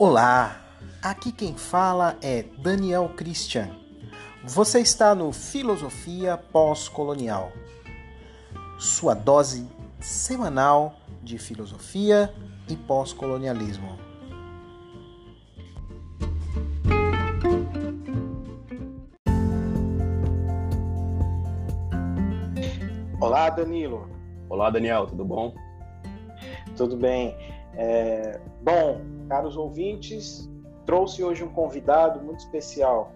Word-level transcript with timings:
Olá, 0.00 0.60
aqui 1.02 1.32
quem 1.32 1.56
fala 1.56 2.16
é 2.22 2.44
Daniel 2.62 3.08
Christian. 3.16 3.68
Você 4.44 4.78
está 4.78 5.12
no 5.12 5.32
Filosofia 5.32 6.36
Pós-Colonial, 6.36 7.50
sua 8.78 9.12
dose 9.12 9.68
semanal 9.98 10.94
de 11.20 11.36
filosofia 11.36 12.32
e 12.68 12.76
pós-colonialismo. 12.76 13.98
Olá, 23.20 23.50
Danilo. 23.50 24.08
Olá, 24.48 24.70
Daniel, 24.70 25.08
tudo 25.08 25.24
bom? 25.24 25.52
Tudo 26.76 26.96
bem. 26.96 27.36
É, 27.74 28.40
bom, 28.62 29.17
caros 29.28 29.56
ouvintes, 29.56 30.50
trouxe 30.86 31.22
hoje 31.22 31.44
um 31.44 31.48
convidado 31.48 32.20
muito 32.20 32.40
especial 32.40 33.12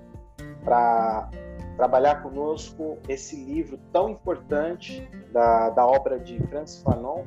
para 0.64 1.30
trabalhar 1.76 2.22
conosco 2.22 2.98
esse 3.08 3.34
livro 3.34 3.78
tão 3.92 4.10
importante 4.10 5.08
da, 5.32 5.70
da 5.70 5.86
obra 5.86 6.18
de 6.18 6.38
Francis 6.48 6.82
Fanon, 6.82 7.24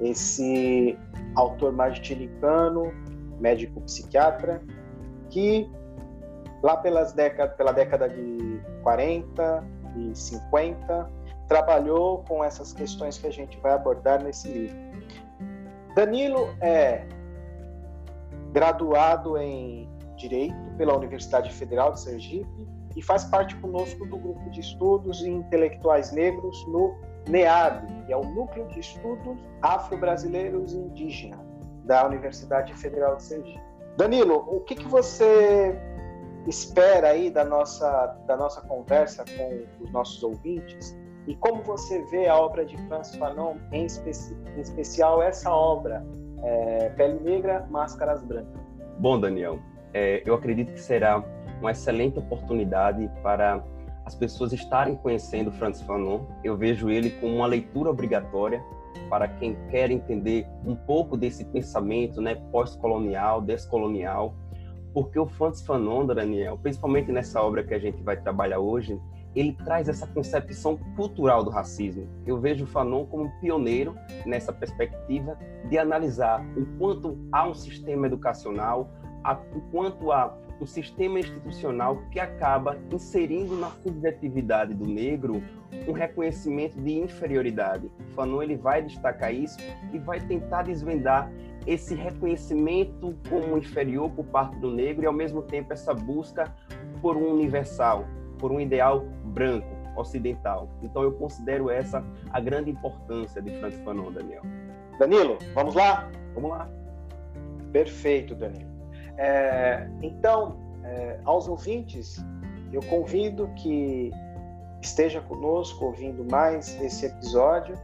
esse 0.00 0.98
autor 1.34 1.72
martinicano, 1.72 2.92
médico 3.38 3.80
psiquiatra, 3.82 4.62
que 5.28 5.70
lá 6.62 6.76
pelas 6.76 7.12
décadas, 7.12 7.56
pela 7.56 7.72
década 7.72 8.08
de 8.08 8.60
40 8.82 9.64
e 9.96 10.16
50 10.16 11.10
trabalhou 11.48 12.24
com 12.26 12.42
essas 12.42 12.72
questões 12.72 13.18
que 13.18 13.26
a 13.26 13.32
gente 13.32 13.58
vai 13.58 13.72
abordar 13.72 14.22
nesse 14.22 14.48
livro. 14.48 14.76
Danilo 15.94 16.48
é 16.60 17.04
graduado 18.52 19.38
em 19.38 19.88
Direito 20.16 20.56
pela 20.76 20.96
Universidade 20.96 21.52
Federal 21.52 21.92
de 21.92 22.00
Sergipe 22.00 22.68
e 22.94 23.02
faz 23.02 23.24
parte 23.24 23.56
conosco 23.56 24.06
do 24.06 24.16
grupo 24.16 24.50
de 24.50 24.60
estudos 24.60 25.22
intelectuais 25.22 26.12
negros 26.12 26.66
no 26.68 26.94
NEAB, 27.28 27.86
que 28.06 28.12
é 28.12 28.16
o 28.16 28.24
Núcleo 28.24 28.66
de 28.68 28.80
Estudos 28.80 29.38
Afro-Brasileiros 29.62 30.74
e 30.74 30.76
Indígenas 30.76 31.40
da 31.84 32.06
Universidade 32.06 32.74
Federal 32.74 33.16
de 33.16 33.22
Sergipe. 33.24 33.60
Danilo, 33.96 34.44
o 34.48 34.60
que, 34.60 34.74
que 34.74 34.86
você 34.86 35.76
espera 36.46 37.08
aí 37.08 37.30
da 37.30 37.44
nossa, 37.44 38.06
da 38.26 38.36
nossa 38.36 38.60
conversa 38.62 39.24
com 39.36 39.84
os 39.84 39.90
nossos 39.90 40.22
ouvintes 40.22 40.96
e 41.26 41.36
como 41.36 41.62
você 41.62 42.02
vê 42.06 42.26
a 42.26 42.36
obra 42.36 42.64
de 42.64 42.76
Francis 42.88 43.16
Fanon, 43.16 43.56
em, 43.70 43.86
especi 43.86 44.36
em 44.56 44.60
especial 44.60 45.22
essa 45.22 45.50
obra, 45.52 46.04
é, 46.42 46.90
Pele 46.90 47.20
Negra, 47.20 47.66
Máscaras 47.70 48.22
Brancas? 48.22 48.60
Bom, 48.98 49.18
Daniel, 49.18 49.58
é, 49.92 50.22
eu 50.24 50.34
acredito 50.34 50.72
que 50.72 50.80
será 50.80 51.24
uma 51.60 51.70
excelente 51.70 52.18
oportunidade 52.18 53.10
para 53.22 53.62
as 54.04 54.14
pessoas 54.14 54.52
estarem 54.52 54.96
conhecendo 54.96 55.52
Francis 55.52 55.82
Fanon. 55.86 56.20
Eu 56.42 56.56
vejo 56.56 56.90
ele 56.90 57.10
como 57.10 57.36
uma 57.36 57.46
leitura 57.46 57.90
obrigatória 57.90 58.62
para 59.08 59.28
quem 59.28 59.56
quer 59.70 59.90
entender 59.90 60.46
um 60.66 60.74
pouco 60.74 61.16
desse 61.16 61.44
pensamento 61.44 62.20
né, 62.20 62.34
pós-colonial, 62.50 63.40
descolonial, 63.40 64.34
porque 64.92 65.18
o 65.18 65.26
Francis 65.26 65.64
Fanon, 65.64 66.06
Daniel, 66.06 66.58
principalmente 66.58 67.12
nessa 67.12 67.40
obra 67.40 67.62
que 67.62 67.74
a 67.74 67.78
gente 67.78 68.02
vai 68.02 68.16
trabalhar 68.16 68.58
hoje, 68.58 68.98
ele 69.34 69.52
traz 69.64 69.88
essa 69.88 70.06
concepção 70.06 70.78
cultural 70.96 71.42
do 71.42 71.50
racismo. 71.50 72.08
Eu 72.26 72.38
vejo 72.38 72.64
o 72.64 72.66
Fanon 72.66 73.06
como 73.06 73.24
um 73.24 73.30
pioneiro 73.40 73.94
nessa 74.26 74.52
perspectiva 74.52 75.38
de 75.68 75.78
analisar 75.78 76.44
o 76.56 76.66
quanto 76.78 77.18
há 77.32 77.48
um 77.48 77.54
sistema 77.54 78.06
educacional, 78.06 78.90
o 79.54 79.60
quanto 79.70 80.12
há 80.12 80.36
um 80.60 80.66
sistema 80.66 81.18
institucional 81.18 82.02
que 82.10 82.20
acaba 82.20 82.78
inserindo 82.92 83.56
na 83.56 83.70
subjetividade 83.70 84.74
do 84.74 84.86
negro 84.86 85.42
um 85.88 85.92
reconhecimento 85.92 86.80
de 86.80 86.92
inferioridade. 86.92 87.90
O 87.98 88.14
Fanon 88.14 88.42
ele 88.42 88.56
vai 88.56 88.82
destacar 88.82 89.34
isso 89.34 89.58
e 89.92 89.98
vai 89.98 90.20
tentar 90.20 90.62
desvendar 90.62 91.30
esse 91.66 91.94
reconhecimento 91.94 93.16
como 93.28 93.56
inferior 93.56 94.10
por 94.10 94.24
parte 94.26 94.56
do 94.58 94.70
negro 94.70 95.04
e 95.04 95.06
ao 95.06 95.12
mesmo 95.12 95.42
tempo 95.42 95.72
essa 95.72 95.94
busca 95.94 96.52
por 97.00 97.16
um 97.16 97.32
universal, 97.32 98.04
por 98.42 98.50
um 98.50 98.60
ideal 98.60 99.04
branco, 99.24 99.68
ocidental. 99.96 100.68
Então 100.82 101.04
eu 101.04 101.12
considero 101.12 101.70
essa 101.70 102.04
a 102.32 102.40
grande 102.40 102.70
importância 102.70 103.40
de 103.40 103.56
Francis 103.60 103.80
Fanon, 103.84 104.10
Daniel. 104.10 104.42
Danilo, 104.98 105.38
vamos 105.54 105.74
lá? 105.76 106.10
Vamos 106.34 106.50
lá. 106.50 106.68
Perfeito, 107.72 108.34
Danilo. 108.34 108.70
É, 109.16 109.88
então, 110.02 110.58
é, 110.82 111.20
aos 111.24 111.46
ouvintes, 111.46 112.22
eu 112.72 112.82
convido 112.82 113.48
que 113.54 114.10
esteja 114.80 115.20
conosco 115.20 115.84
ouvindo 115.84 116.24
mais 116.24 116.80
esse 116.82 117.06
episódio. 117.06 117.76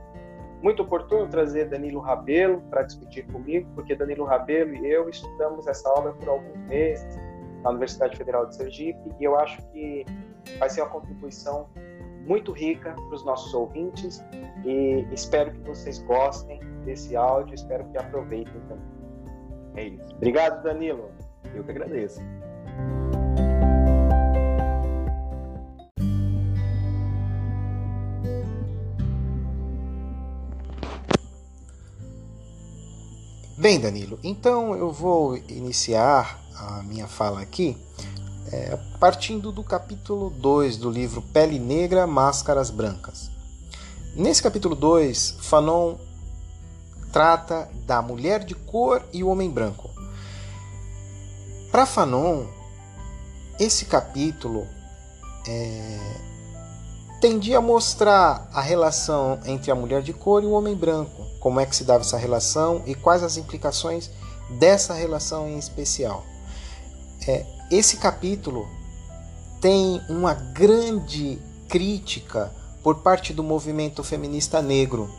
Muito 0.60 0.82
oportuno 0.82 1.28
trazer 1.28 1.68
Danilo 1.68 2.00
Rabelo 2.00 2.60
para 2.62 2.82
discutir 2.82 3.24
comigo, 3.28 3.70
porque 3.76 3.94
Danilo 3.94 4.24
Rabelo 4.24 4.74
e 4.74 4.90
eu 4.90 5.08
estudamos 5.08 5.68
essa 5.68 5.88
obra 5.90 6.12
por 6.14 6.28
alguns 6.28 6.58
meses 6.68 7.16
na 7.62 7.70
Universidade 7.70 8.16
Federal 8.16 8.46
de 8.46 8.56
Sergipe 8.56 8.98
e 9.20 9.24
eu 9.24 9.38
acho 9.38 9.62
que 9.68 10.04
vai 10.58 10.70
ser 10.70 10.82
uma 10.82 10.90
contribuição 10.90 11.68
muito 12.26 12.52
rica 12.52 12.92
para 12.92 13.14
os 13.14 13.24
nossos 13.24 13.52
ouvintes 13.54 14.22
e 14.64 15.06
espero 15.12 15.52
que 15.52 15.60
vocês 15.60 15.98
gostem 16.00 16.60
desse 16.84 17.16
áudio, 17.16 17.54
espero 17.54 17.84
que 17.90 17.98
aproveitem 17.98 18.60
também. 18.68 18.98
É 19.76 19.84
isso. 19.84 20.14
Obrigado, 20.16 20.62
Danilo. 20.62 21.10
Eu 21.54 21.64
que 21.64 21.70
agradeço. 21.70 22.20
Bem, 33.56 33.80
Danilo, 33.80 34.20
então 34.22 34.76
eu 34.76 34.92
vou 34.92 35.36
iniciar 35.36 36.40
a 36.56 36.82
minha 36.84 37.08
fala 37.08 37.40
aqui 37.40 37.76
é, 38.52 38.78
partindo 38.98 39.52
do 39.52 39.62
capítulo 39.62 40.30
2 40.30 40.76
do 40.76 40.90
livro 40.90 41.22
Pele 41.22 41.58
Negra, 41.58 42.06
Máscaras 42.06 42.70
Brancas. 42.70 43.30
Nesse 44.14 44.42
capítulo 44.42 44.74
2, 44.74 45.36
Fanon 45.40 45.96
trata 47.12 47.68
da 47.86 48.02
mulher 48.02 48.44
de 48.44 48.54
cor 48.54 49.02
e 49.12 49.22
o 49.22 49.28
homem 49.28 49.50
branco. 49.50 49.90
Para 51.70 51.86
Fanon, 51.86 52.46
esse 53.58 53.84
capítulo 53.84 54.66
é, 55.46 56.16
tendia 57.20 57.58
a 57.58 57.62
mostrar 57.62 58.48
a 58.52 58.60
relação 58.60 59.40
entre 59.44 59.70
a 59.70 59.74
mulher 59.74 60.02
de 60.02 60.12
cor 60.12 60.42
e 60.42 60.46
o 60.46 60.52
homem 60.52 60.74
branco, 60.74 61.26
como 61.40 61.60
é 61.60 61.66
que 61.66 61.76
se 61.76 61.84
dava 61.84 62.00
essa 62.00 62.16
relação 62.16 62.82
e 62.86 62.94
quais 62.94 63.22
as 63.22 63.36
implicações 63.36 64.10
dessa 64.58 64.94
relação 64.94 65.48
em 65.48 65.58
especial. 65.58 66.24
É, 67.26 67.57
esse 67.70 67.98
capítulo 67.98 68.68
tem 69.60 70.00
uma 70.08 70.32
grande 70.32 71.38
crítica 71.68 72.52
por 72.82 72.96
parte 72.96 73.32
do 73.32 73.42
movimento 73.42 74.02
feminista 74.02 74.62
negro. 74.62 75.10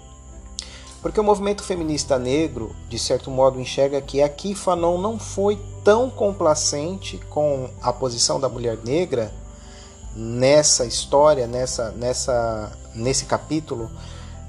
Porque 1.02 1.20
o 1.20 1.24
movimento 1.24 1.64
feminista 1.64 2.18
negro, 2.18 2.76
de 2.90 2.98
certo 2.98 3.30
modo, 3.32 3.60
enxerga 3.60 4.02
que 4.02 4.22
aqui 4.22 4.54
Fanon 4.56 4.98
não 4.98 5.18
foi 5.18 5.58
tão 5.84 6.10
complacente 6.10 7.18
com 7.30 7.70
a 7.82 7.94
posição 7.94 8.40
da 8.40 8.50
mulher 8.50 8.78
negra 8.84 9.32
nessa 10.16 10.86
história, 10.86 11.48
nessa, 11.48 11.92
nessa, 11.92 12.72
nesse 12.96 13.26
capítulo, 13.26 13.90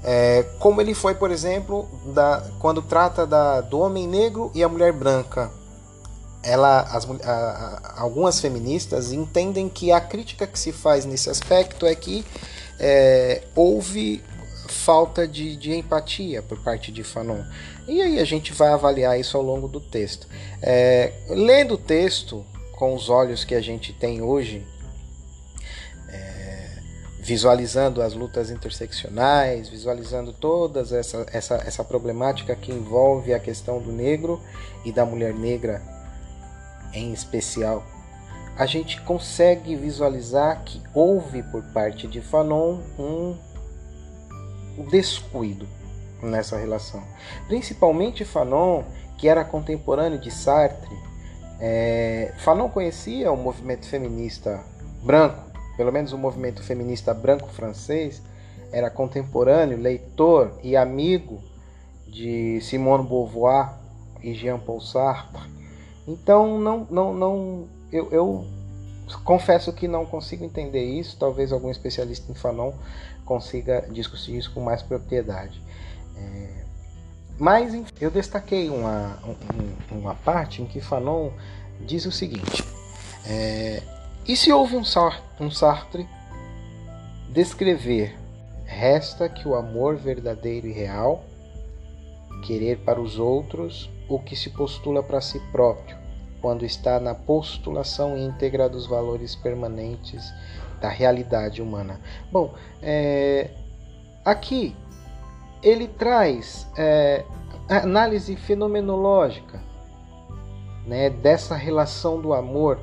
é, 0.03 0.43
como 0.59 0.81
ele 0.81 0.93
foi, 0.93 1.13
por 1.13 1.29
exemplo, 1.29 1.87
da, 2.07 2.43
quando 2.59 2.81
trata 2.81 3.25
da, 3.25 3.61
do 3.61 3.79
homem 3.79 4.07
negro 4.07 4.51
e 4.53 4.63
a 4.63 4.67
mulher 4.67 4.91
branca 4.91 5.60
ela, 6.43 6.81
as, 6.81 7.07
a, 7.23 7.31
a, 7.31 8.01
algumas 8.01 8.39
feministas 8.39 9.11
entendem 9.11 9.69
que 9.69 9.91
a 9.91 10.01
crítica 10.01 10.47
que 10.47 10.57
se 10.57 10.71
faz 10.71 11.05
nesse 11.05 11.29
aspecto 11.29 11.85
é 11.85 11.93
que 11.93 12.25
é, 12.79 13.43
houve 13.55 14.23
falta 14.67 15.27
de, 15.27 15.55
de, 15.55 15.73
empatia 15.73 16.41
por 16.41 16.59
parte 16.59 16.91
de 16.91 17.03
Fanon. 17.03 17.43
E 17.87 18.01
aí 18.01 18.19
a 18.19 18.25
gente 18.25 18.53
vai 18.53 18.69
avaliar 18.69 19.19
isso 19.19 19.37
ao 19.37 19.43
longo 19.43 19.67
do 19.67 19.79
texto. 19.79 20.27
É, 20.61 21.13
lendo 21.29 21.75
o 21.75 21.77
texto 21.77 22.45
com 22.71 22.95
os 22.95 23.09
olhos 23.09 23.43
que 23.43 23.53
a 23.53 23.61
gente 23.61 23.93
tem 23.93 24.21
hoje, 24.21 24.65
é, 26.09 26.69
visualizando 27.19 28.01
as 28.01 28.13
lutas 28.13 28.49
interseccionais, 28.49 29.69
visualizando 29.69 30.33
toda 30.33 30.79
essa, 30.79 31.25
essa, 31.31 31.55
essa 31.65 31.83
problemática 31.83 32.55
que 32.55 32.71
envolve 32.71 33.33
a 33.33 33.39
questão 33.39 33.79
do 33.79 33.91
negro 33.91 34.41
e 34.83 34.91
da 34.91 35.05
mulher 35.05 35.33
negra 35.33 35.90
em 36.93 37.13
especial, 37.13 37.83
a 38.57 38.65
gente 38.65 39.01
consegue 39.01 39.75
visualizar 39.75 40.63
que 40.63 40.81
houve 40.93 41.41
por 41.43 41.63
parte 41.73 42.07
de 42.07 42.21
Fanon 42.21 42.79
um 42.99 43.37
descuido. 44.89 45.67
nessa 46.21 46.57
relação. 46.57 47.03
Principalmente 47.47 48.23
Fanon, 48.23 48.83
que 49.17 49.27
era 49.27 49.43
contemporâneo 49.43 50.19
de 50.19 50.29
Sartre. 50.29 50.95
É, 51.59 52.33
Fanon 52.37 52.69
conhecia 52.69 53.31
o 53.31 53.37
movimento 53.37 53.87
feminista 53.87 54.63
branco, 55.03 55.51
pelo 55.77 55.91
menos 55.91 56.13
o 56.13 56.17
movimento 56.17 56.61
feminista 56.63 57.13
branco 57.13 57.47
francês, 57.49 58.21
era 58.71 58.89
contemporâneo, 58.89 59.77
leitor 59.77 60.59
e 60.63 60.75
amigo 60.75 61.41
de 62.07 62.59
Simone 62.61 63.07
Beauvoir 63.07 63.73
e 64.21 64.33
Jean-Paul 64.33 64.81
Sartre. 64.81 65.60
Então, 66.11 66.59
não, 66.59 66.85
não, 66.91 67.13
não, 67.13 67.67
eu, 67.89 68.09
eu 68.11 68.45
confesso 69.23 69.71
que 69.71 69.87
não 69.87 70.05
consigo 70.05 70.43
entender 70.43 70.83
isso. 70.83 71.15
Talvez 71.17 71.53
algum 71.53 71.71
especialista 71.71 72.29
em 72.29 72.35
Fanon 72.35 72.73
consiga 73.23 73.87
discutir 73.89 74.37
isso 74.37 74.53
com 74.53 74.59
mais 74.59 74.81
propriedade. 74.81 75.61
É, 76.17 76.65
mas 77.39 77.73
eu 77.99 78.11
destaquei 78.11 78.69
uma, 78.69 79.17
um, 79.25 79.99
uma 79.99 80.15
parte 80.15 80.61
em 80.61 80.65
que 80.65 80.81
Fanon 80.81 81.31
diz 81.79 82.05
o 82.05 82.11
seguinte: 82.11 82.61
é, 83.25 83.81
e 84.27 84.35
se 84.35 84.51
houve 84.51 84.75
um, 84.75 84.83
um 85.39 85.49
Sartre 85.49 86.07
descrever, 87.29 88.17
resta 88.65 89.29
que 89.29 89.47
o 89.47 89.55
amor 89.55 89.95
verdadeiro 89.95 90.67
e 90.67 90.73
real, 90.73 91.23
querer 92.45 92.79
para 92.79 92.99
os 92.99 93.17
outros 93.17 93.89
o 94.09 94.19
que 94.19 94.35
se 94.35 94.49
postula 94.49 95.01
para 95.01 95.21
si 95.21 95.39
próprio, 95.51 95.97
quando 96.41 96.65
está 96.65 96.99
na 96.99 97.13
postulação 97.13 98.17
íntegra 98.17 98.67
dos 98.67 98.87
valores 98.87 99.35
permanentes 99.35 100.33
da 100.81 100.89
realidade 100.89 101.61
humana. 101.61 102.01
Bom, 102.31 102.53
é, 102.81 103.51
aqui 104.25 104.75
ele 105.61 105.87
traz 105.87 106.67
é, 106.75 107.23
análise 107.69 108.35
fenomenológica 108.35 109.61
né, 110.85 111.09
dessa 111.09 111.55
relação 111.55 112.19
do 112.19 112.33
amor. 112.33 112.79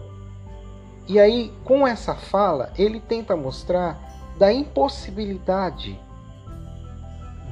E 1.08 1.19
aí, 1.19 1.52
com 1.64 1.87
essa 1.87 2.14
fala, 2.14 2.72
ele 2.78 3.00
tenta 3.00 3.34
mostrar 3.37 3.99
da 4.38 4.52
impossibilidade 4.52 5.99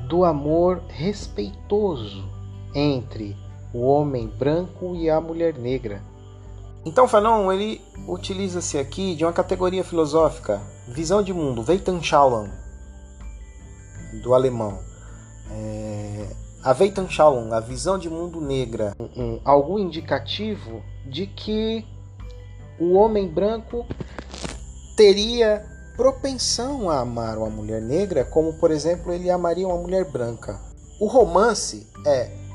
do 0.09 0.25
amor 0.25 0.83
respeitoso 0.89 2.31
entre 2.75 3.37
o 3.77 3.83
homem 3.83 4.27
branco 4.27 4.97
e 4.97 5.11
a 5.11 5.21
mulher 5.21 5.59
negra. 5.59 6.03
Então 6.83 7.07
Fanon 7.07 7.53
ele 7.53 7.83
utiliza-se 8.09 8.79
aqui 8.79 9.15
de 9.15 9.23
uma 9.23 9.35
categoria 9.35 9.85
filosófica, 9.85 10.63
visão 10.89 11.23
de 11.23 11.33
mundo, 11.33 11.63
Weltanschauung, 11.67 12.51
do 14.23 14.33
alemão. 14.33 14.79
É, 15.51 16.27
a 16.63 16.73
Weltanschauung, 16.73 17.53
a 17.53 17.61
visão 17.61 17.99
de 17.99 18.09
mundo 18.09 18.41
negra, 18.41 18.95
um, 18.99 19.41
algo 19.45 19.79
indicativo 19.79 20.83
de 21.05 21.27
que 21.27 21.85
o 22.81 22.95
homem 22.95 23.29
branco 23.29 23.85
teria 24.97 25.67
propensão 25.99 26.89
a 26.89 27.01
amar 27.01 27.37
uma 27.37 27.51
mulher 27.51 27.83
negra, 27.83 28.25
como 28.25 28.55
por 28.55 28.71
exemplo 28.71 29.13
ele 29.13 29.29
amaria 29.29 29.67
uma 29.67 29.77
mulher 29.77 30.11
branca. 30.11 30.59
O 30.99 31.07
romance 31.07 31.87
é 32.07 32.46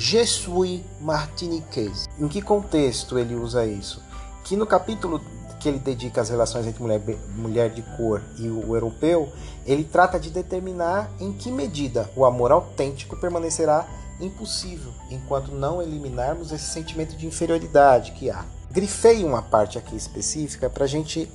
Je 0.00 0.24
suis 0.24 0.84
martiniquais. 1.00 2.08
Em 2.20 2.28
que 2.28 2.40
contexto 2.40 3.18
ele 3.18 3.34
usa 3.34 3.66
isso? 3.66 4.00
Que 4.44 4.54
no 4.54 4.64
capítulo 4.64 5.20
que 5.58 5.68
ele 5.68 5.80
dedica 5.80 6.20
às 6.20 6.28
relações 6.28 6.68
entre 6.68 6.80
mulher, 6.80 7.02
mulher 7.34 7.70
de 7.70 7.82
cor 7.96 8.22
e 8.38 8.48
o 8.48 8.76
europeu, 8.76 9.32
ele 9.66 9.82
trata 9.82 10.16
de 10.20 10.30
determinar 10.30 11.10
em 11.18 11.32
que 11.32 11.50
medida 11.50 12.08
o 12.14 12.24
amor 12.24 12.52
autêntico 12.52 13.16
permanecerá 13.16 13.88
impossível 14.20 14.92
enquanto 15.10 15.50
não 15.50 15.82
eliminarmos 15.82 16.52
esse 16.52 16.66
sentimento 16.66 17.16
de 17.16 17.26
inferioridade 17.26 18.12
que 18.12 18.30
há. 18.30 18.44
Grifei 18.70 19.24
uma 19.24 19.42
parte 19.42 19.78
aqui 19.78 19.96
específica 19.96 20.70
para 20.70 20.84
a 20.84 20.88
gente 20.88 21.28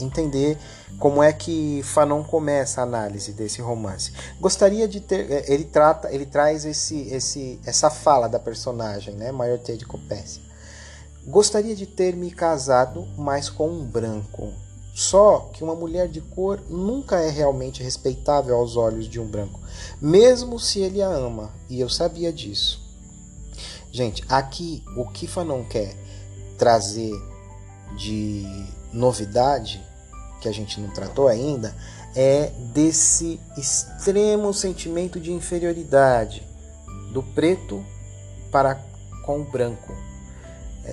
entender 0.00 0.58
como 0.98 1.22
é 1.22 1.32
que 1.32 1.82
Fanon 1.82 2.22
começa 2.24 2.80
a 2.80 2.84
análise 2.84 3.32
desse 3.32 3.60
romance. 3.60 4.12
Gostaria 4.40 4.88
de 4.88 5.00
ter, 5.00 5.30
é, 5.30 5.52
ele 5.52 5.64
trata, 5.64 6.12
ele 6.12 6.26
traz 6.26 6.64
esse, 6.64 7.08
esse, 7.08 7.60
essa 7.64 7.90
fala 7.90 8.28
da 8.28 8.38
personagem, 8.38 9.14
né, 9.14 9.30
Mayorté 9.32 9.76
de 9.76 9.86
Copécia. 9.86 10.42
Gostaria 11.26 11.76
de 11.76 11.86
ter 11.86 12.16
me 12.16 12.30
casado 12.30 13.06
mais 13.16 13.48
com 13.50 13.68
um 13.68 13.84
branco. 13.84 14.52
Só 14.94 15.50
que 15.52 15.62
uma 15.62 15.76
mulher 15.76 16.08
de 16.08 16.20
cor 16.20 16.60
nunca 16.68 17.20
é 17.20 17.30
realmente 17.30 17.84
respeitável 17.84 18.56
aos 18.56 18.76
olhos 18.76 19.08
de 19.08 19.20
um 19.20 19.28
branco, 19.28 19.60
mesmo 20.00 20.58
se 20.58 20.80
ele 20.80 21.00
a 21.00 21.08
ama, 21.08 21.52
e 21.68 21.78
eu 21.78 21.88
sabia 21.88 22.32
disso. 22.32 22.82
Gente, 23.92 24.24
aqui 24.28 24.82
o 24.96 25.08
que 25.08 25.28
Fanon 25.28 25.62
quer 25.62 25.94
trazer 26.58 27.12
de 27.96 28.44
novidade 28.92 29.80
que 30.40 30.48
a 30.48 30.52
gente 30.52 30.80
não 30.80 30.90
tratou 30.90 31.28
ainda 31.28 31.74
é 32.14 32.52
desse 32.72 33.40
extremo 33.56 34.52
sentimento 34.52 35.20
de 35.20 35.32
inferioridade 35.32 36.46
do 37.12 37.22
preto 37.22 37.84
para 38.50 38.80
com 39.24 39.40
o 39.40 39.44
branco. 39.44 39.92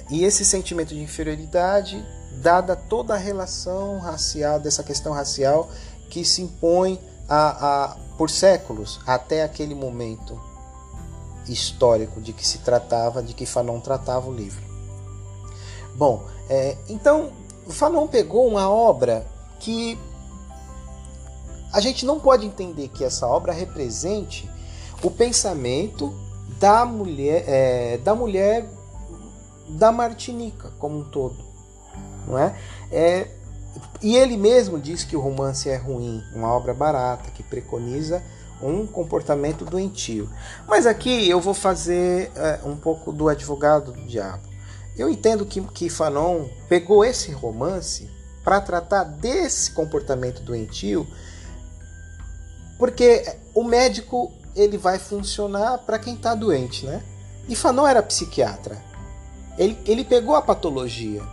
E 0.09 0.23
esse 0.23 0.43
sentimento 0.43 0.89
de 0.89 1.01
inferioridade, 1.01 2.05
dada 2.41 2.75
toda 2.75 3.13
a 3.13 3.17
relação 3.17 3.99
racial, 3.99 4.59
dessa 4.59 4.83
questão 4.83 5.13
racial 5.13 5.69
que 6.09 6.25
se 6.25 6.41
impõe 6.41 6.99
a, 7.27 7.85
a, 7.85 7.97
por 8.17 8.29
séculos 8.29 8.99
até 9.07 9.43
aquele 9.43 9.73
momento 9.73 10.39
histórico 11.47 12.19
de 12.21 12.33
que 12.33 12.45
se 12.45 12.59
tratava, 12.59 13.23
de 13.23 13.33
que 13.33 13.45
Fanon 13.45 13.79
tratava 13.79 14.29
o 14.29 14.33
livro. 14.33 14.63
Bom, 15.95 16.25
é, 16.49 16.77
então 16.89 17.31
Fanon 17.69 18.07
pegou 18.07 18.47
uma 18.47 18.69
obra 18.69 19.25
que 19.59 19.97
a 21.73 21.79
gente 21.81 22.05
não 22.05 22.19
pode 22.19 22.45
entender 22.45 22.87
que 22.89 23.03
essa 23.03 23.27
obra 23.27 23.51
represente 23.51 24.49
o 25.03 25.11
pensamento 25.11 26.13
da 26.59 26.85
mulher, 26.85 27.43
é, 27.47 27.97
da 27.97 28.15
mulher 28.15 28.69
da 29.67 29.91
Martinica 29.91 30.71
como 30.79 30.99
um 30.99 31.03
todo, 31.03 31.37
não 32.27 32.37
é? 32.37 32.55
é? 32.91 33.31
E 34.01 34.15
ele 34.15 34.37
mesmo 34.37 34.79
diz 34.79 35.03
que 35.03 35.15
o 35.15 35.19
romance 35.19 35.69
é 35.69 35.75
ruim, 35.75 36.21
uma 36.33 36.53
obra 36.53 36.73
barata 36.73 37.29
que 37.31 37.43
preconiza 37.43 38.23
um 38.61 38.87
comportamento 38.87 39.65
doentio. 39.65 40.29
Mas 40.67 40.85
aqui 40.85 41.29
eu 41.29 41.41
vou 41.41 41.53
fazer 41.53 42.31
é, 42.35 42.59
um 42.63 42.75
pouco 42.75 43.11
do 43.11 43.27
advogado 43.27 43.91
do 43.91 44.01
diabo. 44.05 44.43
Eu 44.97 45.09
entendo 45.09 45.45
que, 45.45 45.59
que 45.61 45.89
Fanon 45.89 46.45
pegou 46.69 47.03
esse 47.03 47.31
romance 47.31 48.09
para 48.45 48.61
tratar 48.61 49.03
desse 49.03 49.71
comportamento 49.71 50.43
doentio, 50.43 51.07
porque 52.77 53.25
o 53.55 53.63
médico 53.63 54.31
ele 54.55 54.77
vai 54.77 54.99
funcionar 54.99 55.79
para 55.79 55.97
quem 55.97 56.13
está 56.13 56.35
doente, 56.35 56.85
né? 56.85 57.01
E 57.49 57.55
Fanon 57.55 57.87
era 57.87 58.03
psiquiatra. 58.03 58.77
Ele, 59.57 59.77
ele 59.85 60.03
pegou 60.03 60.35
a 60.35 60.41
patologia. 60.41 61.23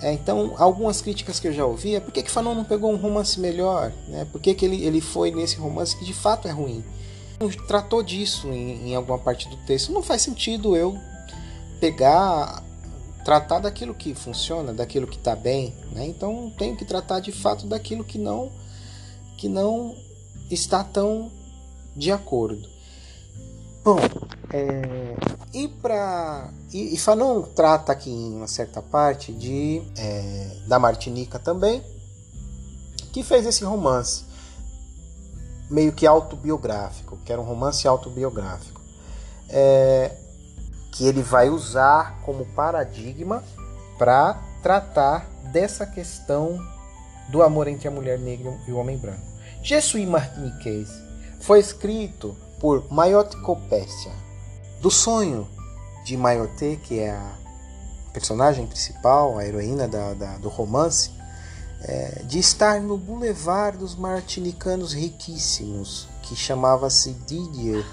É, 0.00 0.12
então, 0.12 0.54
algumas 0.56 1.00
críticas 1.00 1.38
que 1.38 1.48
eu 1.48 1.52
já 1.52 1.64
ouvi 1.64 1.94
é 1.94 2.00
por 2.00 2.12
que, 2.12 2.22
que 2.22 2.30
Fanon 2.30 2.54
não 2.54 2.64
pegou 2.64 2.90
um 2.90 2.96
romance 2.96 3.38
melhor? 3.38 3.92
Né? 4.08 4.26
Por 4.30 4.40
que, 4.40 4.54
que 4.54 4.64
ele, 4.64 4.84
ele 4.84 5.00
foi 5.00 5.30
nesse 5.30 5.56
romance 5.56 5.96
que 5.96 6.04
de 6.04 6.14
fato 6.14 6.48
é 6.48 6.50
ruim? 6.50 6.84
Não 7.38 7.48
tratou 7.48 8.02
disso 8.02 8.48
em, 8.48 8.90
em 8.90 8.94
alguma 8.94 9.18
parte 9.18 9.48
do 9.48 9.56
texto. 9.58 9.92
Não 9.92 10.02
faz 10.02 10.22
sentido 10.22 10.76
eu 10.76 10.98
pegar 11.80 12.62
tratar 13.24 13.60
daquilo 13.60 13.94
que 13.94 14.14
funciona, 14.14 14.72
daquilo 14.72 15.06
que 15.06 15.16
está 15.16 15.34
bem, 15.34 15.74
né? 15.92 16.06
Então 16.06 16.52
tenho 16.58 16.76
que 16.76 16.84
tratar 16.84 17.20
de 17.20 17.32
fato 17.32 17.66
daquilo 17.66 18.04
que 18.04 18.18
não 18.18 18.52
que 19.38 19.48
não 19.48 19.96
está 20.50 20.84
tão 20.84 21.30
de 21.96 22.12
acordo. 22.12 22.68
Bom, 23.82 23.98
é, 24.52 25.16
e 25.52 25.68
para 25.68 26.50
e, 26.72 26.94
e 26.94 26.98
Fanon 26.98 27.42
trata 27.42 27.92
aqui 27.92 28.10
em 28.10 28.34
uma 28.34 28.46
certa 28.46 28.80
parte 28.82 29.32
de 29.32 29.82
é, 29.96 30.56
da 30.66 30.78
Martinica 30.78 31.38
também, 31.38 31.82
que 33.12 33.22
fez 33.22 33.46
esse 33.46 33.64
romance 33.64 34.24
meio 35.70 35.92
que 35.92 36.06
autobiográfico, 36.06 37.18
que 37.24 37.32
era 37.32 37.40
um 37.40 37.44
romance 37.44 37.88
autobiográfico. 37.88 38.80
É, 39.48 40.23
que 40.94 41.06
ele 41.06 41.22
vai 41.22 41.50
usar 41.50 42.20
como 42.22 42.46
paradigma 42.46 43.42
para 43.98 44.40
tratar 44.62 45.26
dessa 45.52 45.84
questão 45.84 46.58
do 47.28 47.42
amor 47.42 47.66
entre 47.66 47.88
a 47.88 47.90
mulher 47.90 48.18
negra 48.18 48.56
e 48.66 48.72
o 48.72 48.76
homem 48.76 48.96
branco. 48.96 49.22
Je 49.60 49.80
suis 49.80 50.06
martiniquais 50.06 50.88
foi 51.40 51.60
escrito 51.60 52.34
por 52.58 52.90
Mayotte 52.90 53.36
Copécia. 53.42 54.12
Do 54.80 54.90
sonho 54.90 55.46
de 56.04 56.16
Mayotte, 56.16 56.80
que 56.82 57.00
é 57.00 57.10
a 57.10 57.34
personagem 58.14 58.66
principal, 58.66 59.36
a 59.36 59.44
heroína 59.44 59.86
da, 59.86 60.14
da, 60.14 60.38
do 60.38 60.48
romance, 60.48 61.10
é, 61.82 62.22
de 62.24 62.38
estar 62.38 62.80
no 62.80 62.96
boulevard 62.96 63.76
dos 63.76 63.94
martinicanos 63.94 64.94
riquíssimos, 64.94 66.08
que 66.22 66.34
chamava-se 66.34 67.12
Didier, 67.26 67.84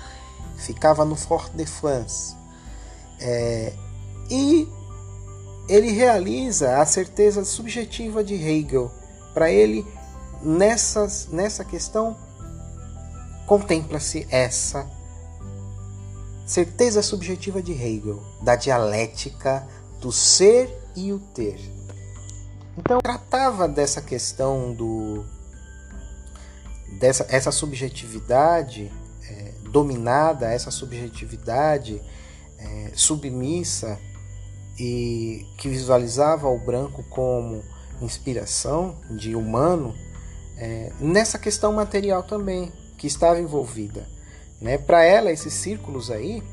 ficava 0.55 1.03
no 1.03 1.17
Fort 1.17 1.51
de 1.53 1.65
France. 1.65 2.39
É, 3.21 3.73
e 4.29 4.67
ele 5.69 5.91
realiza 5.91 6.77
a 6.79 6.85
certeza 6.85 7.45
subjetiva 7.45 8.23
de 8.23 8.35
Hegel. 8.35 8.91
Para 9.33 9.49
ele, 9.51 9.85
nessas, 10.41 11.27
nessa 11.31 11.63
questão, 11.63 12.17
contempla-se 13.45 14.27
essa 14.29 14.89
certeza 16.45 17.01
subjetiva 17.01 17.61
de 17.61 17.71
Hegel, 17.71 18.21
da 18.41 18.55
dialética 18.55 19.65
do 20.01 20.11
ser 20.11 20.69
e 20.95 21.13
o 21.13 21.19
ter. 21.19 21.59
Então 22.77 22.99
tratava 22.99 23.67
dessa 23.67 24.01
questão 24.01 24.73
do 24.73 25.23
dessa 26.99 27.25
essa 27.29 27.51
subjetividade 27.51 28.91
é, 29.29 29.53
dominada, 29.69 30.51
essa 30.51 30.71
subjetividade 30.71 32.01
é, 32.61 32.91
submissa 32.93 33.99
e 34.79 35.45
que 35.57 35.67
visualizava 35.67 36.47
o 36.47 36.57
branco 36.57 37.03
como 37.09 37.63
inspiração 38.01 38.95
de 39.09 39.35
humano 39.35 39.93
é, 40.57 40.91
nessa 40.99 41.37
questão 41.37 41.73
material 41.73 42.23
também 42.23 42.71
que 42.97 43.07
estava 43.07 43.39
envolvida. 43.39 44.07
Né? 44.61 44.77
Para 44.77 45.03
ela, 45.03 45.31
esses 45.31 45.53
círculos 45.53 46.11
aí 46.11 46.43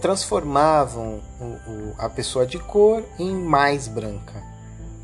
transformavam 0.00 1.20
o, 1.38 1.44
o, 1.44 1.94
a 1.98 2.08
pessoa 2.08 2.46
de 2.46 2.58
cor 2.58 3.04
em 3.18 3.32
mais 3.32 3.86
branca. 3.86 4.42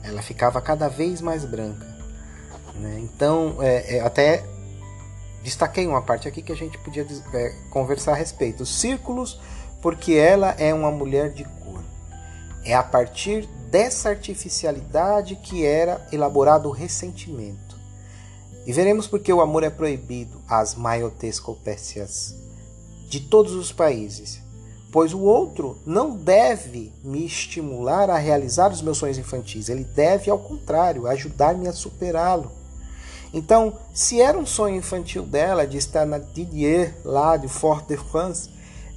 Ela 0.03 0.23
ficava 0.23 0.61
cada 0.61 0.89
vez 0.89 1.21
mais 1.21 1.45
branca. 1.45 1.87
Né? 2.75 3.01
Então, 3.01 3.57
é, 3.61 3.97
é, 3.97 4.01
até 4.01 4.45
destaquei 5.47 5.87
uma 5.87 6.03
parte 6.03 6.27
aqui 6.27 6.43
que 6.43 6.51
a 6.51 6.57
gente 6.57 6.77
podia 6.79 7.07
é, 7.33 7.55
conversar 7.71 8.13
a 8.13 8.17
respeito. 8.17 8.65
Os 8.65 8.81
círculos, 8.81 9.41
porque 9.81 10.15
ela 10.15 10.51
é 10.59 10.75
uma 10.75 10.91
mulher 10.91 11.33
de 11.33 11.45
cor. 11.45 11.85
É 12.65 12.75
a 12.75 12.83
partir 12.83 13.47
dessa 13.71 14.09
artificialidade 14.09 15.37
que 15.37 15.65
era 15.65 16.05
elaborado 16.11 16.69
o 16.69 16.73
ressentimento. 16.73 17.77
E 18.67 18.73
veremos 18.73 19.07
porque 19.07 19.33
o 19.33 19.41
amor 19.41 19.63
é 19.63 19.71
proibido 19.71 20.43
às 20.49 20.75
maiotescopécias 20.75 22.35
de 23.09 23.21
todos 23.21 23.53
os 23.53 23.71
países, 23.71 24.43
pois 24.91 25.15
o 25.15 25.21
outro 25.21 25.79
não 25.87 26.17
deve 26.17 26.93
me 27.05 27.25
estimular 27.25 28.11
a 28.11 28.19
realizar 28.19 28.73
os 28.73 28.83
meus 28.83 28.99
sonhos 28.99 29.17
infantis, 29.17 29.69
ele 29.69 29.85
deve, 29.85 30.29
ao 30.29 30.41
contrário, 30.41 31.07
ajudar-me 31.07 31.69
a 31.69 31.73
superá-lo. 31.73 32.51
Então, 33.37 33.75
se 33.93 34.19
era 34.19 34.39
um 34.39 34.47
sonho 34.47 34.77
infantil 34.77 35.23
dela 35.23 35.67
de 35.67 35.77
estar 35.77 36.07
na 36.07 36.17
Didier, 36.17 36.97
lá 37.05 37.37
de 37.37 37.49
Fort 37.49 37.87
de 37.87 37.99
France, 37.99 38.49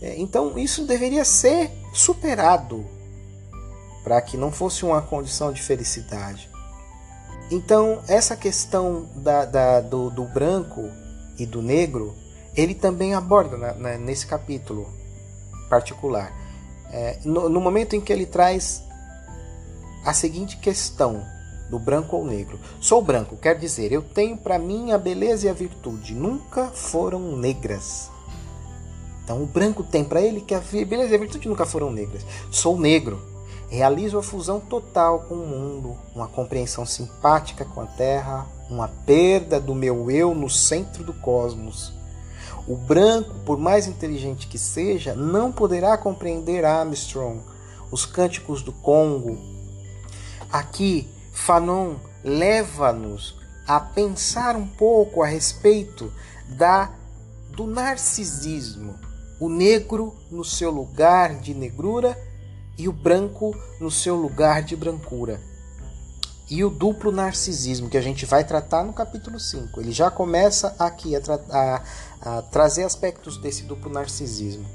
é, 0.02 0.18
então 0.18 0.58
isso 0.58 0.86
deveria 0.86 1.26
ser 1.26 1.70
superado 1.94 2.86
para 4.02 4.22
que 4.22 4.38
não 4.38 4.50
fosse 4.50 4.86
uma 4.86 5.02
condição 5.02 5.52
de 5.52 5.62
felicidade. 5.62 6.50
Então, 7.52 8.02
essa 8.08 8.38
questão 8.38 9.10
da, 9.14 9.44
da, 9.44 9.82
do, 9.82 10.10
do, 10.10 10.24
branco 10.24 10.90
e 11.38 11.46
do 11.46 11.62
negro, 11.62 12.16
ele 12.56 12.74
também 12.74 13.14
aborda 13.14 13.58
na, 13.58 13.74
na, 13.74 13.98
nesse 13.98 14.26
capítulo 14.26 14.88
particular. 15.70 16.32
É, 16.94 17.20
no, 17.26 17.50
no 17.50 17.60
momento 17.60 17.94
em 17.94 18.00
que 18.00 18.14
ele 18.14 18.26
traz 18.26 18.82
a 20.06 20.14
seguinte 20.14 20.56
questão 20.56 21.26
do 21.70 21.78
branco 21.78 22.16
ou 22.18 22.26
negro. 22.26 22.60
Sou 22.80 23.02
branco, 23.02 23.38
quer 23.38 23.58
dizer, 23.58 23.92
eu 23.92 24.02
tenho 24.02 24.36
para 24.36 24.58
mim 24.58 24.92
a 24.92 24.98
beleza 24.98 25.48
e 25.48 25.50
a 25.50 25.54
virtude, 25.54 26.14
nunca 26.14 26.68
foram 26.68 27.38
negras. 27.38 28.10
Então 29.24 29.44
o 29.44 29.46
branco 29.46 29.84
tem 29.84 30.04
para 30.04 30.22
ele 30.22 30.42
que 30.42 30.56
a 30.56 30.60
beleza 30.60 31.12
e 31.12 31.16
a 31.16 31.20
virtude 31.20 31.48
nunca 31.48 31.66
foram 31.66 31.92
negras. 31.92 32.26
Sou 32.50 32.80
negro, 32.80 33.22
realizo 33.70 34.18
a 34.18 34.24
fusão 34.24 34.60
total 34.60 35.20
com 35.22 35.36
o 35.36 35.48
mundo, 35.48 35.96
uma 36.16 36.28
compreensão 36.28 36.86
simpática 36.86 37.64
com 37.64 37.82
a 37.82 37.86
Terra, 37.86 38.48
uma 38.70 38.88
perda 38.88 39.60
do 39.60 39.76
meu 39.76 40.10
eu 40.10 40.34
no 40.34 40.50
centro 40.50 41.04
do 41.04 41.14
cosmos. 41.14 41.94
O 42.68 42.76
branco, 42.76 43.34
por 43.46 43.58
mais 43.58 43.88
inteligente 43.88 44.48
que 44.48 44.58
seja, 44.58 45.16
não 45.16 45.52
poderá 45.52 45.98
compreender 45.98 46.66
Armstrong, 46.66 47.42
os 47.92 48.06
cânticos 48.06 48.62
do 48.62 48.72
Congo. 48.72 49.38
Aqui, 50.52 51.08
Fanon 51.46 51.96
leva-nos 52.24 53.36
a 53.66 53.80
pensar 53.80 54.56
um 54.56 54.68
pouco 54.68 55.24
a 55.24 55.28
respeito 55.28 56.12
da 56.50 56.92
do 57.56 57.66
narcisismo, 57.66 58.96
o 59.40 59.50
negro 59.50 60.16
no 60.30 60.44
seu 60.44 60.70
lugar 60.70 61.36
de 61.36 61.54
negrura 61.54 62.18
e 62.78 62.88
o 62.88 62.94
branco 62.94 63.54
no 63.80 63.90
seu 63.90 64.16
lugar 64.16 64.64
de 64.64 64.76
brancura. 64.76 65.42
E 66.50 66.64
o 66.64 66.70
duplo 66.70 67.12
narcisismo, 67.12 67.90
que 67.90 67.98
a 67.98 68.02
gente 68.02 68.26
vai 68.26 68.44
tratar 68.44 68.84
no 68.84 68.94
capítulo 68.94 69.40
5. 69.40 69.80
Ele 69.80 69.92
já 69.92 70.10
começa 70.10 70.76
aqui 70.80 71.16
a, 71.16 71.22
a, 71.52 71.84
a 72.22 72.42
trazer 72.44 72.84
aspectos 72.84 73.38
desse 73.38 73.64
duplo 73.64 73.92
narcisismo. 73.92 74.66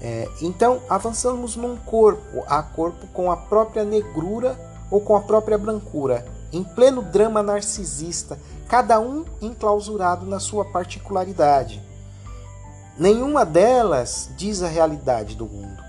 É, 0.00 0.28
então, 0.40 0.82
avançamos 0.88 1.54
num 1.54 1.76
corpo, 1.76 2.42
a 2.46 2.62
corpo 2.62 3.06
com 3.08 3.30
a 3.30 3.36
própria 3.36 3.84
negrura 3.84 4.71
ou 4.92 5.00
com 5.00 5.16
a 5.16 5.22
própria 5.22 5.56
brancura, 5.56 6.26
em 6.52 6.62
pleno 6.62 7.00
drama 7.00 7.42
narcisista, 7.42 8.38
cada 8.68 9.00
um 9.00 9.24
enclausurado 9.40 10.26
na 10.26 10.38
sua 10.38 10.66
particularidade. 10.66 11.82
Nenhuma 12.98 13.46
delas 13.46 14.28
diz 14.36 14.62
a 14.62 14.68
realidade 14.68 15.34
do 15.34 15.46
mundo. 15.46 15.82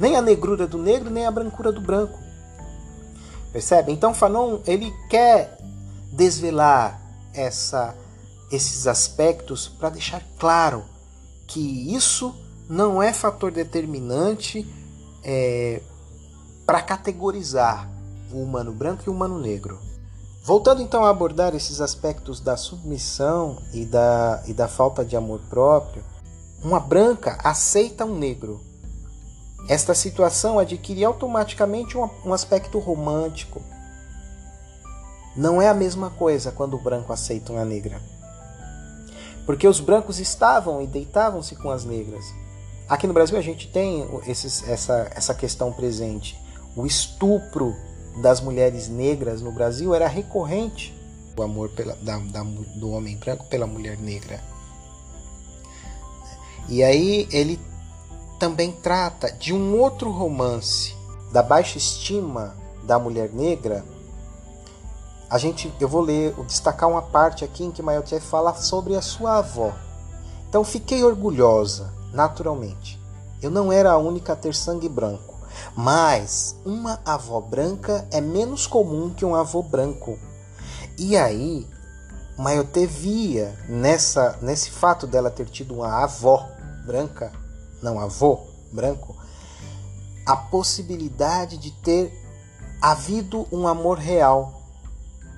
Nem 0.00 0.16
a 0.16 0.20
negrura 0.20 0.66
do 0.66 0.78
negro, 0.78 1.08
nem 1.08 1.26
a 1.26 1.30
brancura 1.30 1.70
do 1.70 1.80
branco. 1.80 2.18
Percebe? 3.52 3.92
Então 3.92 4.12
Fanon, 4.12 4.58
ele 4.66 4.92
quer 5.08 5.56
desvelar 6.12 7.00
essa, 7.32 7.94
esses 8.50 8.88
aspectos 8.88 9.68
para 9.68 9.90
deixar 9.90 10.22
claro 10.40 10.84
que 11.46 11.94
isso 11.94 12.34
não 12.68 13.00
é 13.00 13.12
fator 13.12 13.52
determinante 13.52 14.66
é, 15.22 15.80
para 16.66 16.82
categorizar 16.82 17.99
o 18.32 18.42
humano 18.42 18.72
branco 18.72 19.02
e 19.06 19.10
o 19.10 19.12
humano 19.12 19.38
negro. 19.38 19.78
Voltando 20.42 20.80
então 20.80 21.04
a 21.04 21.10
abordar 21.10 21.54
esses 21.54 21.80
aspectos 21.80 22.40
da 22.40 22.56
submissão 22.56 23.62
e 23.72 23.84
da, 23.84 24.42
e 24.46 24.54
da 24.54 24.66
falta 24.66 25.04
de 25.04 25.16
amor 25.16 25.40
próprio, 25.50 26.02
uma 26.62 26.80
branca 26.80 27.38
aceita 27.44 28.04
um 28.04 28.18
negro. 28.18 28.60
Esta 29.68 29.94
situação 29.94 30.58
adquire 30.58 31.04
automaticamente 31.04 31.96
um, 31.96 32.08
um 32.24 32.32
aspecto 32.32 32.78
romântico. 32.78 33.62
Não 35.36 35.60
é 35.60 35.68
a 35.68 35.74
mesma 35.74 36.10
coisa 36.10 36.50
quando 36.50 36.74
o 36.74 36.82
branco 36.82 37.12
aceita 37.12 37.52
uma 37.52 37.64
negra. 37.64 38.00
Porque 39.46 39.68
os 39.68 39.80
brancos 39.80 40.18
estavam 40.18 40.82
e 40.82 40.86
deitavam-se 40.86 41.54
com 41.56 41.70
as 41.70 41.84
negras. 41.84 42.24
Aqui 42.88 43.06
no 43.06 43.12
Brasil 43.12 43.38
a 43.38 43.42
gente 43.42 43.68
tem 43.68 44.04
esses, 44.26 44.66
essa, 44.68 45.10
essa 45.14 45.34
questão 45.34 45.72
presente. 45.72 46.36
O 46.74 46.86
estupro 46.86 47.76
das 48.16 48.40
mulheres 48.40 48.88
negras 48.88 49.40
no 49.40 49.52
Brasil 49.52 49.94
era 49.94 50.08
recorrente 50.08 50.94
o 51.36 51.42
amor 51.42 51.70
pela, 51.70 51.94
da, 51.96 52.18
da, 52.18 52.42
do 52.42 52.90
homem 52.90 53.16
branco 53.16 53.46
pela 53.46 53.66
mulher 53.66 53.98
negra. 53.98 54.42
E 56.68 56.82
aí 56.82 57.28
ele 57.32 57.58
também 58.38 58.72
trata 58.72 59.32
de 59.32 59.52
um 59.52 59.78
outro 59.78 60.10
romance 60.10 60.94
da 61.32 61.42
baixa 61.42 61.78
estima 61.78 62.54
da 62.82 62.98
mulher 62.98 63.30
negra. 63.32 63.84
A 65.28 65.38
gente, 65.38 65.72
eu 65.80 65.88
vou 65.88 66.00
ler, 66.00 66.32
vou 66.32 66.44
destacar 66.44 66.88
uma 66.88 67.02
parte 67.02 67.44
aqui 67.44 67.64
em 67.64 67.70
que 67.70 67.82
Mayotte 67.82 68.18
fala 68.20 68.54
sobre 68.54 68.96
a 68.96 69.02
sua 69.02 69.38
avó. 69.38 69.72
Então 70.48 70.64
fiquei 70.64 71.04
orgulhosa, 71.04 71.92
naturalmente. 72.12 73.00
Eu 73.40 73.50
não 73.50 73.72
era 73.72 73.92
a 73.92 73.98
única 73.98 74.32
a 74.32 74.36
ter 74.36 74.54
sangue 74.54 74.88
branco. 74.88 75.29
Mas 75.74 76.56
uma 76.64 77.00
avó 77.04 77.40
branca 77.40 78.06
é 78.10 78.20
menos 78.20 78.66
comum 78.66 79.10
que 79.10 79.24
um 79.24 79.34
avô 79.34 79.62
branco. 79.62 80.18
E 80.98 81.16
aí, 81.16 81.66
Maioté 82.40 82.86
via 82.86 83.54
nessa, 83.68 84.38
nesse 84.40 84.70
fato 84.70 85.06
dela 85.06 85.30
ter 85.30 85.46
tido 85.46 85.74
uma 85.74 86.02
avó 86.02 86.48
branca, 86.86 87.30
não 87.82 88.00
avô 88.00 88.40
branco, 88.72 89.14
a 90.24 90.34
possibilidade 90.34 91.58
de 91.58 91.70
ter 91.70 92.10
havido 92.80 93.46
um 93.52 93.68
amor 93.68 93.98
real. 93.98 94.62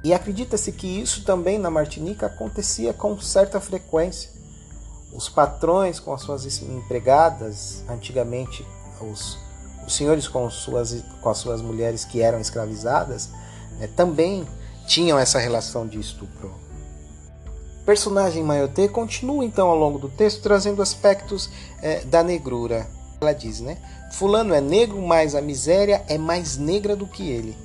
E 0.04 0.14
acredita-se 0.14 0.70
que 0.70 0.86
isso 0.86 1.24
também 1.24 1.58
na 1.58 1.70
Martinica 1.70 2.26
acontecia 2.26 2.92
com 2.92 3.18
certa 3.20 3.60
frequência. 3.60 4.30
Os 5.12 5.28
patrões 5.28 5.98
com 5.98 6.12
as 6.12 6.22
suas 6.22 6.44
empregadas, 6.62 7.82
antigamente 7.88 8.64
os 9.00 9.38
os 9.86 9.94
senhores 9.94 10.28
com, 10.28 10.48
suas, 10.50 11.02
com 11.20 11.28
as 11.28 11.38
suas 11.38 11.60
mulheres 11.60 12.04
que 12.04 12.20
eram 12.20 12.40
escravizadas 12.40 13.30
né, 13.78 13.88
também 13.96 14.46
tinham 14.86 15.18
essa 15.18 15.38
relação 15.38 15.86
de 15.86 15.98
estupro. 15.98 16.54
personagem 17.84 18.42
Maioté 18.42 18.88
continua 18.88 19.44
então 19.44 19.68
ao 19.68 19.76
longo 19.76 19.98
do 19.98 20.08
texto 20.08 20.42
trazendo 20.42 20.82
aspectos 20.82 21.50
é, 21.80 22.00
da 22.04 22.22
negrura. 22.22 22.86
Ela 23.20 23.32
diz, 23.32 23.60
né? 23.60 23.78
Fulano 24.12 24.52
é 24.52 24.60
negro, 24.60 25.00
mas 25.00 25.34
a 25.34 25.40
miséria 25.40 26.04
é 26.08 26.18
mais 26.18 26.56
negra 26.56 26.96
do 26.96 27.06
que 27.06 27.30
ele. 27.30 27.56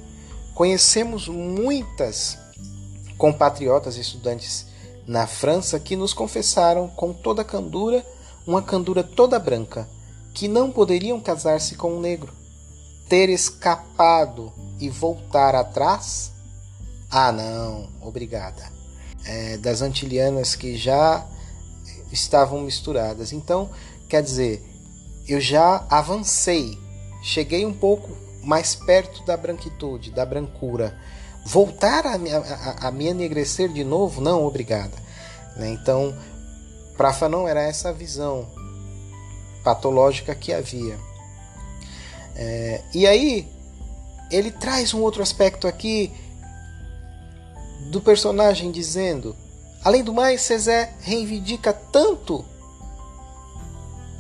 Conhecemos 0.54 1.28
muitas 1.28 2.38
compatriotas 3.18 3.98
e 3.98 4.02
estudantes 4.02 4.68
na 5.08 5.26
França 5.26 5.80
que 5.80 5.96
nos 5.96 6.14
confessaram 6.14 6.88
com 6.88 7.14
toda 7.14 7.44
candura, 7.44 8.06
uma 8.46 8.62
candura 8.62 9.04
toda 9.04 9.40
branca, 9.40 9.88
que 10.38 10.48
não 10.48 10.72
poderiam 10.72 11.20
casar-se 11.20 11.74
com 11.74 11.96
um 11.96 12.00
negro. 12.00 12.32
Ter 13.10 13.28
escapado 13.28 14.54
e 14.80 14.88
voltar 14.88 15.56
atrás? 15.56 16.32
Ah, 17.10 17.32
não, 17.32 17.90
obrigada. 18.00 18.72
É, 19.26 19.58
das 19.58 19.82
antilianas 19.82 20.54
que 20.54 20.78
já 20.78 21.26
estavam 22.12 22.62
misturadas. 22.62 23.34
Então, 23.34 23.72
quer 24.08 24.22
dizer, 24.22 24.64
eu 25.28 25.42
já 25.42 25.84
avancei, 25.90 26.78
cheguei 27.24 27.66
um 27.66 27.74
pouco 27.74 28.16
mais 28.44 28.76
perto 28.76 29.26
da 29.26 29.36
branquitude, 29.36 30.12
da 30.12 30.24
brancura. 30.24 30.96
Voltar 31.48 32.06
a, 32.06 32.12
a, 32.14 32.88
a 32.90 32.92
me 32.92 33.08
enegrecer 33.08 33.74
de 33.74 33.84
novo? 33.84 34.22
Não, 34.22 34.46
obrigada. 34.46 34.94
Né? 35.56 35.72
Então, 35.72 36.16
para 36.96 37.12
Fanon 37.12 37.48
era 37.48 37.64
essa 37.64 37.90
a 37.90 37.94
visão 37.94 38.48
patológica 39.68 40.34
que 40.34 40.54
havia. 40.54 40.98
É, 42.38 42.82
e 42.94 43.06
aí, 43.06 43.46
ele 44.32 44.50
traz 44.50 44.94
um 44.94 45.02
outro 45.02 45.22
aspecto 45.22 45.68
aqui 45.68 46.10
do 47.92 48.00
personagem 48.00 48.72
dizendo: 48.72 49.36
além 49.84 50.06
do 50.06 50.14
mais, 50.14 50.42
César 50.42 50.88
reivindica 51.02 51.74
tanto 51.74 52.46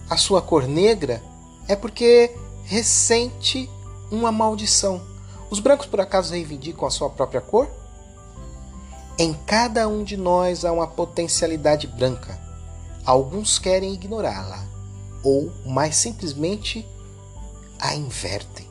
a 0.10 0.18
sua 0.18 0.42
cor 0.42 0.68
negra 0.68 1.24
é 1.66 1.78
porque 1.78 2.36
ressente 2.66 3.70
uma 4.12 4.32
maldição. 4.32 5.02
Os 5.50 5.62
brancos 5.62 5.86
por 5.86 6.02
acaso 6.02 6.34
reivindicam 6.34 6.86
a 6.86 6.92
sua 6.92 7.10
própria 7.10 7.40
cor? 7.40 7.70
Em 9.18 9.34
cada 9.46 9.88
um 9.88 10.04
de 10.04 10.18
nós 10.18 10.66
há 10.66 10.74
uma 10.74 10.88
potencialidade 10.88 11.88
branca. 11.88 12.38
Alguns 13.06 13.58
querem 13.58 13.94
ignorá-la, 13.94 14.77
ou 15.24 15.52
mais 15.66 15.96
simplesmente 15.96 16.88
a 17.80 17.96
invertem. 17.96 18.68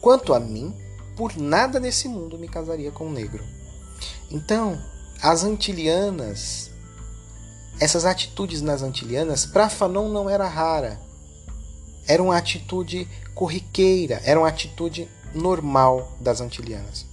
Quanto 0.00 0.34
a 0.34 0.40
mim, 0.40 0.74
por 1.16 1.36
nada 1.36 1.80
nesse 1.80 2.08
mundo 2.08 2.38
me 2.38 2.48
casaria 2.48 2.90
com 2.90 3.06
um 3.06 3.12
negro. 3.12 3.42
Então, 4.30 4.78
as 5.22 5.44
antilianas 5.44 6.74
essas 7.80 8.04
atitudes 8.04 8.62
nas 8.62 8.82
antilianas, 8.82 9.44
para 9.44 9.68
Fanon 9.68 10.08
não 10.08 10.30
era 10.30 10.46
rara. 10.46 11.00
Era 12.06 12.22
uma 12.22 12.36
atitude 12.36 13.08
corriqueira, 13.34 14.20
era 14.24 14.38
uma 14.38 14.48
atitude 14.48 15.08
normal 15.34 16.12
das 16.20 16.40
antilianas. 16.40 17.06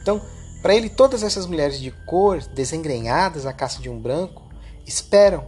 Então, 0.00 0.22
para 0.62 0.74
ele, 0.74 0.88
todas 0.88 1.22
essas 1.22 1.46
mulheres 1.46 1.78
de 1.78 1.90
cor, 2.06 2.40
desengrenhadas 2.54 3.44
à 3.44 3.52
caça 3.52 3.82
de 3.82 3.90
um 3.90 4.00
branco, 4.00 4.42
esperam 4.86 5.46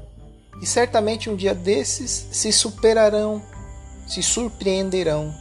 e 0.61 0.67
certamente 0.67 1.29
um 1.29 1.37
dia 1.37 1.55
desses 1.55 2.29
se 2.31 2.53
superarão, 2.53 3.43
se 4.07 4.23
surpreenderão, 4.23 5.35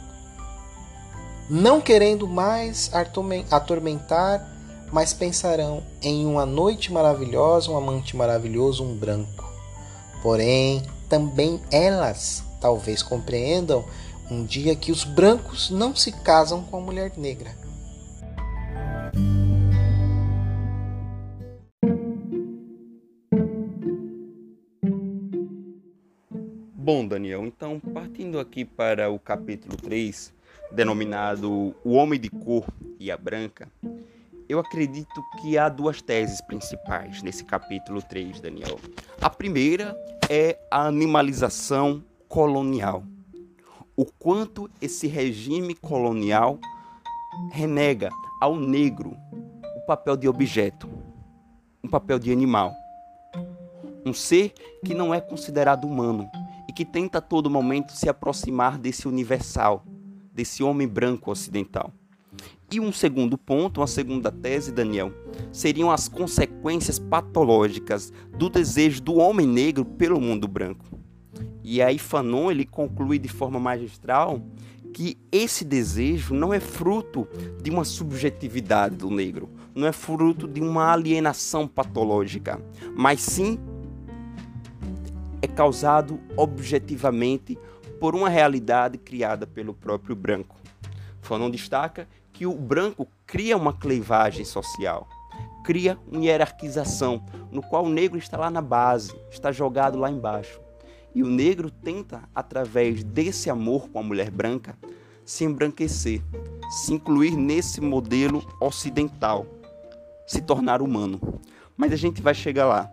não 1.48 1.80
querendo 1.80 2.26
mais 2.26 2.90
atormentar 3.50 4.54
mas 4.94 5.12
pensarão 5.12 5.82
em 6.00 6.24
uma 6.24 6.46
noite 6.46 6.92
maravilhosa, 6.92 7.68
um 7.68 7.76
amante 7.76 8.16
maravilhoso, 8.16 8.84
um 8.84 8.94
branco. 8.94 9.52
Porém, 10.22 10.84
também 11.08 11.60
elas 11.68 12.44
talvez 12.60 13.02
compreendam 13.02 13.84
um 14.30 14.44
dia 14.44 14.76
que 14.76 14.92
os 14.92 15.02
brancos 15.02 15.68
não 15.68 15.96
se 15.96 16.12
casam 16.12 16.62
com 16.62 16.76
a 16.76 16.80
mulher 16.80 17.12
negra. 17.16 17.50
Bom, 26.84 27.08
Daniel, 27.08 27.46
então 27.46 27.80
partindo 27.80 28.38
aqui 28.38 28.62
para 28.62 29.10
o 29.10 29.18
capítulo 29.18 29.74
3, 29.74 30.30
denominado 30.70 31.74
O 31.82 31.92
Homem 31.94 32.20
de 32.20 32.28
Cor 32.28 32.66
e 33.00 33.10
a 33.10 33.16
Branca, 33.16 33.70
eu 34.46 34.58
acredito 34.58 35.24
que 35.40 35.56
há 35.56 35.70
duas 35.70 36.02
teses 36.02 36.42
principais 36.42 37.22
nesse 37.22 37.42
capítulo 37.42 38.02
3, 38.02 38.38
Daniel. 38.38 38.78
A 39.18 39.30
primeira 39.30 39.96
é 40.28 40.58
a 40.70 40.82
animalização 40.86 42.04
colonial. 42.28 43.02
O 43.96 44.04
quanto 44.04 44.70
esse 44.78 45.06
regime 45.06 45.74
colonial 45.74 46.58
renega 47.50 48.10
ao 48.42 48.56
negro 48.56 49.16
o 49.74 49.86
papel 49.86 50.18
de 50.18 50.28
objeto, 50.28 50.86
um 51.82 51.88
papel 51.88 52.18
de 52.18 52.30
animal. 52.30 52.74
Um 54.04 54.12
ser 54.12 54.52
que 54.84 54.92
não 54.92 55.14
é 55.14 55.20
considerado 55.22 55.86
humano 55.86 56.30
que 56.74 56.84
tenta 56.84 57.18
a 57.18 57.20
todo 57.20 57.50
momento 57.50 57.92
se 57.92 58.08
aproximar 58.08 58.78
desse 58.78 59.06
universal, 59.06 59.84
desse 60.32 60.62
homem 60.62 60.88
branco 60.88 61.30
ocidental. 61.30 61.92
E 62.70 62.80
um 62.80 62.92
segundo 62.92 63.38
ponto, 63.38 63.80
uma 63.80 63.86
segunda 63.86 64.32
tese, 64.32 64.72
Daniel, 64.72 65.12
seriam 65.52 65.90
as 65.90 66.08
consequências 66.08 66.98
patológicas 66.98 68.12
do 68.36 68.48
desejo 68.48 69.00
do 69.00 69.14
homem 69.14 69.46
negro 69.46 69.84
pelo 69.84 70.20
mundo 70.20 70.48
branco. 70.48 70.84
E 71.62 71.80
aí 71.80 71.98
Fanon 71.98 72.50
ele 72.50 72.64
conclui 72.64 73.18
de 73.18 73.28
forma 73.28 73.60
magistral 73.60 74.42
que 74.92 75.16
esse 75.30 75.64
desejo 75.64 76.34
não 76.34 76.52
é 76.52 76.60
fruto 76.60 77.26
de 77.62 77.70
uma 77.70 77.84
subjetividade 77.84 78.96
do 78.96 79.10
negro, 79.10 79.50
não 79.74 79.86
é 79.86 79.92
fruto 79.92 80.46
de 80.46 80.60
uma 80.60 80.92
alienação 80.92 81.66
patológica, 81.66 82.60
mas 82.96 83.20
sim 83.20 83.58
é 85.44 85.46
causado 85.46 86.18
objetivamente 86.36 87.58
por 88.00 88.14
uma 88.14 88.30
realidade 88.30 88.96
criada 88.96 89.46
pelo 89.46 89.74
próprio 89.74 90.16
branco. 90.16 90.56
Fanon 91.20 91.50
destaca 91.50 92.08
que 92.32 92.46
o 92.46 92.54
branco 92.54 93.06
cria 93.26 93.56
uma 93.56 93.72
clivagem 93.72 94.44
social, 94.44 95.06
cria 95.62 95.98
uma 96.10 96.24
hierarquização, 96.24 97.24
no 97.52 97.62
qual 97.62 97.84
o 97.84 97.90
negro 97.90 98.18
está 98.18 98.38
lá 98.38 98.50
na 98.50 98.62
base, 98.62 99.14
está 99.30 99.52
jogado 99.52 99.98
lá 99.98 100.10
embaixo. 100.10 100.60
E 101.14 101.22
o 101.22 101.26
negro 101.26 101.70
tenta, 101.70 102.22
através 102.34 103.04
desse 103.04 103.48
amor 103.50 103.88
com 103.90 103.98
a 103.98 104.02
mulher 104.02 104.30
branca, 104.30 104.76
se 105.24 105.44
embranquecer, 105.44 106.22
se 106.70 106.92
incluir 106.94 107.36
nesse 107.36 107.80
modelo 107.80 108.42
ocidental, 108.60 109.46
se 110.26 110.40
tornar 110.40 110.80
humano. 110.80 111.20
Mas 111.76 111.92
a 111.92 111.96
gente 111.96 112.22
vai 112.22 112.34
chegar 112.34 112.64
lá. 112.64 112.90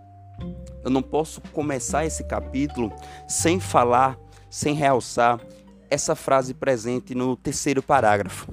Eu 0.84 0.90
não 0.90 1.02
posso 1.02 1.42
começar 1.54 2.06
esse 2.06 2.24
capítulo 2.24 2.92
sem 3.28 3.60
falar, 3.60 4.18
sem 4.50 4.74
realçar 4.74 5.40
essa 5.90 6.16
frase 6.16 6.54
presente 6.54 7.14
no 7.14 7.36
terceiro 7.36 7.84
parágrafo 7.84 8.48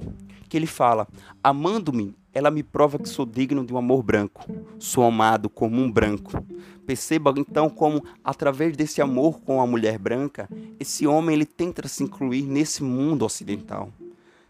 que 0.49 0.57
ele 0.57 0.67
fala: 0.67 1.07
Amando-me, 1.43 2.15
ela 2.33 2.51
me 2.51 2.63
prova 2.63 2.97
que 2.97 3.07
sou 3.07 3.25
digno 3.25 3.63
de 3.63 3.73
um 3.73 3.77
amor 3.77 4.03
branco. 4.03 4.43
Sou 4.79 5.03
amado 5.03 5.49
como 5.49 5.79
um 5.79 5.89
branco. 5.89 6.43
Perceba 6.85 7.33
então 7.37 7.69
como, 7.69 8.03
através 8.23 8.75
desse 8.75 9.01
amor 9.01 9.39
com 9.41 9.61
a 9.61 9.67
mulher 9.67 9.99
branca, 9.99 10.49
esse 10.79 11.05
homem 11.05 11.35
ele 11.35 11.45
tenta 11.45 11.87
se 11.87 12.03
incluir 12.03 12.41
nesse 12.41 12.83
mundo 12.83 13.23
ocidental, 13.23 13.89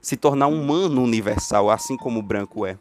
se 0.01 0.15
tornar 0.15 0.47
um 0.47 0.61
humano 0.61 1.03
universal, 1.03 1.69
assim 1.69 1.97
como 1.97 2.19
o 2.19 2.23
branco 2.23 2.65
é. 2.65 2.77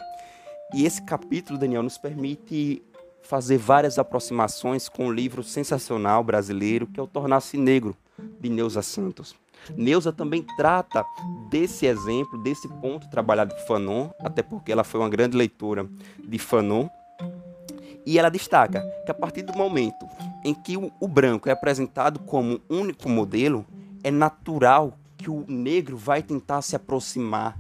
E 0.72 0.84
esse 0.84 1.02
capítulo, 1.02 1.58
Daniel, 1.58 1.82
nos 1.82 1.98
permite 1.98 2.82
fazer 3.28 3.58
várias 3.58 3.98
aproximações 3.98 4.88
com 4.88 5.04
o 5.04 5.08
um 5.08 5.12
livro 5.12 5.42
sensacional 5.42 6.24
brasileiro 6.24 6.86
que 6.86 6.98
é 6.98 7.02
o 7.02 7.06
Tornar-se 7.06 7.58
Negro, 7.58 7.94
de 8.40 8.48
Neuza 8.48 8.80
Santos. 8.80 9.34
Neuza 9.76 10.10
também 10.10 10.42
trata 10.56 11.04
desse 11.50 11.84
exemplo, 11.84 12.42
desse 12.42 12.66
ponto 12.80 13.08
trabalhado 13.10 13.54
por 13.54 13.66
Fanon, 13.66 14.08
até 14.20 14.42
porque 14.42 14.72
ela 14.72 14.82
foi 14.82 15.00
uma 15.00 15.10
grande 15.10 15.36
leitora 15.36 15.86
de 16.18 16.38
Fanon. 16.38 16.88
E 18.06 18.18
ela 18.18 18.30
destaca 18.30 18.80
que 19.04 19.10
a 19.10 19.14
partir 19.14 19.42
do 19.42 19.52
momento 19.52 20.06
em 20.42 20.54
que 20.54 20.78
o, 20.78 20.90
o 20.98 21.06
branco 21.06 21.50
é 21.50 21.52
apresentado 21.52 22.20
como 22.20 22.62
único 22.70 23.10
modelo, 23.10 23.66
é 24.02 24.10
natural 24.10 24.94
que 25.18 25.28
o 25.28 25.44
negro 25.46 25.98
vai 25.98 26.22
tentar 26.22 26.62
se 26.62 26.74
aproximar 26.74 27.58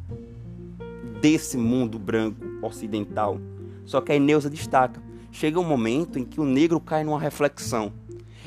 desse 1.20 1.58
mundo 1.58 1.98
branco 1.98 2.40
ocidental. 2.62 3.38
Só 3.84 4.00
que 4.00 4.12
a 4.12 4.18
Neuza 4.18 4.48
destaca, 4.48 5.02
chega 5.30 5.60
um 5.60 5.64
momento 5.64 6.18
em 6.18 6.24
que 6.24 6.40
o 6.40 6.44
negro 6.44 6.80
cai 6.80 7.04
numa 7.04 7.20
reflexão. 7.20 7.92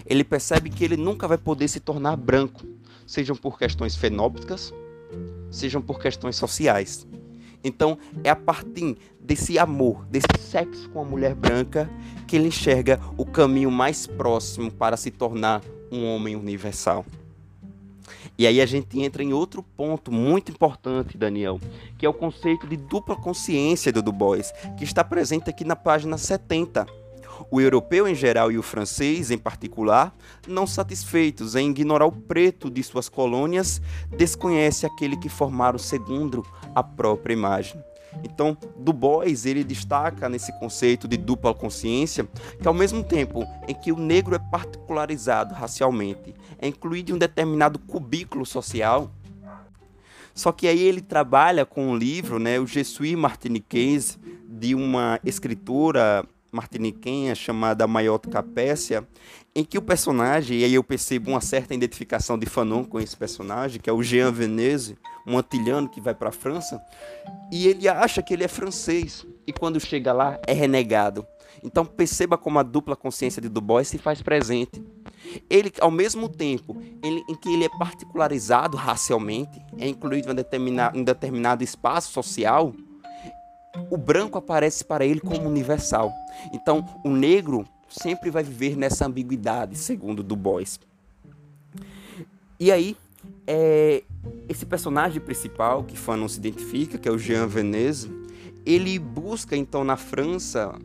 Ele 0.05 0.23
percebe 0.23 0.69
que 0.69 0.83
ele 0.83 0.97
nunca 0.97 1.27
vai 1.27 1.37
poder 1.37 1.67
se 1.67 1.79
tornar 1.79 2.15
branco, 2.15 2.61
sejam 3.05 3.35
por 3.35 3.57
questões 3.57 3.95
fenópticas, 3.95 4.73
sejam 5.49 5.81
por 5.81 5.99
questões 5.99 6.35
sociais. 6.35 7.07
Então, 7.63 7.97
é 8.23 8.29
a 8.29 8.35
partir 8.35 8.97
desse 9.19 9.59
amor, 9.59 10.05
desse 10.05 10.27
sexo 10.39 10.89
com 10.89 11.01
a 11.01 11.05
mulher 11.05 11.35
branca, 11.35 11.89
que 12.27 12.35
ele 12.35 12.47
enxerga 12.47 12.99
o 13.17 13.25
caminho 13.25 13.69
mais 13.69 14.07
próximo 14.07 14.71
para 14.71 14.97
se 14.97 15.11
tornar 15.11 15.61
um 15.91 16.05
homem 16.05 16.35
universal. 16.35 17.05
E 18.37 18.47
aí 18.47 18.59
a 18.61 18.65
gente 18.65 18.99
entra 18.99 19.23
em 19.23 19.33
outro 19.33 19.61
ponto 19.61 20.11
muito 20.11 20.51
importante, 20.51 21.17
Daniel, 21.17 21.59
que 21.97 22.05
é 22.05 22.09
o 22.09 22.13
conceito 22.13 22.65
de 22.67 22.75
dupla 22.75 23.15
consciência 23.15 23.91
do 23.91 24.01
Du 24.01 24.11
Bois, 24.11 24.51
que 24.77 24.83
está 24.83 25.03
presente 25.03 25.49
aqui 25.49 25.63
na 25.63 25.75
página 25.75 26.17
70. 26.17 26.85
O 27.49 27.59
europeu 27.59 28.07
em 28.07 28.15
geral 28.15 28.51
e 28.51 28.57
o 28.57 28.63
francês 28.63 29.31
em 29.31 29.37
particular, 29.37 30.15
não 30.47 30.65
satisfeitos 30.67 31.55
em 31.55 31.69
ignorar 31.69 32.05
o 32.05 32.11
preto 32.11 32.69
de 32.69 32.83
suas 32.83 33.09
colônias, 33.09 33.81
desconhece 34.17 34.85
aquele 34.85 35.17
que 35.17 35.29
formaram 35.29 35.79
segundo 35.79 36.45
a 36.75 36.83
própria 36.83 37.33
imagem. 37.33 37.81
Então, 38.23 38.57
Du 38.77 38.93
Bois 38.93 39.45
ele 39.45 39.63
destaca 39.63 40.27
nesse 40.27 40.51
conceito 40.59 41.07
de 41.07 41.17
dupla 41.17 41.53
consciência 41.53 42.27
que 42.59 42.67
ao 42.67 42.73
mesmo 42.73 43.03
tempo 43.03 43.45
em 43.67 43.73
que 43.73 43.91
o 43.91 43.97
negro 43.97 44.35
é 44.35 44.39
particularizado 44.39 45.53
racialmente, 45.53 46.33
é 46.59 46.67
incluído 46.67 47.11
em 47.11 47.15
um 47.15 47.17
determinado 47.17 47.79
cubículo 47.79 48.45
social, 48.45 49.11
só 50.33 50.51
que 50.51 50.67
aí 50.67 50.79
ele 50.79 51.01
trabalha 51.01 51.65
com 51.65 51.89
um 51.89 51.97
livro, 51.97 52.39
né, 52.39 52.59
o 52.59 52.65
Je 52.65 52.83
suis 52.83 53.15
martiniquais, 53.15 54.17
de 54.47 54.75
uma 54.75 55.19
escritora 55.23 56.25
martiniquenha 56.51 57.33
chamada 57.33 57.87
Mayotte 57.87 58.29
Capécia, 58.29 59.07
em 59.55 59.63
que 59.63 59.77
o 59.77 59.81
personagem, 59.81 60.59
e 60.59 60.63
aí 60.63 60.73
eu 60.73 60.83
percebo 60.83 61.31
uma 61.31 61.41
certa 61.41 61.73
identificação 61.73 62.37
de 62.37 62.45
Fanon 62.45 62.83
com 62.83 62.99
esse 62.99 63.15
personagem, 63.15 63.79
que 63.79 63.89
é 63.89 63.93
o 63.93 64.03
Jean 64.03 64.31
Veneze, 64.31 64.97
um 65.25 65.37
antilhano 65.37 65.89
que 65.89 66.01
vai 66.01 66.13
para 66.13 66.29
a 66.29 66.33
França, 66.33 66.81
e 67.51 67.67
ele 67.67 67.87
acha 67.87 68.21
que 68.21 68.33
ele 68.33 68.43
é 68.43 68.47
francês, 68.47 69.25
e 69.45 69.53
quando 69.53 69.79
chega 69.79 70.11
lá 70.13 70.39
é 70.45 70.53
renegado. 70.53 71.25
Então 71.63 71.85
perceba 71.85 72.37
como 72.37 72.59
a 72.59 72.63
dupla 72.63 72.95
consciência 72.95 73.41
de 73.41 73.49
Du 73.49 73.61
Bois 73.61 73.87
se 73.87 73.97
faz 73.97 74.21
presente. 74.21 74.83
Ele, 75.49 75.71
ao 75.79 75.91
mesmo 75.91 76.27
tempo 76.27 76.81
ele, 77.03 77.23
em 77.29 77.35
que 77.35 77.49
ele 77.49 77.65
é 77.65 77.69
particularizado 77.69 78.75
racialmente, 78.75 79.61
é 79.77 79.87
incluído 79.87 80.31
em, 80.31 80.35
determinado, 80.35 80.97
em 80.97 81.03
determinado 81.03 81.63
espaço 81.63 82.11
social, 82.11 82.73
o 83.89 83.97
branco 83.97 84.37
aparece 84.37 84.83
para 84.83 85.05
ele 85.05 85.19
como 85.19 85.47
universal. 85.47 86.11
Então, 86.53 86.85
o 87.03 87.09
negro 87.09 87.65
sempre 87.89 88.29
vai 88.29 88.43
viver 88.43 88.75
nessa 88.75 89.05
ambiguidade, 89.05 89.77
segundo 89.77 90.23
Du 90.23 90.35
Bois. 90.35 90.79
E 92.59 92.71
aí, 92.71 92.95
é, 93.47 94.03
esse 94.47 94.65
personagem 94.65 95.21
principal, 95.21 95.83
que 95.83 95.97
Fanon 95.97 96.27
se 96.27 96.37
identifica, 96.37 96.97
que 96.97 97.07
é 97.07 97.11
o 97.11 97.17
Jean 97.17 97.47
Veneze, 97.47 98.11
ele 98.65 98.99
busca 98.99 99.55
então 99.55 99.83
na 99.83 99.97
França 99.97 100.77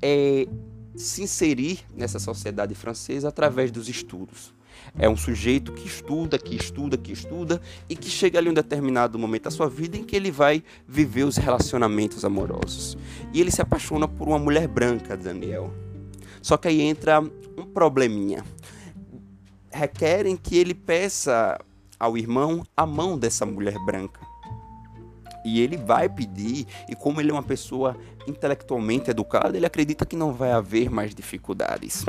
é, 0.00 0.46
se 0.94 1.22
inserir 1.22 1.80
nessa 1.94 2.18
sociedade 2.18 2.74
francesa 2.74 3.28
através 3.28 3.70
dos 3.70 3.88
estudos. 3.88 4.52
É 4.98 5.08
um 5.08 5.16
sujeito 5.16 5.72
que 5.72 5.86
estuda, 5.86 6.38
que 6.38 6.54
estuda, 6.54 6.96
que 6.96 7.12
estuda 7.12 7.60
e 7.88 7.96
que 7.96 8.10
chega 8.10 8.38
ali 8.38 8.48
um 8.48 8.54
determinado 8.54 9.18
momento 9.18 9.44
da 9.44 9.50
sua 9.50 9.68
vida 9.68 9.96
em 9.96 10.04
que 10.04 10.14
ele 10.14 10.30
vai 10.30 10.62
viver 10.86 11.24
os 11.24 11.36
relacionamentos 11.36 12.24
amorosos. 12.24 12.96
E 13.32 13.40
ele 13.40 13.50
se 13.50 13.62
apaixona 13.62 14.06
por 14.06 14.28
uma 14.28 14.38
mulher 14.38 14.68
branca, 14.68 15.16
Daniel. 15.16 15.72
Só 16.40 16.56
que 16.56 16.68
aí 16.68 16.80
entra 16.80 17.20
um 17.20 17.64
probleminha. 17.64 18.44
Requerem 19.70 20.36
que 20.36 20.58
ele 20.58 20.74
peça 20.74 21.58
ao 21.98 22.18
irmão 22.18 22.66
a 22.76 22.84
mão 22.84 23.16
dessa 23.16 23.46
mulher 23.46 23.78
branca. 23.86 24.20
E 25.44 25.60
ele 25.60 25.76
vai 25.76 26.08
pedir, 26.08 26.66
e 26.88 26.94
como 26.94 27.20
ele 27.20 27.30
é 27.30 27.32
uma 27.32 27.42
pessoa 27.42 27.96
intelectualmente 28.26 29.10
educada, 29.10 29.56
ele 29.56 29.66
acredita 29.66 30.06
que 30.06 30.14
não 30.14 30.32
vai 30.32 30.52
haver 30.52 30.90
mais 30.90 31.14
dificuldades. 31.14 32.04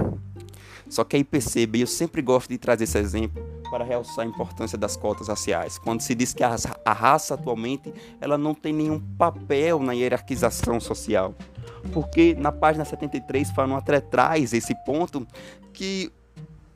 Só 0.93 1.03
que 1.03 1.15
aí 1.15 1.23
perceba, 1.23 1.75
e 1.75 1.81
eu 1.81 1.87
sempre 1.87 2.21
gosto 2.21 2.49
de 2.49 2.57
trazer 2.59 2.83
esse 2.83 2.99
exemplo 2.99 3.43
para 3.71 3.83
realçar 3.83 4.23
a 4.23 4.27
importância 4.27 4.77
das 4.77 4.95
cotas 4.95 5.27
raciais. 5.27 5.79
Quando 5.79 6.01
se 6.01 6.13
diz 6.13 6.35
que 6.35 6.43
a 6.43 6.49
raça, 6.49 6.79
a 6.85 6.93
raça 6.93 7.33
atualmente 7.33 7.91
ela 8.21 8.37
não 8.37 8.53
tem 8.53 8.71
nenhum 8.71 8.99
papel 9.17 9.79
na 9.79 9.93
hierarquização 9.93 10.79
social. 10.79 11.33
Porque 11.91 12.35
na 12.35 12.51
página 12.51 12.85
73 12.85 13.49
Fanon 13.49 13.75
até 13.75 13.99
traz 13.99 14.53
esse 14.53 14.75
ponto 14.85 15.25
que 15.73 16.11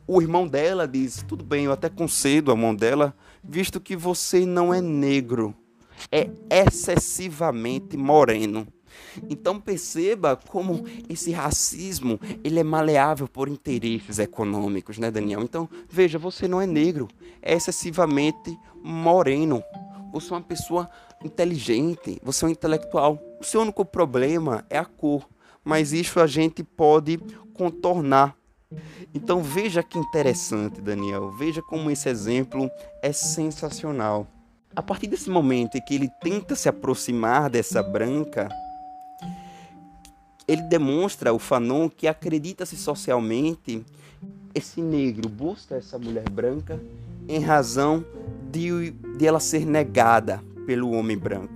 o 0.07 0.19
irmão 0.19 0.47
dela 0.47 0.87
diz: 0.87 1.23
tudo 1.27 1.45
bem, 1.45 1.65
eu 1.65 1.71
até 1.71 1.87
concedo 1.87 2.51
a 2.51 2.55
mão 2.55 2.73
dela, 2.73 3.15
visto 3.43 3.79
que 3.79 3.95
você 3.95 4.47
não 4.47 4.73
é 4.73 4.81
negro, 4.81 5.53
é 6.11 6.27
excessivamente 6.49 7.95
moreno. 7.95 8.67
Então 9.29 9.59
perceba 9.59 10.35
como 10.35 10.85
esse 11.09 11.31
racismo 11.31 12.19
ele 12.43 12.59
é 12.59 12.63
maleável 12.63 13.27
por 13.27 13.47
interesses 13.47 14.19
econômicos, 14.19 14.97
né, 14.97 15.11
Daniel? 15.11 15.41
Então 15.41 15.69
veja, 15.89 16.17
você 16.17 16.47
não 16.47 16.61
é 16.61 16.67
negro, 16.67 17.07
é 17.41 17.53
excessivamente 17.53 18.57
moreno. 18.83 19.63
Você 20.13 20.33
é 20.33 20.35
uma 20.35 20.41
pessoa 20.41 20.89
inteligente, 21.23 22.19
você 22.23 22.45
é 22.45 22.47
um 22.47 22.51
intelectual. 22.51 23.19
O 23.39 23.43
seu 23.43 23.61
único 23.61 23.83
problema 23.83 24.65
é 24.69 24.77
a 24.77 24.85
cor, 24.85 25.27
mas 25.63 25.91
isso 25.91 26.19
a 26.19 26.27
gente 26.27 26.63
pode 26.63 27.17
contornar. 27.53 28.35
Então 29.13 29.41
veja 29.41 29.81
que 29.83 29.97
interessante, 29.97 30.81
Daniel. 30.81 31.31
Veja 31.31 31.61
como 31.61 31.89
esse 31.89 32.09
exemplo 32.09 32.69
é 33.01 33.11
sensacional. 33.11 34.27
A 34.75 34.81
partir 34.83 35.07
desse 35.07 35.29
momento 35.29 35.75
em 35.75 35.81
que 35.81 35.95
ele 35.95 36.09
tenta 36.21 36.55
se 36.55 36.69
aproximar 36.69 37.49
dessa 37.49 37.81
branca, 37.81 38.49
ele 40.47 40.61
demonstra, 40.61 41.33
o 41.33 41.39
Fanon, 41.39 41.89
que 41.89 42.07
acredita-se 42.07 42.77
socialmente 42.77 43.83
esse 44.55 44.81
negro 44.81 45.29
busca 45.29 45.75
essa 45.75 45.99
mulher 45.99 46.27
branca 46.29 46.81
em 47.27 47.39
razão 47.39 48.03
de, 48.49 48.91
de 48.91 49.27
ela 49.27 49.39
ser 49.39 49.65
negada 49.65 50.41
pelo 50.65 50.91
homem 50.91 51.17
branco. 51.17 51.53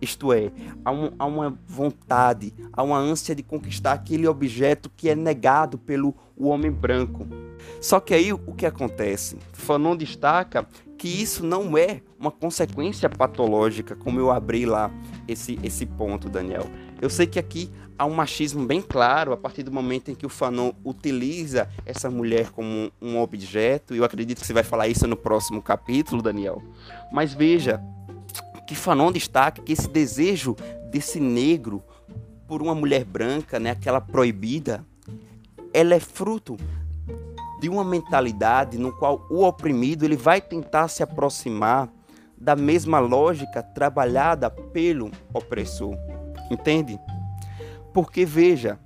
Isto 0.00 0.32
é, 0.32 0.52
há, 0.84 0.92
um, 0.92 1.10
há 1.18 1.24
uma 1.24 1.58
vontade, 1.66 2.52
há 2.70 2.82
uma 2.82 2.98
ânsia 2.98 3.34
de 3.34 3.42
conquistar 3.42 3.92
aquele 3.92 4.26
objeto 4.26 4.90
que 4.94 5.08
é 5.08 5.14
negado 5.14 5.78
pelo 5.78 6.14
homem 6.36 6.70
branco. 6.70 7.26
Só 7.80 7.98
que 7.98 8.12
aí 8.12 8.30
o 8.30 8.52
que 8.52 8.66
acontece? 8.66 9.38
Fanon 9.54 9.96
destaca 9.96 10.66
que 10.98 11.08
isso 11.08 11.44
não 11.46 11.78
é 11.78 12.02
uma 12.18 12.30
consequência 12.30 13.08
patológica, 13.08 13.96
como 13.96 14.20
eu 14.20 14.30
abri 14.30 14.66
lá 14.66 14.90
esse, 15.26 15.58
esse 15.62 15.86
ponto, 15.86 16.28
Daniel. 16.28 16.66
Eu 17.00 17.10
sei 17.10 17.26
que 17.26 17.38
aqui 17.38 17.70
há 17.98 18.04
um 18.06 18.14
machismo 18.14 18.64
bem 18.66 18.80
claro 18.80 19.32
a 19.32 19.36
partir 19.36 19.62
do 19.62 19.72
momento 19.72 20.10
em 20.10 20.14
que 20.14 20.26
o 20.26 20.28
Fanon 20.28 20.72
utiliza 20.84 21.68
essa 21.84 22.10
mulher 22.10 22.50
como 22.50 22.90
um 23.00 23.20
objeto, 23.20 23.94
e 23.94 23.98
eu 23.98 24.04
acredito 24.04 24.40
que 24.40 24.46
você 24.46 24.52
vai 24.52 24.64
falar 24.64 24.88
isso 24.88 25.06
no 25.06 25.16
próximo 25.16 25.62
capítulo, 25.62 26.22
Daniel. 26.22 26.62
Mas 27.12 27.34
veja 27.34 27.80
que 28.66 28.74
Fanon 28.74 29.12
destaca 29.12 29.62
que 29.62 29.72
esse 29.72 29.88
desejo 29.88 30.56
desse 30.90 31.20
negro 31.20 31.82
por 32.46 32.62
uma 32.62 32.74
mulher 32.74 33.04
branca, 33.04 33.58
né, 33.58 33.70
aquela 33.70 34.00
proibida, 34.00 34.84
ela 35.72 35.94
é 35.94 36.00
fruto 36.00 36.56
de 37.60 37.68
uma 37.68 37.84
mentalidade 37.84 38.78
no 38.78 38.92
qual 38.92 39.26
o 39.30 39.42
oprimido 39.44 40.04
ele 40.04 40.16
vai 40.16 40.40
tentar 40.40 40.88
se 40.88 41.02
aproximar 41.02 41.88
da 42.36 42.54
mesma 42.54 42.98
lógica 42.98 43.62
trabalhada 43.62 44.50
pelo 44.50 45.10
opressor. 45.32 45.96
Entende? 46.50 46.98
Porque 47.92 48.24
veja, 48.24 48.78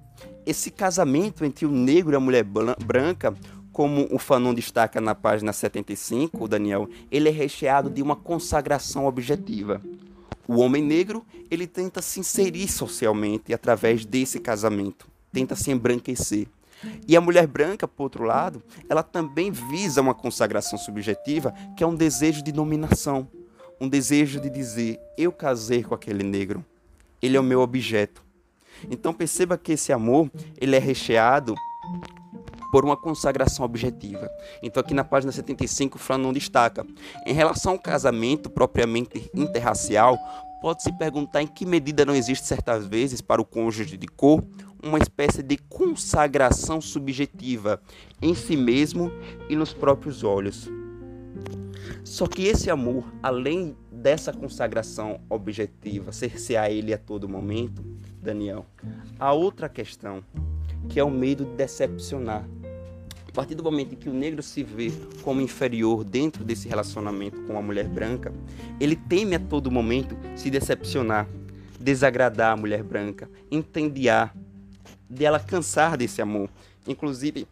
esse 0.44 0.70
casamento 0.70 1.44
entre 1.44 1.66
o 1.66 1.70
negro 1.70 2.12
e 2.12 2.16
a 2.16 2.20
mulher 2.20 2.44
branca, 2.44 3.34
como 3.72 4.08
o 4.10 4.18
Fanon 4.18 4.54
destaca 4.54 5.00
na 5.00 5.14
página 5.14 5.52
75, 5.52 6.48
Daniel, 6.48 6.88
ele 7.10 7.28
é 7.28 7.32
recheado 7.32 7.88
de 7.90 8.02
uma 8.02 8.16
consagração 8.16 9.06
objetiva. 9.06 9.80
O 10.46 10.56
homem 10.60 10.82
negro, 10.82 11.24
ele 11.50 11.66
tenta 11.66 12.00
se 12.00 12.20
inserir 12.20 12.68
socialmente 12.68 13.52
através 13.52 14.04
desse 14.06 14.40
casamento, 14.40 15.06
tenta 15.32 15.54
se 15.54 15.70
embranquecer. 15.70 16.48
E 17.06 17.16
a 17.16 17.20
mulher 17.20 17.46
branca, 17.46 17.86
por 17.86 18.04
outro 18.04 18.24
lado, 18.24 18.62
ela 18.88 19.02
também 19.02 19.50
visa 19.50 20.00
uma 20.00 20.14
consagração 20.14 20.78
subjetiva, 20.78 21.52
que 21.76 21.84
é 21.84 21.86
um 21.86 21.94
desejo 21.94 22.42
de 22.42 22.52
dominação, 22.52 23.28
um 23.80 23.88
desejo 23.88 24.40
de 24.40 24.48
dizer: 24.48 24.98
eu 25.16 25.30
casei 25.30 25.82
com 25.82 25.94
aquele 25.94 26.22
negro, 26.22 26.64
ele 27.20 27.36
é 27.36 27.40
o 27.40 27.44
meu 27.44 27.60
objeto. 27.60 28.22
Então 28.90 29.12
perceba 29.12 29.58
que 29.58 29.72
esse 29.72 29.92
amor, 29.92 30.30
ele 30.60 30.76
é 30.76 30.78
recheado 30.78 31.54
por 32.70 32.84
uma 32.84 32.96
consagração 32.96 33.64
objetiva. 33.64 34.30
Então 34.62 34.80
aqui 34.80 34.94
na 34.94 35.04
página 35.04 35.32
75, 35.32 35.98
Fanon 35.98 36.32
destaca: 36.32 36.86
em 37.26 37.32
relação 37.32 37.72
ao 37.72 37.78
casamento 37.78 38.50
propriamente 38.50 39.30
interracial, 39.34 40.18
pode-se 40.60 40.92
perguntar 40.98 41.42
em 41.42 41.46
que 41.46 41.66
medida 41.66 42.04
não 42.04 42.14
existe 42.14 42.46
certas 42.46 42.86
vezes 42.86 43.20
para 43.20 43.40
o 43.40 43.44
cônjuge 43.44 43.96
de 43.96 44.06
cor 44.06 44.44
uma 44.82 44.98
espécie 44.98 45.42
de 45.42 45.56
consagração 45.56 46.80
subjetiva 46.80 47.80
em 48.22 48.34
si 48.34 48.56
mesmo 48.56 49.10
e 49.48 49.56
nos 49.56 49.72
próprios 49.72 50.22
olhos. 50.22 50.68
Só 52.04 52.26
que 52.26 52.46
esse 52.46 52.70
amor, 52.70 53.04
além 53.22 53.76
dessa 53.90 54.32
consagração 54.32 55.20
objetiva, 55.28 56.12
cercear 56.12 56.70
ele 56.70 56.92
a 56.92 56.98
todo 56.98 57.28
momento, 57.28 57.84
Daniel, 58.22 58.66
há 59.18 59.32
outra 59.32 59.68
questão, 59.68 60.22
que 60.88 60.98
é 60.98 61.04
o 61.04 61.10
medo 61.10 61.44
de 61.44 61.52
decepcionar. 61.52 62.48
A 63.28 63.32
partir 63.32 63.54
do 63.54 63.62
momento 63.62 63.92
em 63.92 63.96
que 63.96 64.08
o 64.08 64.14
negro 64.14 64.42
se 64.42 64.64
vê 64.64 64.90
como 65.22 65.40
inferior 65.40 66.02
dentro 66.02 66.42
desse 66.44 66.66
relacionamento 66.66 67.40
com 67.42 67.56
a 67.56 67.62
mulher 67.62 67.86
branca, 67.88 68.32
ele 68.80 68.96
teme 68.96 69.36
a 69.36 69.38
todo 69.38 69.70
momento 69.70 70.16
se 70.34 70.50
decepcionar, 70.50 71.28
desagradar 71.78 72.52
a 72.52 72.56
mulher 72.56 72.82
branca, 72.82 73.30
entendiar, 73.50 74.34
dela 75.08 75.38
cansar 75.38 75.96
desse 75.96 76.20
amor. 76.20 76.50
Inclusive, 76.86 77.46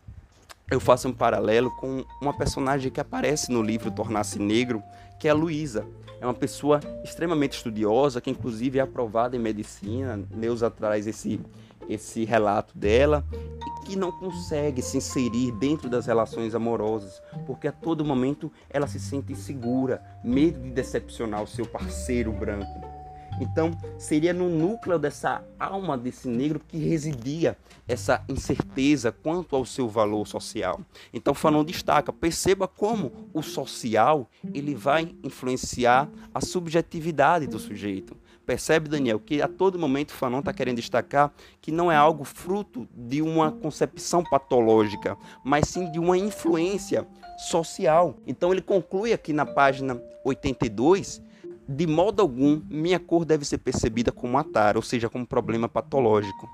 eu 0.71 0.81
faço 0.81 1.09
um 1.09 1.13
paralelo 1.13 1.71
com 1.77 2.05
uma 2.21 2.37
personagem 2.37 2.91
que 2.91 3.01
aparece 3.01 3.53
no 3.53 3.63
livro 3.63 3.91
Tornar-se 3.91 4.39
Negro, 4.39 4.83
que 5.19 5.29
é 5.29 5.31
a 5.31 5.35
Luísa. 5.35 5.87
É 6.21 6.27
uma 6.27 6.35
pessoa 6.35 6.81
extremamente 7.05 7.57
estudiosa, 7.57 8.21
que 8.21 8.31
inclusive 8.31 8.79
é 8.79 8.83
aprovada 8.83 9.37
em 9.37 9.39
medicina. 9.39 10.19
Neuza 10.35 10.69
traz 10.69 11.07
esse, 11.07 11.41
esse 11.89 12.25
relato 12.25 12.77
dela, 12.77 13.25
e 13.33 13.87
que 13.87 13.97
não 13.97 14.11
consegue 14.11 14.83
se 14.83 14.97
inserir 14.97 15.53
dentro 15.53 15.89
das 15.89 16.07
relações 16.07 16.55
amorosas, 16.55 17.23
porque 17.47 17.69
a 17.69 17.73
todo 17.73 18.05
momento 18.05 18.51
ela 18.69 18.89
se 18.89 18.99
sente 18.99 19.33
insegura, 19.33 20.03
medo 20.25 20.59
de 20.61 20.71
decepcionar 20.71 21.43
o 21.43 21.47
seu 21.47 21.65
parceiro 21.65 22.33
branco. 22.33 22.96
Então, 23.41 23.71
seria 23.99 24.33
no 24.33 24.49
núcleo 24.49 24.99
dessa 24.99 25.45
alma 25.59 25.97
desse 25.97 26.29
negro 26.29 26.61
que 26.67 26.79
residia 26.79 27.57
essa 27.87 28.25
incerteza 28.29 29.13
quanto 29.13 29.55
ao 29.55 29.65
seu 29.65 29.89
valor 29.89 30.27
social. 30.27 30.81
Então, 31.13 31.35
Fanon 31.35 31.65
destaca, 31.65 32.13
perceba 32.13 32.67
como 32.67 33.13
o 33.33 33.43
social 33.43 34.29
ele 34.55 34.75
vai 34.75 35.15
influenciar 35.23 36.09
a 36.35 36.41
subjetividade 36.41 37.47
do 37.47 37.59
sujeito. 37.59 38.17
Percebe, 38.47 38.89
Daniel, 38.89 39.19
que 39.19 39.43
a 39.43 39.49
todo 39.49 39.79
momento 39.79 40.13
Fanon 40.13 40.39
está 40.39 40.53
querendo 40.53 40.77
destacar 40.77 41.33
que 41.61 41.73
não 41.73 41.91
é 41.91 41.97
algo 41.97 42.23
fruto 42.23 42.89
de 42.95 43.21
uma 43.21 43.51
concepção 43.51 44.23
patológica, 44.23 45.17
mas 45.43 45.69
sim 45.69 45.91
de 45.91 45.99
uma 45.99 46.17
influência 46.17 47.07
social. 47.51 48.17
Então 48.25 48.53
ele 48.53 48.63
conclui 48.63 49.13
aqui 49.13 49.33
na 49.33 49.45
página 49.45 50.01
82 50.25 51.21
de 51.69 51.87
modo 51.87 52.23
algum, 52.23 52.61
minha 52.71 52.99
cor 52.99 53.25
deve 53.25 53.45
ser 53.45 53.59
percebida 53.59 54.13
como 54.13 54.39
atar, 54.39 54.77
ou 54.77 54.83
seja, 54.83 55.09
como 55.09 55.27
problema 55.27 55.69
patológico. 55.69 56.49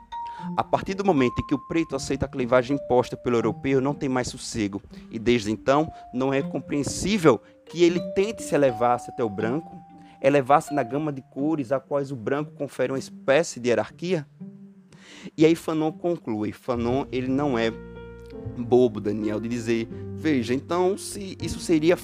A 0.56 0.64
partir 0.64 0.94
do 0.94 1.04
momento 1.04 1.38
em 1.38 1.46
que 1.46 1.54
o 1.54 1.68
preto 1.68 1.94
aceita 1.94 2.26
a 2.26 2.28
clivagem 2.28 2.76
imposta 2.76 3.16
pelo 3.16 3.36
europeu, 3.36 3.80
não 3.80 3.94
tem 3.94 4.08
mais 4.08 4.28
sossego, 4.28 4.82
e 5.10 5.18
desde 5.18 5.50
então 5.50 5.90
não 6.12 6.32
é 6.32 6.42
compreensível 6.42 7.40
que 7.66 7.84
ele 7.84 8.00
tente 8.14 8.42
se 8.42 8.54
elevar-se 8.54 9.10
até 9.10 9.22
o 9.22 9.30
branco, 9.30 9.70
elevar-se 10.20 10.74
na 10.74 10.82
gama 10.82 11.12
de 11.12 11.22
cores 11.22 11.72
a 11.72 11.78
quais 11.78 12.10
o 12.10 12.16
branco 12.16 12.52
confere 12.52 12.92
uma 12.92 12.98
espécie 12.98 13.60
de 13.60 13.68
hierarquia. 13.68 14.26
E 15.36 15.46
aí 15.46 15.54
Fanon 15.54 15.92
conclui, 15.92 16.52
Fanon 16.52 17.06
ele 17.12 17.28
não 17.28 17.56
é 17.56 17.72
bobo, 18.58 19.00
Daniel, 19.00 19.40
de 19.40 19.48
dizer, 19.48 19.88
veja, 20.14 20.54
então 20.54 20.96
se 20.98 21.36
isso 21.40 21.60
seria 21.60 21.96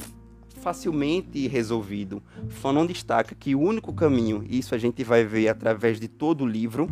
facilmente 0.68 1.48
resolvido. 1.48 2.22
Fanon 2.50 2.84
destaca 2.84 3.34
que 3.34 3.54
o 3.54 3.60
único 3.60 3.90
caminho, 3.90 4.44
e 4.46 4.58
isso 4.58 4.74
a 4.74 4.78
gente 4.78 5.02
vai 5.02 5.24
ver 5.24 5.48
através 5.48 5.98
de 5.98 6.08
todo 6.08 6.44
o 6.44 6.46
livro, 6.46 6.90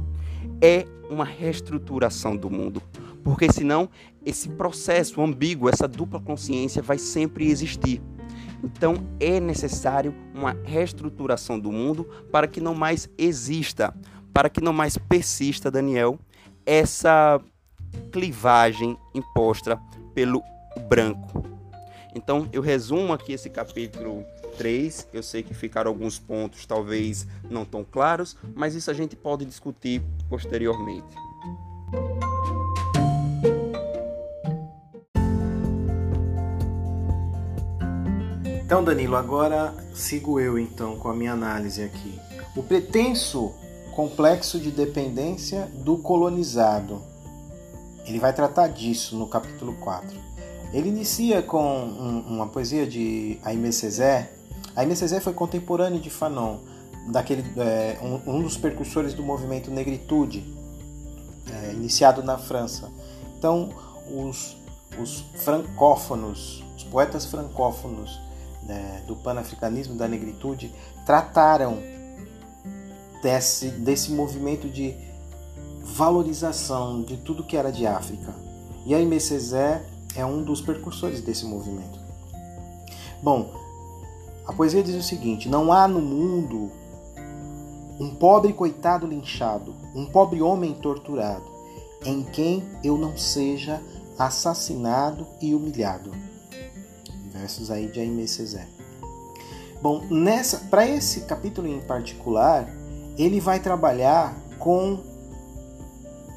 é 0.63 0.87
uma 1.11 1.27
reestruturação 1.27 2.35
do 2.35 2.49
mundo. 2.49 2.83
Porque 3.23 3.53
senão 3.53 3.87
esse 4.25 4.49
processo 4.49 5.21
ambíguo, 5.21 5.69
essa 5.69 5.87
dupla 5.87 6.19
consciência 6.19 6.81
vai 6.81 6.97
sempre 6.97 7.51
existir. 7.51 8.01
Então 8.65 8.95
é 9.21 9.39
necessário 9.39 10.15
uma 10.35 10.57
reestruturação 10.65 11.61
do 11.61 11.71
mundo 11.71 12.09
para 12.33 12.47
que 12.47 12.63
não 12.63 12.75
mais 12.75 13.11
exista, 13.19 13.95
para 14.33 14.49
que 14.49 14.63
não 14.63 14.73
mais 14.73 14.97
persista, 14.97 15.71
Daniel, 15.71 16.19
essa 16.65 17.39
clivagem 18.11 18.97
imposta 19.15 19.79
pelo 20.15 20.43
branco. 20.89 21.56
Então, 22.17 22.49
eu 22.51 22.63
resumo 22.63 23.13
aqui 23.13 23.35
esse 23.35 23.51
capítulo 23.51 24.25
3. 24.57 25.09
Eu 25.13 25.23
sei 25.23 25.43
que 25.43 25.53
ficaram 25.53 25.91
alguns 25.91 26.19
pontos 26.19 26.65
talvez 26.65 27.27
não 27.51 27.63
tão 27.63 27.85
claros, 27.85 28.39
mas 28.55 28.75
isso 28.75 28.91
a 28.91 28.95
gente 28.95 29.15
pode 29.15 29.45
discutir 29.45 30.01
posteriormente. 30.27 31.15
Então, 38.65 38.83
Danilo, 38.83 39.15
agora 39.15 39.75
sigo 39.93 40.41
eu 40.41 40.59
então 40.59 40.97
com 40.97 41.11
a 41.11 41.15
minha 41.15 41.35
análise 41.35 41.83
aqui. 41.83 42.19
O 42.57 42.63
pretenso 42.63 43.53
complexo 43.95 44.59
de 44.59 44.71
dependência 44.71 45.71
do 45.85 45.99
colonizado. 45.99 47.03
Ele 48.07 48.19
vai 48.19 48.33
tratar 48.33 48.69
disso 48.69 49.19
no 49.19 49.29
capítulo 49.29 49.75
4. 49.75 50.26
Ele 50.73 50.89
inicia 50.89 51.43
com 51.43 51.63
um, 51.63 52.21
uma 52.27 52.47
poesia 52.47 52.87
de 52.87 53.39
Aimé 53.43 53.71
Césaire. 53.71 54.29
Aimé 54.75 54.95
Césaire 54.95 55.23
foi 55.23 55.33
contemporâneo 55.33 56.01
de 56.01 56.11
Fanon, 56.11 56.59
daquele, 57.09 57.45
é, 57.59 57.99
um, 58.03 58.37
um, 58.37 58.43
dos 58.43 58.57
percursores 58.57 59.15
do 59.15 59.23
movimento 59.23 59.71
Negritude, 59.71 60.45
é, 61.51 61.73
iniciado 61.73 62.23
na 62.23 62.37
França. 62.37 62.91
Então, 63.39 63.71
os, 64.11 64.57
os 65.01 65.21
francófonos, 65.37 66.65
os 66.77 66.85
poetas 66.85 67.27
francófonos 67.27 68.21
né, 68.63 69.03
do 69.07 69.17
panafricanismo, 69.17 69.95
da 69.95 70.09
negritude, 70.09 70.73
trataram 71.05 71.79
desse, 73.23 73.69
desse 73.69 74.13
movimento 74.13 74.69
de 74.69 74.95
valorização 75.83 77.03
de 77.03 77.17
tudo 77.17 77.45
que 77.45 77.57
era 77.57 77.71
de 77.71 77.87
África. 77.87 78.35
E 78.85 78.95
Aimé 78.95 79.19
Césaire 79.19 79.83
é 80.15 80.25
um 80.25 80.43
dos 80.43 80.61
percursores 80.61 81.21
desse 81.21 81.45
movimento. 81.45 81.99
Bom, 83.23 83.51
a 84.47 84.53
poesia 84.53 84.83
diz 84.83 84.95
o 84.95 85.03
seguinte: 85.03 85.49
não 85.49 85.73
há 85.73 85.89
no 85.89 86.01
mundo 86.01 86.71
um 87.99 88.15
pobre 88.15 88.53
coitado 88.53 89.07
linchado, 89.07 89.75
um 89.95 90.07
pobre 90.07 90.43
homem 90.43 90.75
torturado, 90.75 91.45
em 92.05 92.23
quem 92.23 92.63
eu 92.85 92.97
não 92.97 93.17
seja 93.17 93.83
assassinado 94.19 95.27
e 95.41 95.55
humilhado. 95.55 96.13
Versos 97.33 97.71
aí 97.71 97.89
de 97.89 98.01
Aimé 98.01 98.27
Césaire. 98.27 98.69
Bom, 99.83 100.03
nessa, 100.11 100.59
para 100.71 100.87
esse 100.87 101.23
capítulo 101.23 101.69
em 101.69 101.81
particular, 101.81 102.69
ele 103.19 103.41
vai 103.41 103.61
trabalhar 103.61 104.37
com 104.59 105.01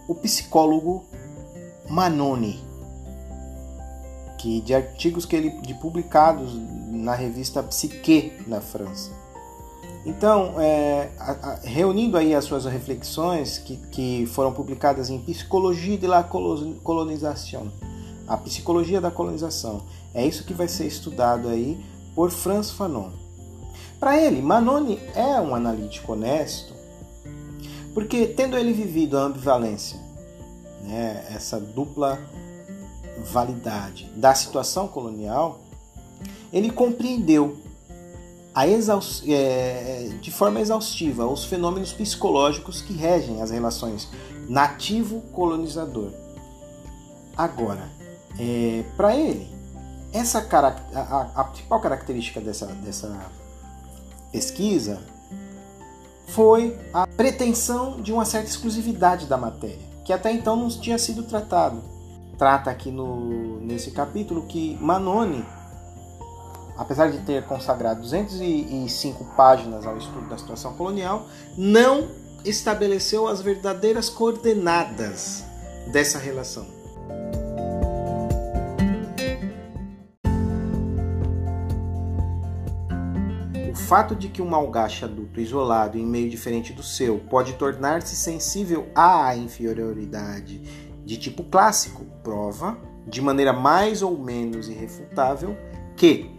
o 0.07 0.15
psicólogo 0.15 1.05
Manoni 1.87 2.68
que 4.39 4.61
de 4.61 4.73
artigos 4.73 5.25
que 5.25 5.35
ele 5.35 5.51
de 5.61 5.73
publicados 5.75 6.51
na 6.87 7.13
revista 7.13 7.61
Psique 7.61 8.33
na 8.47 8.59
França. 8.59 9.11
Então, 10.05 10.55
é, 10.57 11.09
a, 11.19 11.31
a, 11.31 11.55
reunindo 11.61 12.17
aí 12.17 12.33
as 12.33 12.45
suas 12.45 12.65
reflexões 12.65 13.59
que, 13.59 13.77
que 13.91 14.25
foram 14.27 14.53
publicadas 14.53 15.09
em 15.09 15.19
Psicologia 15.19 15.97
de 15.97 16.07
la 16.07 16.23
Colonização, 16.23 17.71
a 18.27 18.37
psicologia 18.37 19.01
da 19.01 19.11
colonização, 19.11 19.83
é 20.13 20.25
isso 20.25 20.45
que 20.45 20.53
vai 20.53 20.67
ser 20.67 20.85
estudado 20.85 21.49
aí 21.49 21.83
por 22.15 22.31
Franz 22.31 22.71
Fanon. 22.71 23.09
Para 23.99 24.17
ele, 24.17 24.41
Manoni 24.41 24.99
é 25.13 25.39
um 25.41 25.53
analítico 25.53 26.13
honesto, 26.13 26.73
porque 27.93 28.27
tendo 28.27 28.57
ele 28.57 28.71
vivido 28.71 29.17
a 29.17 29.23
ambivalência, 29.23 29.99
né, 30.83 31.25
essa 31.35 31.59
dupla 31.59 32.17
validade 33.23 34.09
da 34.15 34.33
situação 34.33 34.87
colonial, 34.87 35.59
ele 36.51 36.71
compreendeu 36.71 37.57
é, 39.27 40.09
de 40.21 40.31
forma 40.31 40.59
exaustiva 40.59 41.25
os 41.25 41.45
fenômenos 41.45 41.93
psicológicos 41.93 42.81
que 42.81 42.93
regem 42.93 43.41
as 43.41 43.51
relações 43.51 44.09
nativo-colonizador. 44.49 46.11
Agora, 47.37 47.89
é, 48.37 48.83
para 48.97 49.15
ele, 49.15 49.47
essa 50.11 50.39
a, 50.93 51.31
a, 51.35 51.43
principal 51.45 51.79
característica 51.79 52.41
dessa, 52.41 52.65
dessa 52.65 53.31
pesquisa 54.31 54.99
foi 56.27 56.77
a 56.93 57.07
pretensão 57.07 58.01
de 58.01 58.11
uma 58.11 58.25
certa 58.25 58.49
exclusividade 58.49 59.25
da 59.25 59.37
matéria, 59.37 59.87
que 60.03 60.11
até 60.11 60.31
então 60.31 60.55
não 60.55 60.69
tinha 60.69 60.97
sido 60.97 61.23
tratado 61.23 61.81
trata 62.39 62.71
aqui 62.71 62.89
no, 62.89 63.59
nesse 63.59 63.91
capítulo 63.91 64.47
que 64.47 64.77
Manoni, 64.79 65.45
apesar 66.77 67.11
de 67.11 67.19
ter 67.19 67.43
consagrado 67.43 67.99
205 67.99 69.25
páginas 69.35 69.85
ao 69.85 69.97
estudo 69.97 70.29
da 70.29 70.37
situação 70.37 70.73
colonial, 70.73 71.27
não 71.57 72.07
estabeleceu 72.45 73.27
as 73.27 73.41
verdadeiras 73.41 74.09
coordenadas 74.09 75.43
dessa 75.91 76.17
relação. 76.17 76.79
fato 83.89 84.15
de 84.15 84.29
que 84.29 84.39
um 84.39 84.45
malgache 84.45 85.03
adulto 85.03 85.41
isolado 85.41 85.97
em 85.97 86.05
meio 86.05 86.29
diferente 86.29 86.71
do 86.71 86.83
seu 86.83 87.17
pode 87.17 87.53
tornar-se 87.53 88.15
sensível 88.15 88.87
à 88.93 89.35
inferioridade 89.35 90.88
de 91.09 91.17
tipo 91.17 91.43
clássico 91.43 92.05
prova, 92.23 92.77
de 93.07 93.19
maneira 93.19 93.51
mais 93.51 94.03
ou 94.03 94.15
menos 94.15 94.69
irrefutável, 94.69 95.57
que, 95.97 96.29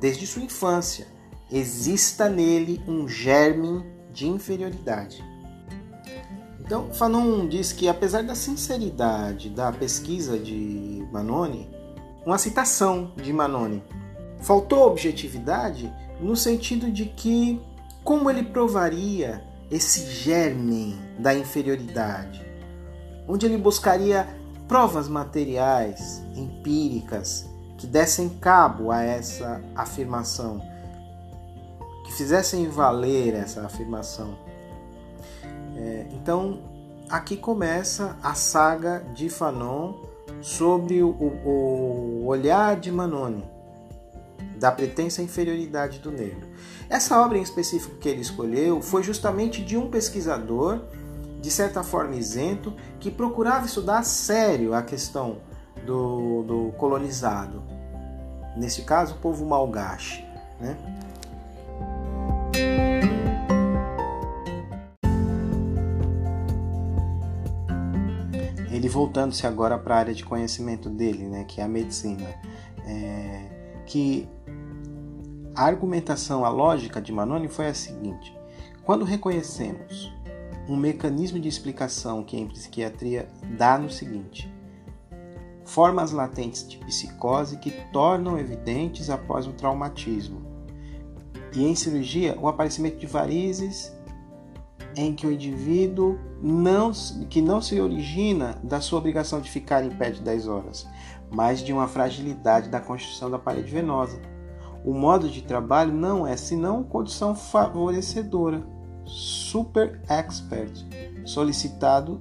desde 0.00 0.26
sua 0.26 0.42
infância, 0.42 1.06
exista 1.48 2.28
nele 2.28 2.82
um 2.88 3.06
germe 3.06 3.86
de 4.12 4.26
inferioridade. 4.26 5.24
Então, 6.58 6.92
Fanon 6.92 7.46
diz 7.46 7.72
que, 7.72 7.86
apesar 7.86 8.24
da 8.24 8.34
sinceridade 8.34 9.48
da 9.48 9.70
pesquisa 9.70 10.36
de 10.36 11.06
Manoni, 11.12 11.70
uma 12.26 12.36
citação 12.36 13.12
de 13.14 13.32
Manoni, 13.32 13.80
faltou 14.40 14.88
objetividade 14.88 15.88
no 16.20 16.34
sentido 16.34 16.90
de 16.90 17.04
que, 17.04 17.60
como 18.02 18.28
ele 18.28 18.42
provaria 18.42 19.44
esse 19.70 20.04
germe 20.10 20.98
da 21.16 21.32
inferioridade, 21.32 22.44
onde 23.28 23.46
ele 23.46 23.56
buscaria 23.56 24.28
provas 24.68 25.08
materiais, 25.08 26.22
empíricas, 26.34 27.46
que 27.78 27.86
dessem 27.86 28.28
cabo 28.28 28.90
a 28.90 29.02
essa 29.02 29.60
afirmação, 29.74 30.60
que 32.04 32.12
fizessem 32.12 32.68
valer 32.68 33.34
essa 33.34 33.62
afirmação. 33.62 34.36
É, 35.76 36.06
então, 36.12 36.60
aqui 37.08 37.36
começa 37.36 38.16
a 38.22 38.34
saga 38.34 39.04
de 39.14 39.28
Fanon 39.28 39.94
sobre 40.40 41.02
o, 41.02 41.08
o, 41.10 42.24
olhar 42.26 42.78
de 42.78 42.90
Manoni, 42.90 43.44
da 44.58 44.72
pretensa 44.72 45.22
inferioridade 45.22 45.98
do 45.98 46.10
negro. 46.10 46.48
Essa 46.88 47.20
obra 47.20 47.36
em 47.36 47.42
específico 47.42 47.96
que 47.96 48.08
ele 48.08 48.22
escolheu 48.22 48.80
foi 48.80 49.02
justamente 49.02 49.62
de 49.62 49.76
um 49.76 49.90
pesquisador, 49.90 50.80
de 51.40 51.50
certa 51.50 51.82
forma 51.82 52.14
isento, 52.14 52.74
que 52.98 53.10
procurava 53.10 53.66
estudar 53.66 53.98
a 53.98 54.02
sério 54.02 54.74
a 54.74 54.82
questão 54.82 55.38
do, 55.84 56.42
do 56.42 56.72
colonizado. 56.76 57.62
Nesse 58.56 58.82
caso, 58.82 59.14
o 59.14 59.18
povo 59.18 59.44
malgache. 59.44 60.24
Né? 60.60 60.76
Ele 68.70 68.88
voltando-se 68.88 69.46
agora 69.46 69.78
para 69.78 69.94
a 69.94 69.98
área 69.98 70.14
de 70.14 70.24
conhecimento 70.24 70.90
dele, 70.90 71.26
né, 71.26 71.44
que 71.44 71.60
é 71.60 71.64
a 71.64 71.68
medicina, 71.68 72.28
é, 72.86 73.82
que 73.86 74.28
a 75.54 75.64
argumentação, 75.64 76.44
a 76.44 76.50
lógica 76.50 77.00
de 77.00 77.10
Manoni 77.10 77.48
foi 77.48 77.68
a 77.68 77.74
seguinte: 77.74 78.36
quando 78.84 79.04
reconhecemos 79.04 80.14
um 80.68 80.76
mecanismo 80.76 81.38
de 81.38 81.48
explicação 81.48 82.22
que 82.22 82.36
em 82.36 82.48
psiquiatria 82.48 83.28
dá 83.56 83.78
no 83.78 83.90
seguinte: 83.90 84.52
formas 85.64 86.12
latentes 86.12 86.66
de 86.66 86.78
psicose 86.78 87.58
que 87.58 87.70
tornam 87.92 88.38
evidentes 88.38 89.10
após 89.10 89.46
um 89.46 89.52
traumatismo, 89.52 90.42
e 91.54 91.64
em 91.64 91.74
cirurgia 91.74 92.36
o 92.40 92.48
aparecimento 92.48 92.98
de 92.98 93.06
varizes 93.06 93.94
em 94.96 95.14
que 95.14 95.26
o 95.26 95.32
indivíduo 95.32 96.18
não, 96.40 96.90
que 97.28 97.42
não 97.42 97.60
se 97.60 97.78
origina 97.78 98.58
da 98.64 98.80
sua 98.80 98.98
obrigação 98.98 99.40
de 99.40 99.50
ficar 99.50 99.84
em 99.84 99.90
pé 99.90 100.10
de 100.10 100.22
10 100.22 100.48
horas, 100.48 100.88
mas 101.30 101.60
de 101.60 101.72
uma 101.72 101.86
fragilidade 101.86 102.70
da 102.70 102.80
construção 102.80 103.30
da 103.30 103.38
parede 103.38 103.70
venosa. 103.70 104.18
O 104.84 104.94
modo 104.94 105.28
de 105.28 105.42
trabalho 105.42 105.92
não 105.92 106.26
é 106.26 106.36
senão 106.36 106.82
condição 106.82 107.34
favorecedora. 107.34 108.64
Super 109.06 110.00
expert 110.08 110.84
solicitado 111.24 112.20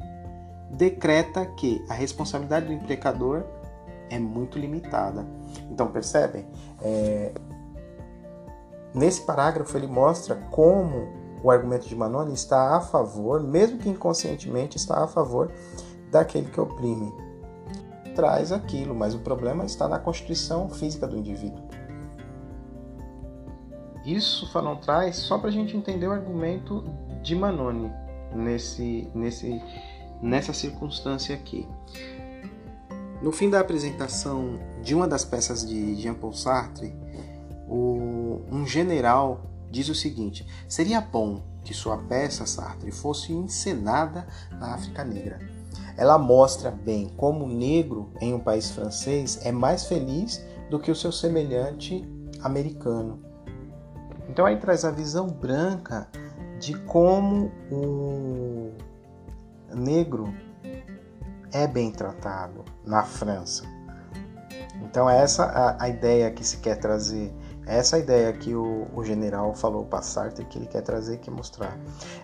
decreta 0.71 1.45
que 1.45 1.83
a 1.89 1.93
responsabilidade 1.93 2.67
do 2.67 2.73
imprecador 2.73 3.43
é 4.09 4.19
muito 4.19 4.59
limitada. 4.59 5.25
Então 5.69 5.87
percebem? 5.87 6.45
É... 6.81 7.33
Nesse 8.93 9.21
parágrafo 9.21 9.75
ele 9.77 9.87
mostra 9.87 10.35
como 10.51 11.25
o 11.43 11.51
argumento 11.51 11.87
de 11.87 11.95
Manoni 11.95 12.33
está 12.33 12.75
a 12.75 12.81
favor, 12.81 13.41
mesmo 13.41 13.77
que 13.77 13.89
inconscientemente, 13.89 14.77
está 14.77 15.03
a 15.03 15.07
favor 15.07 15.51
daquele 16.09 16.49
que 16.49 16.59
oprime. 16.59 17.13
Traz 18.15 18.51
aquilo, 18.51 18.95
mas 18.95 19.13
o 19.13 19.19
problema 19.19 19.65
está 19.65 19.87
na 19.87 19.99
constituição 19.99 20.69
física 20.69 21.05
do 21.05 21.17
indivíduo. 21.17 21.64
Isso 24.05 24.47
Fanon 24.51 24.75
traz 24.75 25.15
só 25.15 25.37
para 25.37 25.49
a 25.49 25.51
gente 25.51 25.75
entender 25.75 26.07
o 26.07 26.11
argumento 26.11 26.83
de 27.23 27.35
Manoni 27.35 27.91
nesse, 28.33 29.09
nesse, 29.15 29.61
nessa 30.21 30.53
circunstância 30.53 31.35
aqui. 31.35 31.67
No 33.21 33.31
fim 33.31 33.49
da 33.49 33.59
apresentação 33.59 34.59
de 34.83 34.93
uma 34.93 35.07
das 35.07 35.25
peças 35.25 35.67
de 35.67 35.95
Jean-Paul 35.95 36.33
Sartre, 36.33 36.95
o, 37.67 38.41
um 38.51 38.65
general 38.67 39.41
diz 39.71 39.89
o 39.89 39.95
seguinte: 39.95 40.45
seria 40.67 41.01
bom 41.01 41.41
que 41.63 41.73
sua 41.73 41.97
peça, 41.97 42.45
Sartre, 42.45 42.91
fosse 42.91 43.33
encenada 43.33 44.27
na 44.51 44.75
África 44.75 45.03
Negra. 45.03 45.39
Ela 45.97 46.19
mostra 46.19 46.69
bem 46.69 47.09
como 47.17 47.45
o 47.45 47.49
negro 47.49 48.11
em 48.21 48.33
um 48.33 48.39
país 48.39 48.69
francês 48.69 49.39
é 49.43 49.51
mais 49.51 49.85
feliz 49.85 50.45
do 50.69 50.79
que 50.79 50.91
o 50.91 50.95
seu 50.95 51.11
semelhante 51.11 52.07
americano. 52.41 53.34
Então 54.29 54.45
aí 54.45 54.57
traz 54.57 54.83
a 54.83 54.91
visão 54.91 55.27
branca 55.27 56.07
de 56.59 56.77
como 56.79 57.51
o 57.71 58.71
negro 59.73 60.33
é 61.51 61.67
bem 61.67 61.91
tratado 61.91 62.63
na 62.85 63.03
França. 63.03 63.63
Então 64.83 65.09
essa 65.09 65.45
a, 65.45 65.83
a 65.83 65.89
ideia 65.89 66.31
que 66.31 66.43
se 66.43 66.57
quer 66.57 66.77
trazer 66.77 67.33
essa 67.65 67.97
ideia 67.97 68.31
que 68.31 68.53
o, 68.53 68.87
o 68.93 69.03
general 69.03 69.53
falou 69.55 69.85
para 69.85 70.01
Sartre 70.01 70.45
que 70.45 70.59
ele 70.59 70.67
quer 70.67 70.81
trazer, 70.81 71.17
que 71.17 71.31
mostrar. 71.31 71.77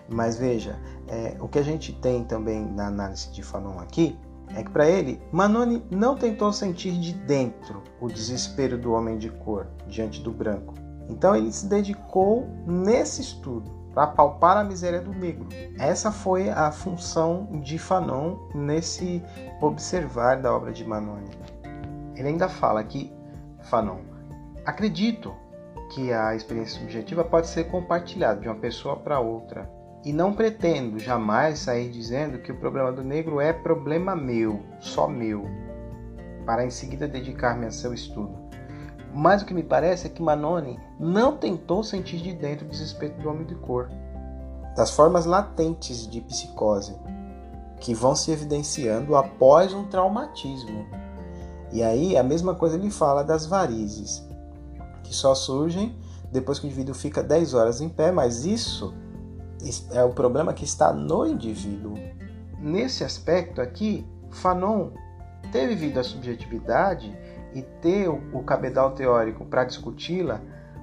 Mas 0.08 0.36
veja, 0.36 0.78
é, 1.08 1.36
o 1.40 1.48
que 1.48 1.58
a 1.58 1.62
gente 1.62 1.92
tem 1.92 2.24
também 2.24 2.64
na 2.64 2.86
análise 2.86 3.30
de 3.32 3.42
Fanon 3.42 3.78
aqui 3.80 4.16
é 4.54 4.62
que 4.62 4.70
para 4.70 4.88
ele, 4.88 5.20
Manoni 5.32 5.82
não 5.90 6.14
tentou 6.14 6.52
sentir 6.52 6.92
de 7.00 7.12
dentro 7.12 7.82
o 8.00 8.08
desespero 8.08 8.76
do 8.78 8.92
homem 8.92 9.16
de 9.18 9.30
cor 9.30 9.66
diante 9.88 10.20
do 10.20 10.30
branco. 10.30 10.74
Então 11.08 11.34
ele 11.36 11.52
se 11.52 11.66
dedicou 11.66 12.48
nesse 12.66 13.20
estudo 13.20 13.70
para 13.94 14.06
palpar 14.06 14.56
a 14.56 14.64
miséria 14.64 15.00
do 15.00 15.12
negro. 15.12 15.48
Essa 15.78 16.10
foi 16.10 16.48
a 16.48 16.72
função 16.72 17.60
de 17.62 17.78
Fanon 17.78 18.38
nesse 18.54 19.22
observar 19.60 20.40
da 20.40 20.54
obra 20.54 20.72
de 20.72 20.84
Manoni. 20.84 21.30
Ele 22.14 22.28
ainda 22.28 22.48
fala 22.48 22.82
que 22.84 23.12
Fanon 23.62 24.12
Acredito 24.64 25.34
que 25.92 26.12
a 26.12 26.36
experiência 26.36 26.80
subjetiva 26.80 27.24
pode 27.24 27.48
ser 27.48 27.64
compartilhada 27.64 28.40
de 28.40 28.48
uma 28.48 28.54
pessoa 28.54 28.96
para 28.96 29.18
outra. 29.18 29.68
E 30.04 30.12
não 30.12 30.32
pretendo 30.32 30.98
jamais 30.98 31.58
sair 31.58 31.90
dizendo 31.90 32.38
que 32.38 32.50
o 32.50 32.56
problema 32.56 32.92
do 32.92 33.02
negro 33.02 33.40
é 33.40 33.52
problema 33.52 34.16
meu, 34.16 34.60
só 34.80 35.06
meu, 35.06 35.44
para 36.46 36.64
em 36.64 36.70
seguida 36.70 37.06
dedicar-me 37.06 37.66
a 37.66 37.70
seu 37.70 37.92
estudo. 37.92 38.41
Mas 39.14 39.42
o 39.42 39.46
que 39.46 39.54
me 39.54 39.62
parece 39.62 40.06
é 40.06 40.10
que 40.10 40.22
Manoni 40.22 40.78
não 40.98 41.36
tentou 41.36 41.82
sentir 41.82 42.18
de 42.18 42.32
dentro 42.32 42.66
o 42.66 42.68
desrespeito 42.68 43.20
do 43.20 43.28
homem 43.28 43.44
de 43.44 43.54
cor, 43.54 43.90
das 44.74 44.90
formas 44.90 45.26
latentes 45.26 46.06
de 46.06 46.20
psicose 46.22 46.96
que 47.78 47.94
vão 47.94 48.14
se 48.14 48.30
evidenciando 48.30 49.16
após 49.16 49.74
um 49.74 49.84
traumatismo. 49.84 50.86
E 51.72 51.82
aí 51.82 52.16
a 52.16 52.22
mesma 52.22 52.54
coisa 52.54 52.76
ele 52.76 52.90
fala 52.90 53.24
das 53.24 53.44
varizes 53.44 54.26
que 55.02 55.14
só 55.14 55.34
surgem 55.34 55.94
depois 56.30 56.58
que 56.58 56.64
o 56.64 56.68
indivíduo 56.68 56.94
fica 56.94 57.22
10 57.22 57.54
horas 57.54 57.80
em 57.80 57.88
pé, 57.88 58.10
mas 58.10 58.44
isso 58.46 58.94
é 59.90 60.02
o 60.02 60.10
problema 60.10 60.54
que 60.54 60.64
está 60.64 60.92
no 60.92 61.26
indivíduo. 61.26 61.94
Nesse 62.58 63.04
aspecto 63.04 63.60
aqui, 63.60 64.06
Fanon 64.30 64.90
ter 65.50 65.68
vivido 65.68 66.00
a 66.00 66.04
subjetividade 66.04 67.14
e 67.54 67.62
ter 67.62 68.08
o 68.08 68.42
cabedal 68.42 68.92
teórico 68.92 69.44
para 69.44 69.64
discuti-la 69.64 70.40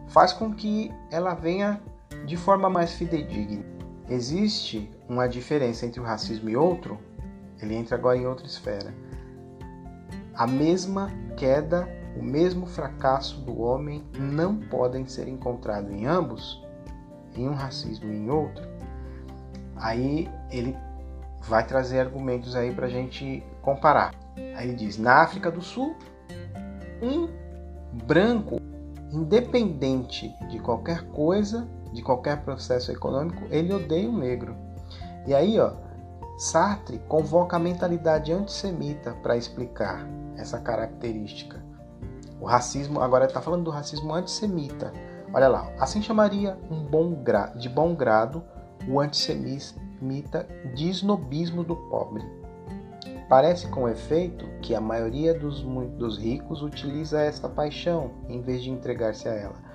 faz 0.07 0.33
com 0.33 0.53
que 0.53 0.91
ela 1.11 1.33
venha 1.33 1.81
de 2.25 2.35
forma 2.37 2.69
mais 2.69 2.93
fidedigna. 2.93 3.63
Existe 4.09 4.89
uma 5.07 5.27
diferença 5.27 5.85
entre 5.85 5.99
o 5.99 6.03
racismo 6.03 6.49
e 6.49 6.55
outro, 6.55 6.97
ele 7.61 7.75
entra 7.75 7.95
agora 7.95 8.17
em 8.17 8.25
outra 8.25 8.45
esfera. 8.45 8.93
A 10.33 10.47
mesma 10.47 11.11
queda 11.35 11.87
o 12.15 12.23
mesmo 12.23 12.65
fracasso 12.65 13.39
do 13.41 13.61
homem 13.61 14.03
não 14.17 14.57
podem 14.57 15.05
ser 15.05 15.27
encontrados 15.27 15.91
em 15.91 16.05
ambos, 16.05 16.61
em 17.35 17.47
um 17.47 17.53
racismo 17.53 18.11
e 18.11 18.17
em 18.17 18.29
outro, 18.29 18.67
aí 19.75 20.29
ele 20.51 20.75
vai 21.41 21.65
trazer 21.65 21.99
argumentos 21.99 22.55
aí 22.55 22.73
para 22.73 22.87
a 22.87 22.89
gente 22.89 23.43
comparar. 23.61 24.13
Aí 24.35 24.67
ele 24.67 24.75
diz: 24.75 24.97
na 24.97 25.21
África 25.21 25.49
do 25.51 25.61
Sul, 25.61 25.95
um 27.01 27.27
branco 28.05 28.59
independente 29.11 30.33
de 30.49 30.59
qualquer 30.59 31.03
coisa, 31.07 31.67
de 31.93 32.01
qualquer 32.01 32.43
processo 32.43 32.91
econômico, 32.91 33.41
ele 33.49 33.73
odeia 33.73 34.09
o 34.09 34.17
negro. 34.17 34.55
E 35.25 35.33
aí, 35.33 35.59
ó, 35.59 35.73
Sartre 36.37 36.99
convoca 37.07 37.57
a 37.57 37.59
mentalidade 37.59 38.31
antissemita 38.31 39.11
para 39.21 39.35
explicar 39.35 40.07
essa 40.37 40.59
característica. 40.59 41.61
O 42.39 42.45
racismo, 42.45 43.01
agora 43.01 43.25
está 43.25 43.41
falando 43.41 43.65
do 43.65 43.71
racismo 43.71 44.13
antissemita. 44.13 44.93
Olha 45.33 45.47
lá, 45.47 45.69
assim 45.77 46.01
chamaria 46.01 46.57
um 46.71 46.83
bom 46.83 47.21
de 47.57 47.67
bom 47.67 47.93
grado 47.93 48.41
o 48.87 48.99
antissemita 48.99 50.47
de 50.73 50.89
snobismo 50.89 51.63
do 51.63 51.75
pobre. 51.75 52.23
Parece 53.29 53.67
com 53.67 53.87
efeito 53.87 54.45
que 54.61 54.73
a 54.73 54.81
maioria 54.81 55.33
dos, 55.33 55.61
dos 55.61 56.17
ricos 56.17 56.61
utiliza 56.61 57.21
esta 57.21 57.47
paixão 57.47 58.11
em 58.27 58.41
vez 58.41 58.63
de 58.63 58.71
entregar-se 58.71 59.29
a 59.29 59.33
ela 59.33 59.69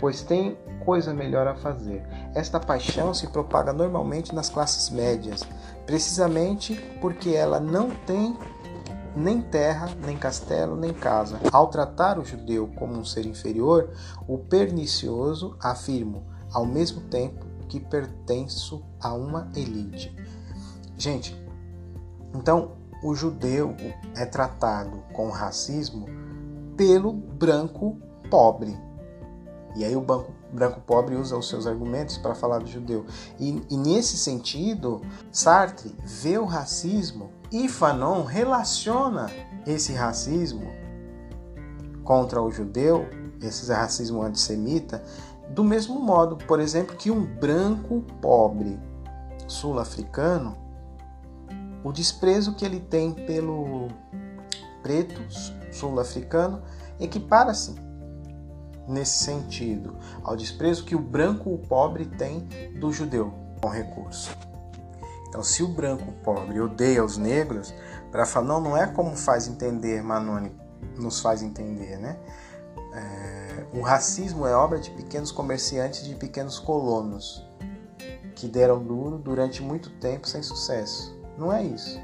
pois 0.00 0.22
tem 0.22 0.56
coisa 0.84 1.12
melhor 1.12 1.46
a 1.46 1.54
fazer. 1.54 2.02
Esta 2.34 2.60
paixão 2.60 3.14
se 3.14 3.28
propaga 3.28 3.72
normalmente 3.72 4.34
nas 4.34 4.48
classes 4.48 4.90
médias, 4.90 5.42
precisamente 5.86 6.74
porque 7.00 7.30
ela 7.30 7.60
não 7.60 7.90
tem 7.90 8.36
nem 9.14 9.40
terra, 9.40 9.88
nem 10.04 10.16
castelo, 10.16 10.76
nem 10.76 10.92
casa. 10.92 11.38
Ao 11.50 11.68
tratar 11.68 12.18
o 12.18 12.24
judeu 12.24 12.68
como 12.76 12.98
um 12.98 13.04
ser 13.04 13.24
inferior, 13.24 13.90
o 14.28 14.38
pernicioso 14.38 15.56
afirma, 15.60 16.22
ao 16.52 16.66
mesmo 16.66 17.00
tempo 17.02 17.46
que 17.68 17.80
pertenço 17.80 18.84
a 19.00 19.14
uma 19.14 19.50
elite. 19.56 20.14
Gente, 20.98 21.34
então 22.34 22.72
o 23.02 23.14
judeu 23.14 23.74
é 24.14 24.24
tratado 24.24 25.02
com 25.12 25.28
racismo 25.28 26.06
pelo 26.76 27.12
branco 27.12 27.98
pobre. 28.30 28.76
E 29.74 29.84
aí 29.84 29.94
o 29.94 30.00
banco, 30.00 30.32
branco 30.52 30.80
pobre 30.80 31.14
usa 31.16 31.36
os 31.36 31.48
seus 31.48 31.66
argumentos 31.66 32.16
para 32.16 32.34
falar 32.34 32.60
do 32.60 32.66
judeu. 32.66 33.04
E, 33.38 33.62
e, 33.70 33.76
nesse 33.76 34.16
sentido, 34.16 35.02
Sartre 35.30 35.94
vê 36.02 36.38
o 36.38 36.44
racismo 36.44 37.30
e 37.52 37.68
Fanon 37.68 38.24
relaciona 38.24 39.30
esse 39.66 39.92
racismo 39.92 40.70
contra 42.02 42.40
o 42.40 42.50
judeu, 42.50 43.06
esse 43.42 43.70
racismo 43.70 44.22
antissemita, 44.22 45.02
do 45.50 45.62
mesmo 45.62 46.00
modo, 46.00 46.36
por 46.36 46.60
exemplo, 46.60 46.96
que 46.96 47.10
um 47.10 47.24
branco 47.24 48.02
pobre 48.20 48.78
sul-africano, 49.46 50.56
o 51.84 51.92
desprezo 51.92 52.54
que 52.54 52.64
ele 52.64 52.80
tem 52.80 53.12
pelo 53.12 53.88
preto 54.82 55.20
sul-africano 55.72 56.62
equipara-se 56.98 57.74
nesse 58.88 59.24
sentido, 59.24 59.96
ao 60.22 60.36
desprezo 60.36 60.84
que 60.84 60.94
o 60.94 61.00
branco 61.00 61.52
o 61.52 61.58
pobre 61.58 62.06
tem 62.06 62.46
do 62.78 62.92
judeu 62.92 63.32
com 63.60 63.68
recurso. 63.68 64.36
Então, 65.28 65.42
se 65.42 65.62
o 65.62 65.68
branco 65.68 66.12
pobre 66.22 66.60
odeia 66.60 67.04
os 67.04 67.16
negros, 67.16 67.74
para 68.12 68.24
falar, 68.24 68.46
não, 68.46 68.60
não 68.60 68.76
é 68.76 68.86
como 68.86 69.16
faz 69.16 69.48
entender 69.48 70.02
Manoni, 70.02 70.54
nos 70.96 71.20
faz 71.20 71.42
entender, 71.42 71.98
né? 71.98 72.16
É, 72.94 73.66
o 73.74 73.82
racismo 73.82 74.46
é 74.46 74.54
obra 74.54 74.78
de 74.78 74.90
pequenos 74.90 75.32
comerciantes 75.32 76.04
de 76.04 76.14
pequenos 76.14 76.58
colonos 76.58 77.44
que 78.34 78.46
deram 78.46 78.82
duro 78.82 79.18
durante 79.18 79.62
muito 79.62 79.90
tempo 79.98 80.28
sem 80.28 80.42
sucesso. 80.42 81.15
Não 81.38 81.52
é 81.52 81.62
isso. 81.62 82.00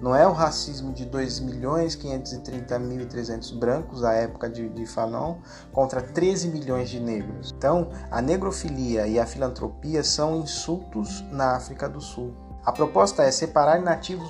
Não 0.00 0.14
é 0.14 0.24
o 0.26 0.32
racismo 0.32 0.92
de 0.92 1.04
2.530.300 1.06 3.58
brancos, 3.58 4.04
à 4.04 4.12
época 4.12 4.50
de, 4.50 4.68
de 4.68 4.84
Fanon, 4.84 5.36
contra 5.72 6.02
13 6.02 6.48
milhões 6.48 6.90
de 6.90 7.00
negros. 7.00 7.54
Então, 7.56 7.88
a 8.10 8.20
negrofilia 8.20 9.06
e 9.06 9.18
a 9.18 9.24
filantropia 9.24 10.04
são 10.04 10.36
insultos 10.36 11.24
na 11.30 11.56
África 11.56 11.88
do 11.88 11.98
Sul. 12.00 12.34
A 12.64 12.72
proposta 12.72 13.22
é 13.22 13.30
separar 13.30 13.80
nativos 13.80 14.28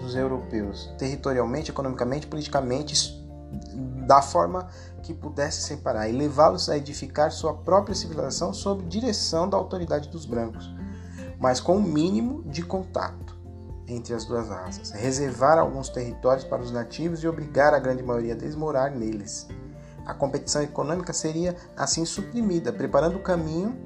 dos 0.00 0.14
europeus, 0.14 0.94
territorialmente, 0.98 1.72
economicamente, 1.72 2.28
politicamente, 2.28 3.18
da 4.06 4.22
forma 4.22 4.68
que 5.02 5.12
pudesse 5.12 5.62
separar, 5.62 6.08
e 6.08 6.12
levá-los 6.12 6.68
a 6.68 6.76
edificar 6.76 7.32
sua 7.32 7.54
própria 7.54 7.94
civilização 7.94 8.52
sob 8.52 8.84
direção 8.84 9.48
da 9.48 9.56
autoridade 9.56 10.10
dos 10.10 10.26
brancos, 10.26 10.72
mas 11.40 11.60
com 11.60 11.76
o 11.76 11.78
um 11.78 11.82
mínimo 11.82 12.44
de 12.44 12.62
contato 12.62 13.27
entre 13.88 14.14
as 14.14 14.24
duas 14.24 14.48
raças, 14.48 14.90
reservar 14.90 15.58
alguns 15.58 15.88
territórios 15.88 16.44
para 16.44 16.62
os 16.62 16.70
nativos 16.70 17.22
e 17.22 17.28
obrigar 17.28 17.72
a 17.72 17.78
grande 17.78 18.02
maioria 18.02 18.36
deles 18.36 18.54
a 18.54 18.58
morar 18.58 18.90
neles. 18.90 19.48
A 20.04 20.14
competição 20.14 20.62
econômica 20.62 21.12
seria 21.12 21.56
assim 21.76 22.04
suprimida, 22.04 22.72
preparando 22.72 23.16
o 23.16 23.22
caminho 23.22 23.76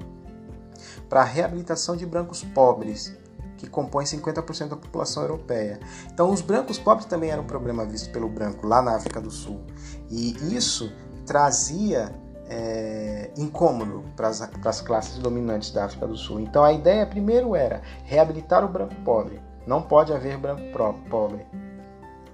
para 1.09 1.21
a 1.21 1.25
reabilitação 1.25 1.95
de 1.95 2.05
brancos 2.05 2.43
pobres, 2.43 3.15
que 3.57 3.69
compõem 3.69 4.05
50% 4.05 4.69
da 4.69 4.75
população 4.75 5.23
europeia. 5.23 5.79
Então, 6.11 6.29
os 6.31 6.41
brancos 6.41 6.77
pobres 6.77 7.05
também 7.05 7.29
eram 7.29 7.43
um 7.43 7.47
problema 7.47 7.85
visto 7.85 8.11
pelo 8.11 8.27
branco 8.27 8.67
lá 8.67 8.81
na 8.81 8.95
África 8.95 9.21
do 9.21 9.31
Sul. 9.31 9.61
E 10.09 10.55
isso 10.55 10.91
trazia 11.25 12.13
é, 12.49 13.31
incômodo 13.37 14.03
para 14.15 14.27
as, 14.27 14.81
classes 14.81 15.17
dominantes 15.17 15.71
da 15.71 15.85
África 15.85 16.07
do 16.07 16.15
Sul. 16.15 16.39
Então, 16.39 16.63
a 16.63 16.73
ideia 16.73 17.05
primeiro 17.05 17.55
era 17.55 17.81
reabilitar 18.03 18.63
o 18.65 18.67
branco 18.67 18.95
pobre, 19.03 19.41
não 19.65 19.81
pode 19.81 20.13
haver 20.13 20.37
branco 20.37 21.09
pobre. 21.09 21.45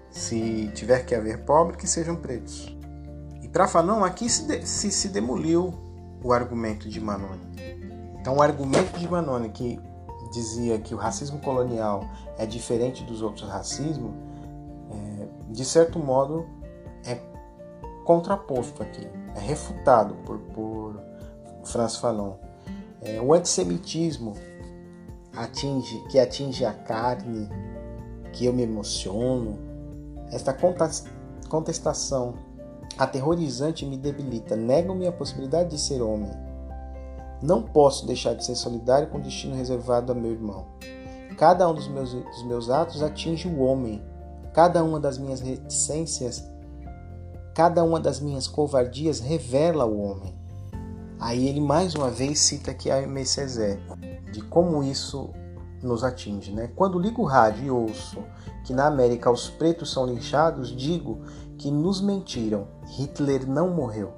Se 0.09 0.71
tiver 0.73 1.05
que 1.05 1.13
haver 1.13 1.43
pobre, 1.43 1.77
que 1.77 1.87
sejam 1.87 2.15
pretos. 2.15 2.75
E 3.43 3.47
para 3.47 3.67
Fanon, 3.67 4.03
aqui 4.03 4.29
se, 4.29 4.47
de, 4.47 4.65
se, 4.65 4.91
se 4.91 5.09
demoliu 5.09 5.73
o 6.23 6.33
argumento 6.33 6.89
de 6.89 6.99
Manone. 6.99 7.49
Então, 8.19 8.37
o 8.37 8.41
argumento 8.41 8.97
de 8.97 9.07
Manone, 9.07 9.49
que 9.49 9.79
dizia 10.31 10.79
que 10.79 10.93
o 10.93 10.97
racismo 10.97 11.39
colonial 11.39 12.03
é 12.37 12.45
diferente 12.45 13.03
dos 13.03 13.21
outros 13.21 13.47
racismos, 13.49 14.13
é, 14.91 15.27
de 15.49 15.65
certo 15.65 15.99
modo 15.99 16.47
é 17.05 17.19
contraposto 18.03 18.81
aqui, 18.83 19.07
é 19.35 19.39
refutado 19.39 20.15
por, 20.25 20.39
por 20.39 21.01
Franz 21.63 21.95
Fanon. 21.97 22.33
É, 23.01 23.21
o 23.21 23.33
antissemitismo 23.33 24.35
atinge, 25.39 26.03
que 26.09 26.19
atinge 26.19 26.65
a 26.65 26.73
carne, 26.73 27.49
que 28.33 28.45
eu 28.45 28.53
me 28.53 28.63
emociono. 28.63 29.57
Esta 30.31 30.53
contestação 31.47 32.35
aterrorizante 32.97 33.85
me 33.85 33.97
debilita, 33.97 34.55
nega-me 34.55 35.07
a 35.07 35.11
possibilidade 35.11 35.69
de 35.69 35.79
ser 35.79 36.01
homem. 36.01 36.31
Não 37.41 37.63
posso 37.63 38.05
deixar 38.05 38.33
de 38.33 38.43
ser 38.43 38.55
solidário 38.55 39.07
com 39.07 39.17
o 39.17 39.21
destino 39.21 39.55
reservado 39.55 40.11
a 40.11 40.15
meu 40.15 40.31
irmão. 40.31 40.65
Cada 41.37 41.67
um 41.69 41.73
dos 41.73 41.87
meus, 41.87 42.13
dos 42.13 42.43
meus 42.43 42.69
atos 42.69 43.01
atinge 43.01 43.47
o 43.47 43.61
homem. 43.61 44.03
Cada 44.53 44.83
uma 44.83 44.99
das 44.99 45.17
minhas 45.17 45.39
reticências, 45.39 46.43
cada 47.55 47.81
uma 47.83 47.99
das 47.99 48.19
minhas 48.19 48.45
covardias 48.45 49.21
revela 49.21 49.85
o 49.85 50.01
homem. 50.01 50.37
Aí 51.17 51.47
ele 51.47 51.61
mais 51.61 51.95
uma 51.95 52.09
vez 52.09 52.39
cita 52.39 52.71
aqui 52.71 52.91
a 52.91 53.01
Césaire 53.25 53.79
de 54.31 54.41
como 54.41 54.83
isso 54.83 55.29
nos 55.81 56.03
atinge. 56.03 56.51
Né? 56.51 56.69
Quando 56.75 56.99
ligo 56.99 57.21
o 57.21 57.25
rádio 57.25 57.65
e 57.65 57.71
ouço 57.71 58.23
que 58.63 58.73
na 58.73 58.85
América 58.85 59.31
os 59.31 59.49
pretos 59.49 59.91
são 59.91 60.05
linchados, 60.05 60.69
digo 60.69 61.21
que 61.57 61.71
nos 61.71 62.01
mentiram, 62.01 62.67
Hitler 62.85 63.47
não 63.47 63.69
morreu. 63.69 64.13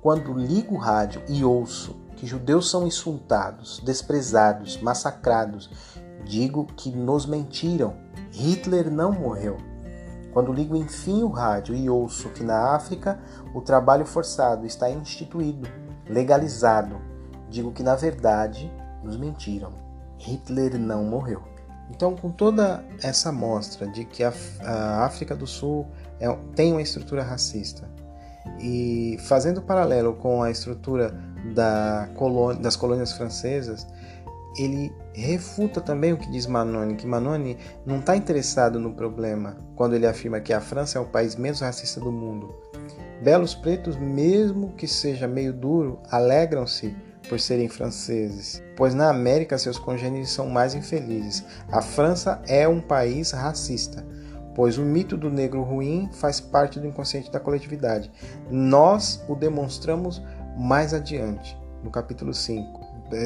Quando 0.00 0.32
ligo 0.34 0.74
o 0.74 0.78
rádio 0.78 1.22
e 1.28 1.44
ouço 1.44 1.96
que 2.16 2.26
judeus 2.26 2.70
são 2.70 2.86
insultados, 2.86 3.80
desprezados, 3.84 4.80
massacrados, 4.80 5.70
digo 6.24 6.66
que 6.76 6.90
nos 6.90 7.26
mentiram, 7.26 7.94
Hitler 8.30 8.90
não 8.90 9.12
morreu. 9.12 9.56
Quando 10.32 10.52
ligo 10.52 10.74
enfim 10.74 11.22
o 11.22 11.28
rádio 11.28 11.74
e 11.74 11.88
ouço 11.88 12.28
que 12.30 12.42
na 12.42 12.74
África 12.74 13.20
o 13.54 13.60
trabalho 13.60 14.04
forçado 14.04 14.66
está 14.66 14.90
instituído, 14.90 15.68
legalizado, 16.08 16.96
digo 17.48 17.72
que 17.72 17.82
na 17.82 17.94
verdade 17.94 18.70
nos 19.04 19.16
mentiram. 19.16 19.72
Hitler 20.18 20.78
não 20.78 21.04
morreu. 21.04 21.42
Então, 21.90 22.16
com 22.16 22.30
toda 22.30 22.84
essa 23.02 23.28
amostra 23.28 23.86
de 23.86 24.04
que 24.04 24.24
a, 24.24 24.32
a 24.62 25.04
África 25.04 25.36
do 25.36 25.46
Sul 25.46 25.86
é, 26.18 26.32
tem 26.54 26.72
uma 26.72 26.82
estrutura 26.82 27.22
racista 27.22 27.88
e 28.58 29.16
fazendo 29.20 29.62
paralelo 29.62 30.14
com 30.14 30.42
a 30.42 30.50
estrutura 30.50 31.14
da 31.54 32.08
colônia, 32.14 32.60
das 32.60 32.76
colônias 32.76 33.12
francesas, 33.12 33.86
ele 34.56 34.92
refuta 35.12 35.80
também 35.80 36.12
o 36.12 36.16
que 36.16 36.30
diz 36.30 36.46
Manoni, 36.46 36.94
que 36.94 37.06
Manoni 37.06 37.58
não 37.84 37.98
está 37.98 38.16
interessado 38.16 38.78
no 38.78 38.94
problema 38.94 39.56
quando 39.74 39.94
ele 39.94 40.06
afirma 40.06 40.40
que 40.40 40.52
a 40.52 40.60
França 40.60 40.98
é 40.98 41.00
o 41.00 41.06
país 41.06 41.36
menos 41.36 41.60
racista 41.60 42.00
do 42.00 42.12
mundo. 42.12 42.54
Belos 43.22 43.54
pretos, 43.54 43.96
mesmo 43.96 44.72
que 44.74 44.86
seja 44.86 45.26
meio 45.26 45.52
duro, 45.52 45.98
alegram-se 46.10 46.94
por 47.28 47.40
serem 47.40 47.68
franceses, 47.68 48.62
pois 48.76 48.94
na 48.94 49.08
América 49.08 49.58
seus 49.58 49.78
congêneres 49.78 50.30
são 50.30 50.48
mais 50.48 50.74
infelizes. 50.74 51.44
A 51.70 51.80
França 51.80 52.40
é 52.46 52.66
um 52.68 52.80
país 52.80 53.30
racista. 53.32 54.04
pois 54.54 54.78
o 54.78 54.82
mito 54.82 55.16
do 55.16 55.28
negro 55.28 55.62
ruim 55.62 56.08
faz 56.12 56.40
parte 56.40 56.78
do 56.78 56.86
inconsciente 56.86 57.28
da 57.28 57.40
coletividade. 57.40 58.08
Nós 58.48 59.20
o 59.28 59.34
demonstramos 59.34 60.22
mais 60.56 60.94
adiante, 60.94 61.58
no 61.82 61.90
capítulo 61.90 62.32
5. 62.32 62.80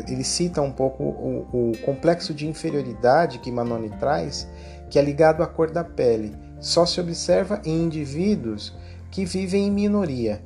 Ele 0.09 0.25
cita 0.25 0.63
um 0.63 0.73
pouco 0.73 1.03
o, 1.03 1.71
o 1.71 1.79
complexo 1.85 2.33
de 2.33 2.47
inferioridade 2.47 3.39
que 3.39 3.53
Manoni 3.53 3.91
traz, 3.99 4.49
que 4.89 4.99
é 4.99 5.03
ligado 5.03 5.43
à 5.43 5.47
cor 5.47 5.71
da 5.71 5.85
pele. 5.85 6.35
Só 6.61 6.87
se 6.87 7.01
observa 7.01 7.61
em 7.65 7.85
indivíduos 7.85 8.75
que 9.11 9.25
vivem 9.25 9.67
em 9.67 9.71
minoria, 9.71 10.43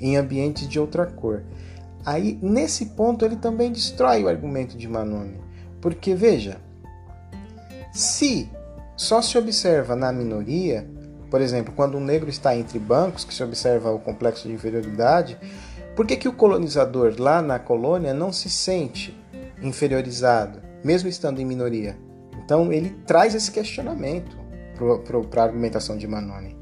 em 0.00 0.16
ambientes 0.16 0.68
de 0.68 0.78
outra 0.78 1.06
cor. 1.06 1.42
Aí, 2.08 2.38
nesse 2.40 2.86
ponto, 2.86 3.22
ele 3.22 3.36
também 3.36 3.70
destrói 3.70 4.24
o 4.24 4.28
argumento 4.30 4.78
de 4.78 4.88
Manoni. 4.88 5.38
Porque, 5.78 6.14
veja, 6.14 6.58
se 7.92 8.48
só 8.96 9.20
se 9.20 9.36
observa 9.36 9.94
na 9.94 10.10
minoria, 10.10 10.88
por 11.30 11.42
exemplo, 11.42 11.74
quando 11.76 11.98
um 11.98 12.00
negro 12.00 12.30
está 12.30 12.56
entre 12.56 12.78
bancos, 12.78 13.24
que 13.24 13.34
se 13.34 13.44
observa 13.44 13.90
o 13.90 13.98
complexo 13.98 14.48
de 14.48 14.54
inferioridade, 14.54 15.38
por 15.94 16.06
que, 16.06 16.16
que 16.16 16.26
o 16.26 16.32
colonizador 16.32 17.14
lá 17.18 17.42
na 17.42 17.58
colônia 17.58 18.14
não 18.14 18.32
se 18.32 18.48
sente 18.48 19.14
inferiorizado, 19.60 20.62
mesmo 20.82 21.10
estando 21.10 21.42
em 21.42 21.44
minoria? 21.44 21.94
Então 22.42 22.72
ele 22.72 22.88
traz 23.06 23.34
esse 23.34 23.50
questionamento 23.50 24.34
para 25.30 25.42
a 25.42 25.44
argumentação 25.44 25.98
de 25.98 26.06
Manoni. 26.06 26.56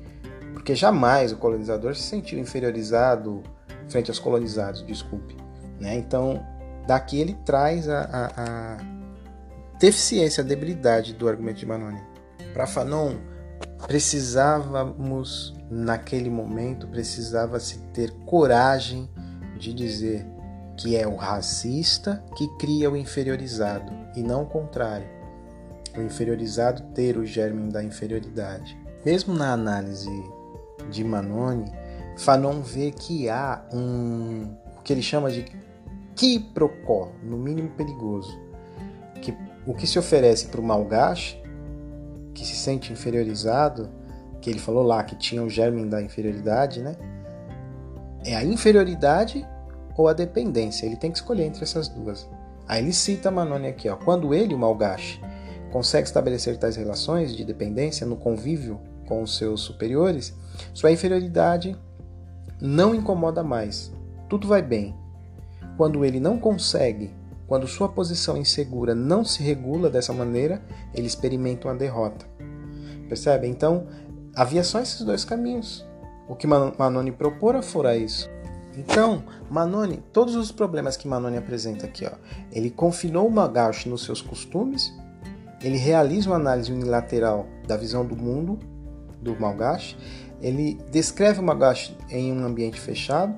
Porque 0.52 0.74
jamais 0.74 1.30
o 1.30 1.36
colonizador 1.36 1.94
se 1.94 2.02
sentiu 2.02 2.36
inferiorizado 2.36 3.44
frente 3.88 4.10
aos 4.10 4.18
colonizados, 4.18 4.84
desculpe. 4.86 5.36
Né? 5.80 5.96
Então, 5.96 6.44
daqui 6.86 7.20
ele 7.20 7.34
traz 7.44 7.88
a, 7.88 8.00
a, 8.00 8.26
a 8.42 8.76
deficiência, 9.78 10.42
a 10.42 10.46
debilidade 10.46 11.14
do 11.14 11.28
argumento 11.28 11.58
de 11.58 11.66
Manoni. 11.66 12.00
Para 12.52 12.66
Fanon, 12.66 13.16
precisávamos, 13.86 15.54
naquele 15.70 16.30
momento, 16.30 16.88
precisava-se 16.88 17.78
ter 17.92 18.10
coragem 18.24 19.08
de 19.58 19.72
dizer 19.72 20.26
que 20.76 20.96
é 20.96 21.06
o 21.06 21.16
racista 21.16 22.22
que 22.36 22.46
cria 22.58 22.90
o 22.90 22.96
inferiorizado 22.96 23.92
e 24.14 24.22
não 24.22 24.42
o 24.42 24.46
contrário. 24.46 25.08
O 25.96 26.02
inferiorizado 26.02 26.82
ter 26.94 27.16
o 27.16 27.24
germe 27.24 27.72
da 27.72 27.82
inferioridade. 27.82 28.78
Mesmo 29.04 29.34
na 29.34 29.52
análise 29.52 30.10
de 30.90 31.02
Manoni, 31.02 31.72
Fanon 32.16 32.60
vê 32.60 32.90
que 32.90 33.28
há 33.28 33.62
um 33.72 34.54
o 34.78 34.82
que 34.82 34.92
ele 34.92 35.02
chama 35.02 35.30
de 35.30 35.44
quiprocó, 36.14 37.10
no 37.22 37.36
mínimo 37.36 37.70
perigoso, 37.70 38.38
que 39.20 39.36
o 39.66 39.74
que 39.74 39.86
se 39.86 39.98
oferece 39.98 40.46
para 40.46 40.60
o 40.60 40.64
malgache, 40.64 41.42
que 42.32 42.44
se 42.46 42.54
sente 42.54 42.92
inferiorizado, 42.92 43.90
que 44.40 44.48
ele 44.48 44.58
falou 44.58 44.82
lá 44.82 45.02
que 45.02 45.16
tinha 45.16 45.42
o 45.42 45.50
germe 45.50 45.84
da 45.86 46.00
inferioridade, 46.00 46.80
né? 46.80 46.96
É 48.24 48.36
a 48.36 48.44
inferioridade 48.44 49.46
ou 49.96 50.08
a 50.08 50.12
dependência. 50.12 50.86
Ele 50.86 50.96
tem 50.96 51.10
que 51.10 51.18
escolher 51.18 51.44
entre 51.44 51.64
essas 51.64 51.88
duas. 51.88 52.28
Aí 52.68 52.82
ele 52.82 52.92
cita 52.92 53.30
Manoni 53.30 53.68
aqui, 53.68 53.88
ó. 53.88 53.96
Quando 53.96 54.34
ele, 54.34 54.54
o 54.54 54.58
malgache, 54.58 55.20
consegue 55.72 56.06
estabelecer 56.06 56.56
tais 56.58 56.76
relações 56.76 57.36
de 57.36 57.44
dependência 57.44 58.06
no 58.06 58.16
convívio 58.16 58.80
com 59.06 59.22
os 59.22 59.36
seus 59.36 59.60
superiores, 59.60 60.34
sua 60.72 60.90
inferioridade 60.90 61.76
não 62.60 62.94
incomoda 62.94 63.42
mais. 63.42 63.92
Tudo 64.28 64.48
vai 64.48 64.62
bem. 64.62 64.94
Quando 65.76 66.04
ele 66.04 66.20
não 66.20 66.38
consegue 66.38 67.14
quando 67.46 67.68
sua 67.68 67.88
posição 67.88 68.36
insegura 68.36 68.94
não 68.94 69.24
se 69.24 69.42
regula 69.42 69.88
dessa 69.88 70.12
maneira, 70.12 70.60
ele 70.92 71.06
experimenta 71.06 71.68
uma 71.68 71.76
derrota. 71.76 72.26
Percebe? 73.08 73.46
Então, 73.46 73.86
havia 74.34 74.64
só 74.64 74.80
esses 74.80 75.00
dois 75.02 75.24
caminhos. 75.24 75.86
O 76.28 76.34
que 76.34 76.46
Manoni 76.46 77.12
propora 77.12 77.62
fora 77.62 77.96
isso. 77.96 78.28
Então, 78.76 79.22
Manoni, 79.48 80.02
todos 80.12 80.34
os 80.34 80.50
problemas 80.50 80.96
que 80.96 81.06
Manoni 81.06 81.38
apresenta 81.38 81.86
aqui, 81.86 82.04
ó, 82.04 82.10
ele 82.50 82.68
confinou 82.68 83.28
o 83.28 83.30
Magashi 83.30 83.88
nos 83.88 84.04
seus 84.04 84.20
costumes, 84.20 84.92
ele 85.62 85.78
realiza 85.78 86.28
uma 86.28 86.36
análise 86.36 86.72
unilateral 86.72 87.46
da 87.66 87.76
visão 87.76 88.04
do 88.04 88.16
mundo 88.16 88.58
do 89.22 89.38
Magashi, 89.40 89.96
ele 90.40 90.78
descreve 90.90 91.40
o 91.40 91.42
Magashi 91.42 91.96
em 92.10 92.32
um 92.32 92.44
ambiente 92.44 92.80
fechado, 92.80 93.34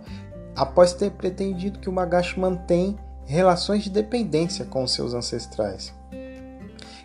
após 0.54 0.92
ter 0.92 1.10
pretendido 1.12 1.78
que 1.78 1.88
o 1.88 1.92
Magashi 1.92 2.38
mantém 2.38 2.96
relações 3.24 3.84
de 3.84 3.90
dependência 3.90 4.64
com 4.64 4.86
seus 4.86 5.14
ancestrais. 5.14 5.94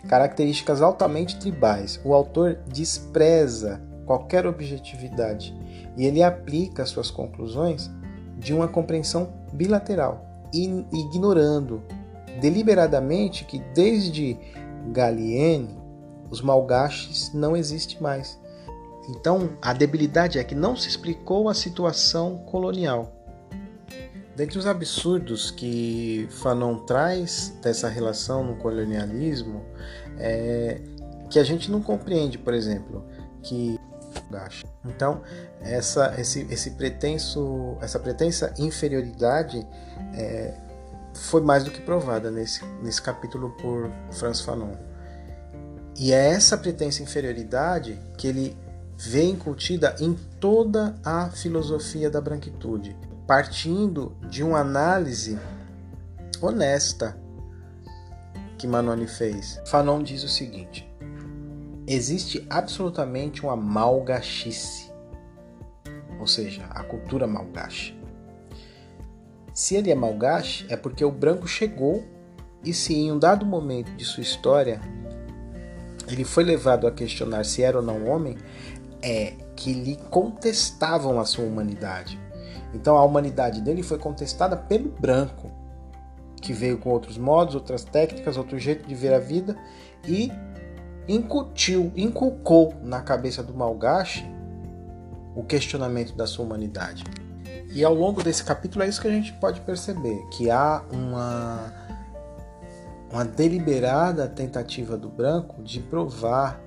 Características 0.08 0.82
altamente 0.82 1.38
tribais. 1.38 2.00
O 2.04 2.12
autor 2.12 2.58
despreza 2.66 3.80
qualquer 4.04 4.46
objetividade 4.46 5.56
e 5.96 6.04
ele 6.04 6.22
aplica 6.22 6.84
suas 6.84 7.10
conclusões 7.10 7.90
de 8.38 8.52
uma 8.52 8.68
compreensão 8.68 9.32
bilateral, 9.52 10.26
ignorando 10.52 11.82
deliberadamente 12.40 13.44
que 13.44 13.60
desde 13.74 14.36
Gallieni 14.92 15.78
os 16.30 16.42
malgaches 16.42 17.32
não 17.32 17.56
existem 17.56 18.00
mais. 18.00 18.38
Então, 19.08 19.50
a 19.60 19.72
debilidade 19.72 20.38
é 20.38 20.44
que 20.44 20.54
não 20.54 20.76
se 20.76 20.88
explicou 20.88 21.48
a 21.48 21.54
situação 21.54 22.38
colonial. 22.38 23.12
Dentre 24.36 24.58
os 24.58 24.66
absurdos 24.66 25.50
que 25.50 26.26
Fanon 26.30 26.78
traz 26.86 27.56
dessa 27.62 27.88
relação 27.88 28.42
no 28.42 28.56
colonialismo, 28.56 29.64
é 30.18 30.80
que 31.30 31.38
a 31.38 31.44
gente 31.44 31.70
não 31.70 31.80
compreende, 31.80 32.38
por 32.38 32.54
exemplo, 32.54 33.04
que 33.42 33.78
então 34.84 35.22
essa 35.60 36.14
esse, 36.18 36.46
esse 36.50 36.72
pretenso 36.72 37.76
essa 37.80 37.98
pretensa 37.98 38.54
inferioridade 38.58 39.66
é, 40.14 40.54
foi 41.14 41.40
mais 41.40 41.62
do 41.64 41.70
que 41.70 41.80
provada 41.80 42.30
nesse, 42.30 42.64
nesse 42.82 43.00
capítulo 43.00 43.50
por 43.50 43.90
Franz 44.12 44.40
Fanon. 44.40 44.74
E 45.96 46.12
é 46.12 46.30
essa 46.30 46.58
pretensa 46.58 47.02
inferioridade 47.02 48.00
que 48.18 48.26
ele 48.26 48.56
vê 48.96 49.24
incutida 49.24 49.94
em 50.00 50.14
toda 50.40 50.94
a 51.04 51.30
filosofia 51.30 52.10
da 52.10 52.20
branquitude 52.20 52.96
partindo 53.26 54.14
de 54.28 54.42
uma 54.42 54.60
análise 54.60 55.38
honesta 56.40 57.18
que 58.58 58.66
Manoni 58.66 59.06
fez. 59.06 59.60
Fanon 59.66 60.02
diz 60.02 60.22
o 60.22 60.28
seguinte: 60.28 60.88
existe 61.86 62.46
absolutamente 62.50 63.42
uma 63.42 63.56
malgachice, 63.56 64.90
ou 66.18 66.26
seja, 66.26 66.64
a 66.70 66.82
cultura 66.82 67.26
malgache. 67.26 67.98
Se 69.52 69.76
ele 69.76 69.90
é 69.90 69.94
malgache, 69.94 70.66
é 70.68 70.76
porque 70.76 71.04
o 71.04 71.10
branco 71.10 71.46
chegou 71.46 72.04
e 72.64 72.74
se 72.74 72.94
em 72.94 73.12
um 73.12 73.18
dado 73.18 73.46
momento 73.46 73.92
de 73.92 74.04
sua 74.04 74.22
história 74.22 74.80
ele 76.08 76.24
foi 76.24 76.44
levado 76.44 76.86
a 76.86 76.90
questionar 76.90 77.44
se 77.44 77.62
era 77.62 77.78
ou 77.78 77.82
não 77.82 78.06
homem, 78.06 78.36
é 79.04 79.34
que 79.54 79.72
lhe 79.74 79.96
contestavam 80.10 81.20
a 81.20 81.26
sua 81.26 81.44
humanidade. 81.44 82.18
Então 82.72 82.96
a 82.96 83.04
humanidade 83.04 83.60
dele 83.60 83.82
foi 83.82 83.98
contestada 83.98 84.56
pelo 84.56 84.88
branco, 84.88 85.50
que 86.40 86.52
veio 86.52 86.78
com 86.78 86.88
outros 86.88 87.18
modos, 87.18 87.54
outras 87.54 87.84
técnicas, 87.84 88.38
outro 88.38 88.58
jeito 88.58 88.88
de 88.88 88.94
ver 88.94 89.12
a 89.12 89.18
vida 89.18 89.56
e 90.06 90.32
incutiu, 91.06 91.92
inculcou 91.94 92.74
na 92.82 93.02
cabeça 93.02 93.42
do 93.42 93.52
Malgache 93.54 94.24
o 95.36 95.44
questionamento 95.44 96.16
da 96.16 96.26
sua 96.26 96.44
humanidade. 96.46 97.04
E 97.74 97.84
ao 97.84 97.94
longo 97.94 98.22
desse 98.22 98.42
capítulo 98.42 98.84
é 98.84 98.88
isso 98.88 99.02
que 99.02 99.08
a 99.08 99.12
gente 99.12 99.32
pode 99.34 99.60
perceber, 99.60 100.18
que 100.30 100.50
há 100.50 100.82
uma 100.90 101.84
uma 103.12 103.24
deliberada 103.24 104.26
tentativa 104.26 104.96
do 104.96 105.08
branco 105.08 105.62
de 105.62 105.78
provar 105.78 106.60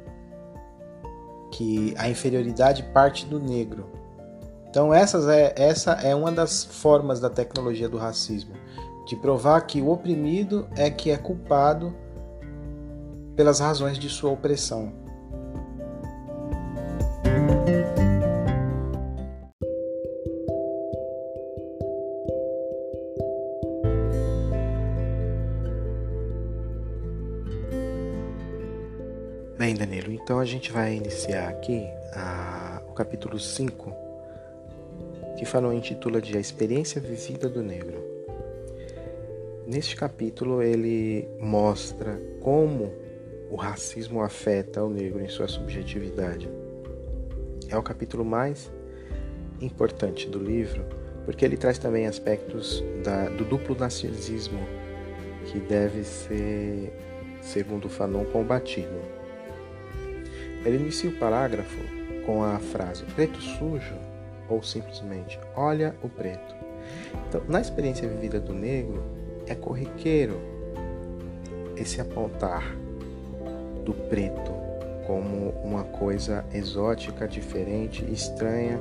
que 1.52 1.93
a 1.98 2.10
inferioridade 2.10 2.84
parte 2.93 3.26
do 3.26 3.39
negro, 3.39 3.89
então 4.70 4.93
essas 4.93 5.28
é, 5.28 5.54
essa 5.58 5.93
é 5.93 6.14
uma 6.14 6.32
das 6.32 6.64
formas 6.64 7.20
da 7.20 7.30
tecnologia 7.30 7.89
do 7.89 7.98
racismo, 7.98 8.54
de 9.08 9.16
provar 9.16 9.62
que 9.62 9.82
o 9.82 9.89
oprimido 9.89 10.68
é 10.76 10.89
que 10.89 11.10
é 11.10 11.18
culpado 11.18 11.95
pelas 13.36 13.60
razões 13.60 13.98
de 13.98 14.10
sua 14.10 14.32
opressão. 14.32 14.91
Gente 30.48 30.72
vai 30.72 30.95
iniciar 30.95 31.50
aqui 31.50 31.86
a, 32.14 32.82
o 32.88 32.93
capítulo 32.93 33.38
5 33.38 33.93
que 35.38 35.45
Fanon 35.45 35.74
intitula 35.74 36.20
de 36.20 36.36
A 36.36 36.39
Experiência 36.39 37.00
Vivida 37.00 37.48
do 37.48 37.62
Negro. 37.62 38.04
Neste 39.68 39.95
capítulo, 39.95 40.64
ele 40.64 41.28
mostra 41.39 42.20
como 42.41 42.91
o 43.52 43.56
racismo 43.56 44.22
afeta 44.24 44.84
o 44.84 44.89
negro 44.89 45.22
em 45.22 45.28
sua 45.28 45.48
subjetividade. 45.48 46.50
É 47.70 47.78
o 47.78 47.84
capítulo 47.84 48.24
mais 48.24 48.72
importante 49.62 50.28
do 50.30 50.39
livro, 50.39 50.86
porque 51.26 51.43
ele 51.43 51.58
traz 51.58 51.78
também 51.78 52.08
aspectos 52.08 52.84
da, 53.04 53.28
do 53.30 53.43
duplo 53.43 53.76
narcisismo 53.76 54.60
que 55.45 55.60
deve 55.60 56.04
ser, 56.04 56.91
segundo 57.41 57.89
Fanon, 57.89 58.24
combatido. 58.26 59.16
Ele 60.66 60.78
inicia 60.78 61.10
o 61.10 61.14
parágrafo 61.14 61.80
com 62.26 62.43
a 62.43 62.60
frase 62.60 63.03
preto 63.16 63.39
sujo 63.41 63.95
ou 64.49 64.62
simplesmente 64.62 65.39
olha 65.55 65.95
o 66.03 66.10
preto. 66.10 66.55
Então, 67.28 67.41
na 67.47 67.62
experiência 67.62 68.08
vivida 68.08 68.39
do 68.39 68.53
negro, 68.53 69.03
é 69.45 69.55
corriqueiro 69.55 70.39
esse 71.76 72.01
apontar 72.01 72.76
do 73.86 73.93
preto 73.93 74.51
como 75.05 75.51
uma 75.64 75.86
coisa 75.86 76.43
exótica, 76.53 77.28
diferente, 77.28 78.03
estranha, 78.12 78.80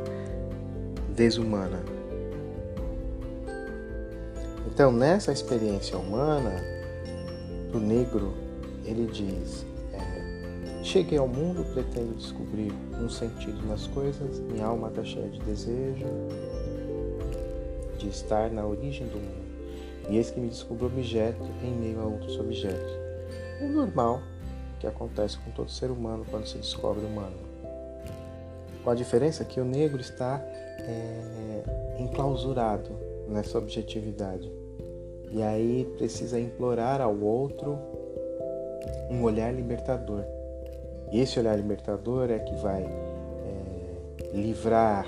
desumana. 1.15 1.83
Então, 4.67 4.91
nessa 4.91 5.33
experiência 5.33 5.97
humana, 5.97 6.53
do 7.71 7.79
negro, 7.79 8.35
ele 8.85 9.07
diz: 9.07 9.65
Cheguei 10.87 11.19
ao 11.19 11.27
mundo, 11.27 11.65
pretendo 11.75 12.15
descobrir 12.15 12.73
um 13.03 13.09
sentido 13.09 13.61
nas 13.67 13.89
coisas, 13.89 14.39
minha 14.39 14.67
alma 14.67 14.87
está 14.87 15.03
cheia 15.03 15.29
de 15.29 15.41
desejo 15.41 16.07
de 17.99 18.09
estar 18.09 18.53
na 18.53 18.65
origem 18.65 19.05
do 19.09 19.17
mundo. 19.17 20.09
E 20.09 20.17
eis 20.17 20.31
que 20.31 20.39
me 20.39 20.49
descubro 20.49 20.87
objeto 20.87 21.43
em 21.65 21.73
meio 21.73 22.01
a 22.01 22.05
outros 22.05 22.39
objetos. 22.39 22.93
O 23.61 23.67
normal 23.67 24.23
que 24.79 24.87
acontece 24.87 25.37
com 25.39 25.51
todo 25.51 25.69
ser 25.69 25.91
humano 25.91 26.25
quando 26.31 26.47
se 26.47 26.57
descobre 26.57 27.05
humano. 27.05 27.37
Com 28.85 28.91
a 28.91 28.95
diferença 28.95 29.45
que 29.45 29.61
o 29.61 29.65
negro 29.65 30.01
está 30.01 30.41
é, 30.83 31.65
enclausurado 31.99 32.91
nessa 33.27 33.59
objetividade. 33.59 34.53
E 35.33 35.43
aí 35.43 35.85
precisa 35.99 36.39
implorar 36.39 37.01
ao 37.01 37.19
outro 37.19 37.77
um 39.11 39.25
olhar 39.25 39.53
libertador. 39.53 40.36
E 41.13 41.21
esse 41.21 41.39
olhar 41.39 41.57
libertador 41.57 42.31
é 42.31 42.39
que 42.39 42.55
vai 42.57 42.83
é, 42.83 44.37
livrar 44.37 45.07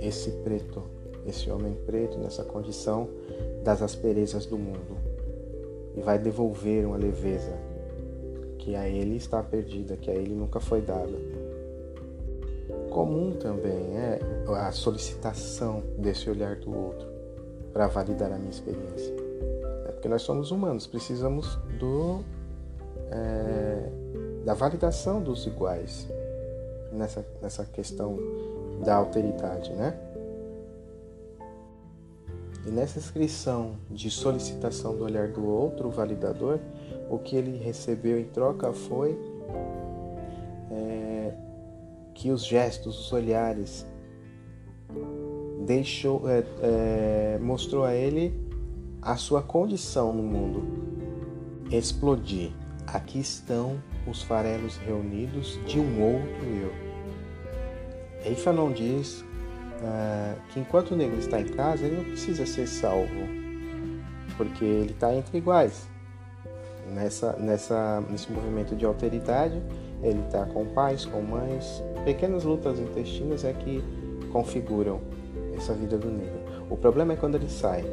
esse 0.00 0.30
preto, 0.30 0.82
esse 1.26 1.50
homem 1.50 1.74
preto 1.86 2.18
nessa 2.18 2.44
condição 2.44 3.08
das 3.64 3.82
asperezas 3.82 4.46
do 4.46 4.58
mundo 4.58 4.96
e 5.96 6.00
vai 6.00 6.18
devolver 6.18 6.86
uma 6.86 6.96
leveza 6.96 7.52
que 8.58 8.76
a 8.76 8.86
ele 8.88 9.16
está 9.16 9.42
perdida, 9.42 9.96
que 9.96 10.10
a 10.10 10.14
ele 10.14 10.34
nunca 10.34 10.60
foi 10.60 10.82
dada. 10.82 11.16
Comum 12.90 13.32
também 13.32 13.96
é 13.96 14.20
a 14.48 14.72
solicitação 14.72 15.82
desse 15.98 16.28
olhar 16.28 16.56
do 16.56 16.76
outro 16.76 17.06
para 17.72 17.86
validar 17.86 18.32
a 18.32 18.38
minha 18.38 18.50
experiência. 18.50 19.14
É 19.86 19.92
porque 19.92 20.08
nós 20.08 20.22
somos 20.22 20.50
humanos, 20.50 20.86
precisamos 20.86 21.56
do 21.78 22.20
é, 23.10 23.88
da 24.46 24.54
validação 24.54 25.20
dos 25.20 25.44
iguais 25.44 26.06
nessa, 26.92 27.26
nessa 27.42 27.64
questão 27.64 28.16
da 28.84 28.94
alteridade, 28.94 29.72
né? 29.72 29.98
E 32.64 32.70
nessa 32.70 33.00
inscrição 33.00 33.74
de 33.90 34.08
solicitação 34.08 34.96
do 34.96 35.02
olhar 35.02 35.26
do 35.28 35.44
outro, 35.44 35.90
validador, 35.90 36.60
o 37.10 37.18
que 37.18 37.34
ele 37.34 37.58
recebeu 37.58 38.20
em 38.20 38.24
troca 38.24 38.72
foi 38.72 39.18
é, 40.70 41.32
que 42.14 42.30
os 42.30 42.44
gestos, 42.44 43.00
os 43.00 43.12
olhares, 43.12 43.84
deixou, 45.66 46.22
é, 46.30 46.44
é, 46.62 47.38
mostrou 47.40 47.82
a 47.82 47.96
ele 47.96 48.32
a 49.02 49.16
sua 49.16 49.42
condição 49.42 50.12
no 50.12 50.22
mundo. 50.22 50.62
Explodir. 51.68 52.52
Aqui 52.86 53.18
estão 53.18 53.82
os 54.06 54.22
farelos 54.22 54.76
reunidos 54.76 55.58
de 55.66 55.78
um 55.78 56.02
outro 56.02 56.44
eu. 56.44 56.72
Eifa 58.24 58.52
não 58.52 58.72
diz 58.72 59.20
uh, 59.20 60.40
que 60.50 60.60
enquanto 60.60 60.92
o 60.92 60.96
negro 60.96 61.18
está 61.18 61.40
em 61.40 61.46
casa, 61.46 61.84
ele 61.84 61.96
não 61.96 62.04
precisa 62.04 62.46
ser 62.46 62.66
salvo, 62.66 63.08
porque 64.36 64.64
ele 64.64 64.92
está 64.92 65.14
entre 65.14 65.38
iguais. 65.38 65.86
Nessa, 66.92 67.32
nessa, 67.34 68.00
nesse 68.08 68.30
movimento 68.30 68.76
de 68.76 68.84
alteridade, 68.84 69.60
ele 70.02 70.20
está 70.20 70.44
com 70.46 70.64
pais, 70.66 71.04
com 71.04 71.20
mães. 71.20 71.82
Pequenas 72.04 72.44
lutas 72.44 72.78
intestinas 72.78 73.44
é 73.44 73.52
que 73.52 73.82
configuram 74.32 75.00
essa 75.56 75.74
vida 75.74 75.98
do 75.98 76.08
negro. 76.08 76.38
O 76.70 76.76
problema 76.76 77.14
é 77.14 77.16
quando 77.16 77.34
ele 77.34 77.48
sai. 77.48 77.84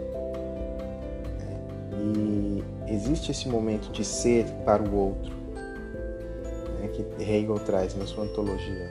E 2.04 2.62
existe 2.92 3.32
esse 3.32 3.48
momento 3.48 3.90
de 3.92 4.04
ser 4.04 4.46
para 4.66 4.84
o 4.84 4.94
outro, 4.94 5.34
né? 6.80 6.90
que 6.90 7.24
Hegel 7.24 7.60
traz 7.60 7.96
na 7.96 8.06
sua 8.06 8.26
antologia. 8.26 8.90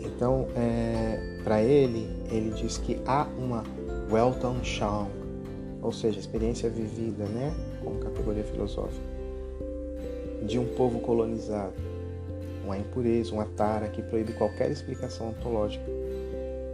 Então, 0.00 0.48
é, 0.56 1.38
para 1.44 1.62
ele, 1.62 2.08
ele 2.30 2.50
diz 2.50 2.76
que 2.76 3.00
há 3.06 3.26
uma 3.38 3.62
Weltanschauung, 4.10 5.08
ou 5.80 5.92
seja, 5.92 6.18
experiência 6.18 6.68
vivida, 6.68 7.24
né, 7.24 7.54
como 7.82 8.00
categoria 8.00 8.44
filosófica, 8.44 9.06
de 10.42 10.58
um 10.58 10.66
povo 10.74 11.00
colonizado, 11.00 11.72
uma 12.64 12.76
impureza, 12.76 13.32
uma 13.32 13.46
tara 13.46 13.88
que 13.88 14.02
proíbe 14.02 14.32
qualquer 14.34 14.70
explicação 14.70 15.30
ontológica. 15.30 15.84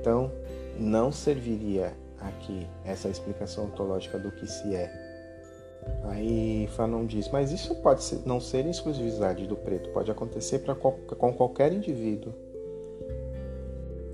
Então, 0.00 0.32
não 0.78 1.12
serviria 1.12 1.92
aqui 2.28 2.66
essa 2.84 3.08
explicação 3.08 3.64
ontológica 3.64 4.18
do 4.18 4.30
que 4.30 4.46
se 4.46 4.74
é. 4.74 4.90
Aí 6.04 6.68
Fanon 6.72 7.06
diz, 7.06 7.28
mas 7.30 7.52
isso 7.52 7.74
pode 7.76 8.02
não 8.24 8.40
ser 8.40 8.66
exclusividade 8.66 9.46
do 9.46 9.56
preto, 9.56 9.90
pode 9.90 10.10
acontecer 10.10 10.60
pra, 10.60 10.74
com 10.74 11.32
qualquer 11.32 11.72
indivíduo. 11.72 12.32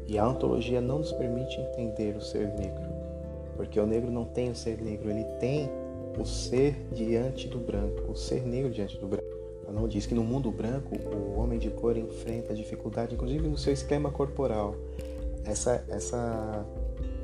E 0.06 0.18
a 0.18 0.28
ontologia 0.28 0.80
não 0.80 0.98
nos 0.98 1.12
permite 1.12 1.58
entender 1.60 2.16
o 2.16 2.20
ser 2.20 2.48
negro, 2.48 2.84
porque 3.56 3.78
o 3.80 3.86
negro 3.86 4.10
não 4.10 4.24
tem 4.24 4.50
o 4.50 4.54
ser 4.54 4.80
negro, 4.82 5.08
ele 5.08 5.24
tem 5.38 5.70
o 6.18 6.24
ser 6.24 6.76
diante 6.92 7.48
do 7.48 7.58
branco, 7.58 8.10
o 8.10 8.14
ser 8.14 8.46
negro 8.46 8.70
diante 8.70 8.98
do 8.98 9.06
branco. 9.06 9.32
Não 9.72 9.88
diz 9.88 10.04
que 10.04 10.14
no 10.14 10.22
mundo 10.22 10.50
branco 10.50 10.94
o 10.94 11.40
homem 11.40 11.58
de 11.58 11.70
cor 11.70 11.96
enfrenta 11.96 12.54
dificuldade, 12.54 13.14
inclusive 13.14 13.48
no 13.48 13.56
seu 13.56 13.72
esquema 13.72 14.10
corporal. 14.10 14.74
Essa, 15.44 15.82
essa, 15.88 16.66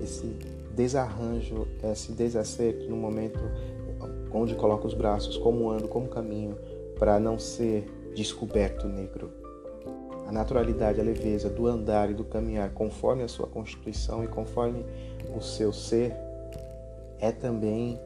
esse 0.02 0.34
desarranjo, 0.78 1.66
esse 1.82 2.12
desacerto 2.12 2.88
no 2.88 2.96
momento 2.96 3.40
onde 4.32 4.54
coloca 4.54 4.86
os 4.86 4.94
braços, 4.94 5.36
como 5.36 5.70
ando, 5.70 5.88
como 5.88 6.08
caminho, 6.08 6.56
para 6.98 7.18
não 7.18 7.38
ser 7.38 7.84
descoberto 8.14 8.86
negro 8.86 9.30
a 10.28 10.32
naturalidade, 10.32 11.00
a 11.00 11.02
leveza 11.02 11.48
do 11.48 11.66
andar 11.66 12.10
e 12.10 12.14
do 12.14 12.22
caminhar 12.22 12.70
conforme 12.74 13.22
a 13.22 13.28
sua 13.28 13.46
constituição 13.46 14.22
e 14.22 14.28
conforme 14.28 14.84
o 15.34 15.40
seu 15.40 15.72
ser 15.72 16.14
é 17.18 17.32
também 17.32 17.98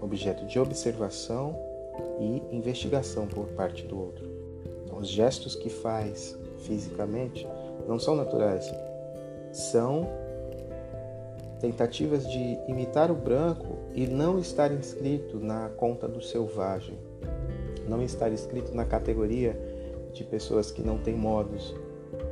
objeto 0.00 0.46
de 0.46 0.58
observação 0.58 1.54
e 2.18 2.56
investigação 2.56 3.26
por 3.26 3.48
parte 3.48 3.84
do 3.84 4.00
outro. 4.00 4.26
Então, 4.82 4.98
os 4.98 5.08
gestos 5.08 5.54
que 5.54 5.68
faz 5.68 6.34
fisicamente 6.60 7.46
não 7.86 7.98
são 7.98 8.16
naturais, 8.16 8.72
são 9.52 10.08
tentativas 11.60 12.28
de 12.30 12.58
imitar 12.68 13.10
o 13.10 13.14
branco 13.14 13.78
e 13.94 14.06
não 14.06 14.38
estar 14.38 14.72
inscrito 14.72 15.38
na 15.38 15.68
conta 15.70 16.06
do 16.06 16.22
selvagem, 16.22 16.98
não 17.88 18.02
estar 18.02 18.32
inscrito 18.32 18.74
na 18.74 18.84
categoria 18.84 19.58
de 20.12 20.24
pessoas 20.24 20.70
que 20.70 20.82
não 20.82 20.98
têm 20.98 21.16
modos. 21.16 21.74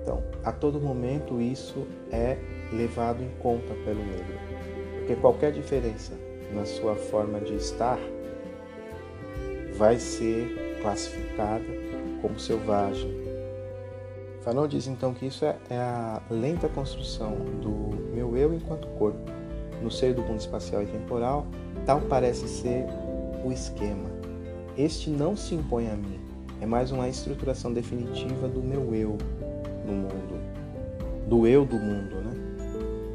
Então, 0.03 0.23
a 0.45 0.53
todo 0.53 0.81
momento 0.81 1.41
isso 1.41 1.87
é 2.11 2.39
levado 2.73 3.23
em 3.23 3.31
conta 3.41 3.75
pelo 3.85 4.05
negro, 4.05 4.39
porque 4.99 5.17
qualquer 5.17 5.53
diferença 5.53 6.13
na 6.53 6.65
sua 6.65 6.95
forma 6.95 7.41
de 7.41 7.55
estar 7.55 7.99
vai 9.77 9.99
ser 9.99 10.79
classificada 10.81 11.65
como 12.23 12.39
selvagem. 12.39 13.27
Fanon 14.41 14.69
diz 14.69 14.87
então 14.87 15.13
que 15.13 15.27
isso 15.27 15.45
é, 15.45 15.57
é 15.69 15.77
a 15.77 16.23
lenta 16.31 16.69
construção 16.69 17.35
do 17.61 18.15
eu 18.37 18.55
enquanto 18.55 18.87
corpo 18.99 19.19
no 19.83 19.91
seio 19.91 20.15
do 20.15 20.23
mundo 20.23 20.41
espacial 20.41 20.83
e 20.83 20.87
temporal, 20.87 21.47
tal 21.85 22.01
parece 22.03 22.49
ser 22.49 22.87
o 23.45 23.53
esquema. 23.53 24.11
Este 24.77 25.11
não 25.11 25.37
se 25.37 25.55
impõe 25.55 25.89
a 25.89 25.95
mim, 25.95 26.19
é 26.61 26.67
mais 26.67 26.91
uma 26.91 27.09
estruturação 27.09 27.73
definitiva 27.73 28.49
do 28.49 28.63
meu 28.63 28.95
eu 28.95 29.17
no 29.87 29.93
mundo, 29.93 30.41
do 31.29 31.47
eu 31.47 31.65
do 31.65 31.77
mundo, 31.77 32.17
né? 32.17 32.33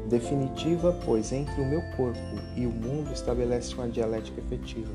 Definitiva, 0.08 0.96
pois 1.04 1.32
entre 1.32 1.60
o 1.60 1.66
meu 1.66 1.80
corpo 1.96 2.18
e 2.56 2.66
o 2.66 2.70
mundo 2.70 3.12
estabelece 3.12 3.74
uma 3.74 3.88
dialética 3.88 4.40
efetiva. 4.40 4.92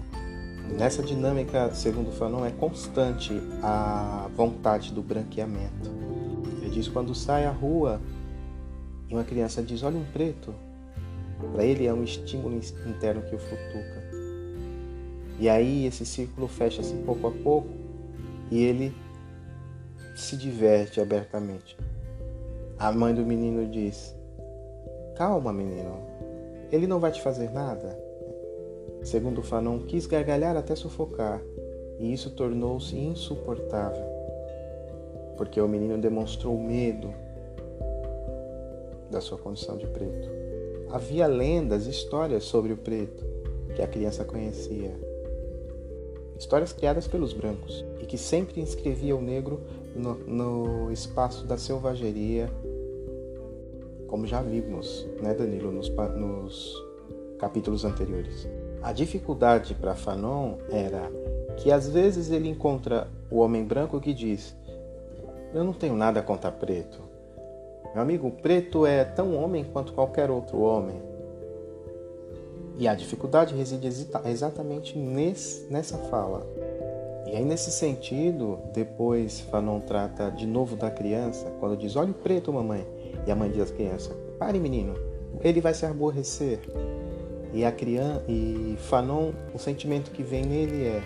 Nessa 0.78 1.02
dinâmica, 1.02 1.74
segundo 1.74 2.12
Fanon, 2.12 2.46
é 2.46 2.52
constante 2.52 3.34
a 3.64 4.28
vontade 4.36 4.94
do 4.94 5.02
branqueamento. 5.02 5.90
Ele 6.62 6.70
diz 6.70 6.88
quando 6.88 7.16
sai 7.16 7.46
à 7.46 7.52
rua 7.52 8.02
e 9.10 9.14
uma 9.14 9.24
criança 9.24 9.62
diz: 9.62 9.84
Olha 9.84 9.98
um 9.98 10.06
preto. 10.06 10.54
Para 11.54 11.64
ele 11.64 11.86
é 11.86 11.94
um 11.94 12.04
estímulo 12.04 12.60
interno 12.88 13.22
que 13.22 13.36
o 13.36 13.40
futuca. 13.40 14.08
E 15.40 15.48
aí 15.48 15.86
esse 15.86 16.04
círculo 16.04 16.48
fecha-se 16.48 16.96
pouco 17.06 17.28
a 17.28 17.32
pouco 17.32 17.70
e 18.50 18.64
ele 18.64 18.92
se 20.16 20.36
diverte 20.36 21.00
abertamente. 21.00 21.78
A 22.80 22.92
mãe 22.92 23.14
do 23.14 23.24
menino 23.24 23.70
diz: 23.70 24.16
Calma, 25.16 25.54
menino, 25.54 26.00
ele 26.72 26.88
não 26.88 27.00
vai 27.00 27.12
te 27.12 27.22
fazer 27.22 27.52
nada. 27.52 27.98
Segundo 29.04 29.44
Fanon, 29.44 29.80
quis 29.80 30.08
gargalhar 30.08 30.58
até 30.58 30.76
sufocar, 30.76 31.40
e 32.00 32.12
isso 32.12 32.32
tornou-se 32.32 32.98
insuportável, 32.98 34.04
porque 35.38 35.62
o 35.62 35.68
menino 35.68 36.00
demonstrou 36.00 36.58
medo 36.60 37.14
da 39.10 39.22
sua 39.22 39.38
condição 39.38 39.78
de 39.78 39.88
preto. 39.88 40.30
Havia 40.90 41.28
lendas, 41.28 41.86
histórias 41.86 42.44
sobre 42.44 42.74
o 42.74 42.78
preto 42.78 43.26
que 43.76 43.82
a 43.82 43.88
criança 43.88 44.24
conhecia. 44.24 44.96
Histórias 46.38 46.72
criadas 46.72 47.08
pelos 47.08 47.34
brancos 47.34 47.84
e 48.00 48.06
que 48.06 48.18
sempre 48.18 48.62
inscrevia 48.62 49.16
o 49.16 49.22
negro 49.22 49.62
no, 49.96 50.16
no 50.16 50.92
espaço 50.92 51.46
da 51.46 51.58
selvageria, 51.58 52.50
como 54.08 54.26
já 54.26 54.42
vimos, 54.42 55.06
né, 55.22 55.34
Danilo, 55.34 55.72
nos, 55.72 55.90
nos 55.90 56.84
capítulos 57.40 57.84
anteriores. 57.84 58.48
A 58.82 58.94
dificuldade 58.94 59.74
para 59.74 59.96
Fanon 59.96 60.58
era 60.70 61.12
que 61.58 61.72
às 61.72 61.90
vezes 61.90 62.30
ele 62.30 62.48
encontra 62.48 63.08
o 63.30 63.40
homem 63.40 63.64
branco 63.64 64.00
que 64.00 64.14
diz: 64.14 64.56
Eu 65.54 65.64
não 65.64 65.74
tenho 65.74 65.96
nada 65.96 66.22
contra 66.22 66.52
preto. 66.52 67.07
Meu 67.98 68.04
amigo, 68.04 68.30
preto 68.30 68.86
é 68.86 69.04
tão 69.04 69.36
homem 69.36 69.64
quanto 69.64 69.92
qualquer 69.92 70.30
outro 70.30 70.60
homem. 70.60 71.02
E 72.78 72.88
a 72.88 72.94
dificuldade 72.94 73.56
reside 73.56 73.88
exatamente 74.24 74.96
nesse, 74.96 75.66
nessa 75.68 75.98
fala. 75.98 76.46
E 77.26 77.36
aí, 77.36 77.44
nesse 77.44 77.72
sentido, 77.72 78.60
depois 78.72 79.40
Fanon 79.40 79.80
trata 79.80 80.30
de 80.30 80.46
novo 80.46 80.76
da 80.76 80.92
criança, 80.92 81.52
quando 81.60 81.76
diz: 81.76 81.96
Olha 81.96 82.12
o 82.12 82.14
preto, 82.14 82.54
mamãe. 82.54 82.86
E 83.26 83.32
a 83.32 83.36
mãe 83.36 83.50
diz 83.50 83.62
às 83.62 83.72
crianças: 83.72 84.16
Pare, 84.38 84.60
menino, 84.60 84.94
ele 85.42 85.60
vai 85.60 85.74
se 85.74 85.84
aborrecer. 85.84 86.60
E 87.52 87.66
a 87.66 87.72
criança 87.72 88.24
e 88.28 88.76
Fanon, 88.78 89.32
o 89.56 89.58
sentimento 89.58 90.12
que 90.12 90.22
vem 90.22 90.46
nele 90.46 90.86
é 90.86 91.02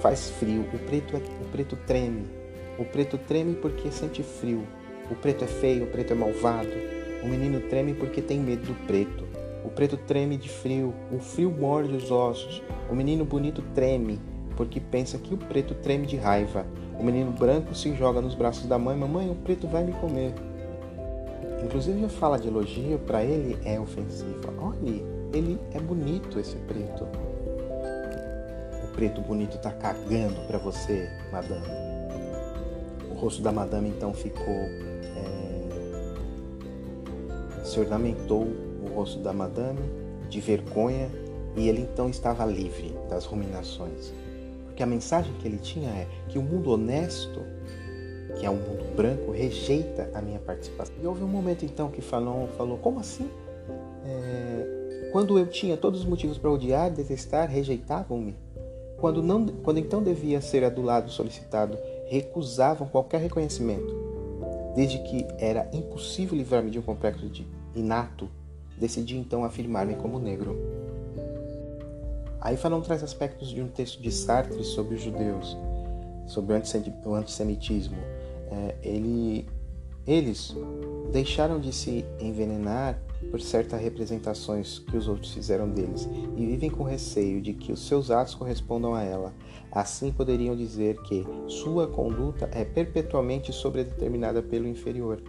faz 0.00 0.28
frio, 0.28 0.66
o 0.70 0.78
preto 0.80 1.16
é, 1.16 1.18
o 1.18 1.50
preto 1.50 1.76
treme. 1.86 2.26
O 2.78 2.84
preto 2.84 3.16
treme 3.16 3.54
porque 3.54 3.90
sente 3.90 4.22
frio. 4.22 4.66
O 5.10 5.14
preto 5.14 5.44
é 5.44 5.46
feio, 5.46 5.84
o 5.84 5.86
preto 5.86 6.12
é 6.12 6.16
malvado. 6.16 6.70
O 7.22 7.28
menino 7.28 7.60
treme 7.60 7.94
porque 7.94 8.20
tem 8.20 8.38
medo 8.38 8.66
do 8.66 8.86
preto. 8.86 9.24
O 9.64 9.70
preto 9.70 9.96
treme 9.96 10.36
de 10.36 10.48
frio, 10.48 10.94
o 11.12 11.18
frio 11.18 11.50
morde 11.50 11.94
os 11.94 12.10
ossos. 12.10 12.62
O 12.90 12.94
menino 12.94 13.24
bonito 13.24 13.62
treme 13.74 14.20
porque 14.56 14.80
pensa 14.80 15.18
que 15.18 15.34
o 15.34 15.38
preto 15.38 15.74
treme 15.74 16.06
de 16.06 16.16
raiva. 16.16 16.66
O 16.98 17.02
menino 17.02 17.30
branco 17.30 17.74
se 17.74 17.94
joga 17.94 18.20
nos 18.20 18.34
braços 18.34 18.66
da 18.66 18.78
mãe: 18.78 18.96
Mamãe, 18.96 19.30
o 19.30 19.34
preto 19.34 19.66
vai 19.68 19.84
me 19.84 19.92
comer. 19.92 20.34
Inclusive 21.64 22.04
a 22.04 22.08
fala 22.08 22.38
de 22.38 22.48
elogio 22.48 22.98
para 23.00 23.22
ele 23.22 23.56
é 23.64 23.78
ofensiva. 23.78 24.52
Olhe, 24.60 25.04
ele 25.32 25.58
é 25.72 25.80
bonito 25.80 26.38
esse 26.38 26.56
preto. 26.56 27.06
O 28.84 28.92
preto 28.94 29.20
bonito 29.20 29.58
tá 29.58 29.70
cagando 29.70 30.40
para 30.46 30.58
você, 30.58 31.08
madame. 31.30 31.66
O 33.10 33.14
rosto 33.14 33.42
da 33.42 33.52
madame 33.52 33.88
então 33.88 34.12
ficou. 34.12 34.87
Se 37.68 37.78
ornamentou 37.78 38.42
o 38.42 38.94
rosto 38.94 39.18
da 39.20 39.32
madame 39.32 39.80
de 40.28 40.40
vergonha 40.40 41.10
e 41.56 41.68
ele 41.68 41.82
então 41.82 42.08
estava 42.08 42.44
livre 42.44 42.94
das 43.08 43.24
ruminações. 43.24 44.12
Porque 44.64 44.82
a 44.82 44.86
mensagem 44.86 45.32
que 45.34 45.46
ele 45.46 45.58
tinha 45.58 45.90
é 45.90 46.06
que 46.28 46.38
o 46.38 46.42
mundo 46.42 46.70
honesto, 46.70 47.40
que 48.38 48.46
é 48.46 48.50
um 48.50 48.56
mundo 48.56 48.84
branco, 48.96 49.32
rejeita 49.32 50.10
a 50.14 50.22
minha 50.22 50.38
participação. 50.38 50.94
E 51.02 51.06
houve 51.06 51.22
um 51.22 51.28
momento 51.28 51.64
então 51.64 51.90
que 51.90 52.00
Fanon 52.00 52.46
falou: 52.56 52.78
Como 52.78 53.00
assim? 53.00 53.28
É 54.04 54.78
quando 55.10 55.38
eu 55.38 55.46
tinha 55.46 55.76
todos 55.76 56.00
os 56.00 56.06
motivos 56.06 56.36
para 56.36 56.50
odiar, 56.50 56.90
detestar, 56.90 57.48
rejeitavam-me. 57.48 58.36
Quando, 58.98 59.22
não, 59.22 59.46
quando 59.46 59.78
então 59.78 60.02
devia 60.02 60.40
ser 60.40 60.64
adulado, 60.64 61.10
solicitado, 61.10 61.78
recusavam 62.06 62.86
qualquer 62.88 63.20
reconhecimento. 63.20 63.96
Desde 64.74 64.98
que 64.98 65.26
era 65.38 65.68
impossível 65.72 66.36
livrar-me 66.36 66.70
de 66.70 66.78
um 66.78 66.82
complexo 66.82 67.26
de 67.28 67.46
inato, 67.80 68.28
decidi 68.78 69.16
então 69.16 69.44
afirmar-me 69.44 69.94
como 69.96 70.18
negro. 70.18 70.56
Aí 72.40 72.56
Fanon 72.56 72.80
traz 72.80 73.02
aspectos 73.02 73.48
de 73.48 73.60
um 73.60 73.68
texto 73.68 74.00
de 74.00 74.10
Sartre 74.12 74.62
sobre 74.62 74.94
os 74.94 75.02
judeus, 75.02 75.56
sobre 76.26 76.54
o 77.04 77.14
antissemitismo. 77.14 77.96
É, 78.50 78.76
ele, 78.82 79.46
eles 80.06 80.54
deixaram 81.12 81.58
de 81.58 81.72
se 81.72 82.04
envenenar 82.20 82.98
por 83.30 83.40
certas 83.40 83.80
representações 83.80 84.78
que 84.78 84.96
os 84.96 85.08
outros 85.08 85.32
fizeram 85.32 85.68
deles 85.68 86.08
e 86.36 86.46
vivem 86.46 86.70
com 86.70 86.84
receio 86.84 87.40
de 87.40 87.52
que 87.52 87.72
os 87.72 87.86
seus 87.86 88.10
atos 88.10 88.34
correspondam 88.34 88.94
a 88.94 89.02
ela. 89.02 89.34
Assim 89.72 90.12
poderiam 90.12 90.56
dizer 90.56 90.96
que 91.02 91.26
sua 91.46 91.86
conduta 91.86 92.48
é 92.52 92.64
perpetuamente 92.64 93.52
sobredeterminada 93.52 94.42
pelo 94.42 94.68
inferior. 94.68 95.20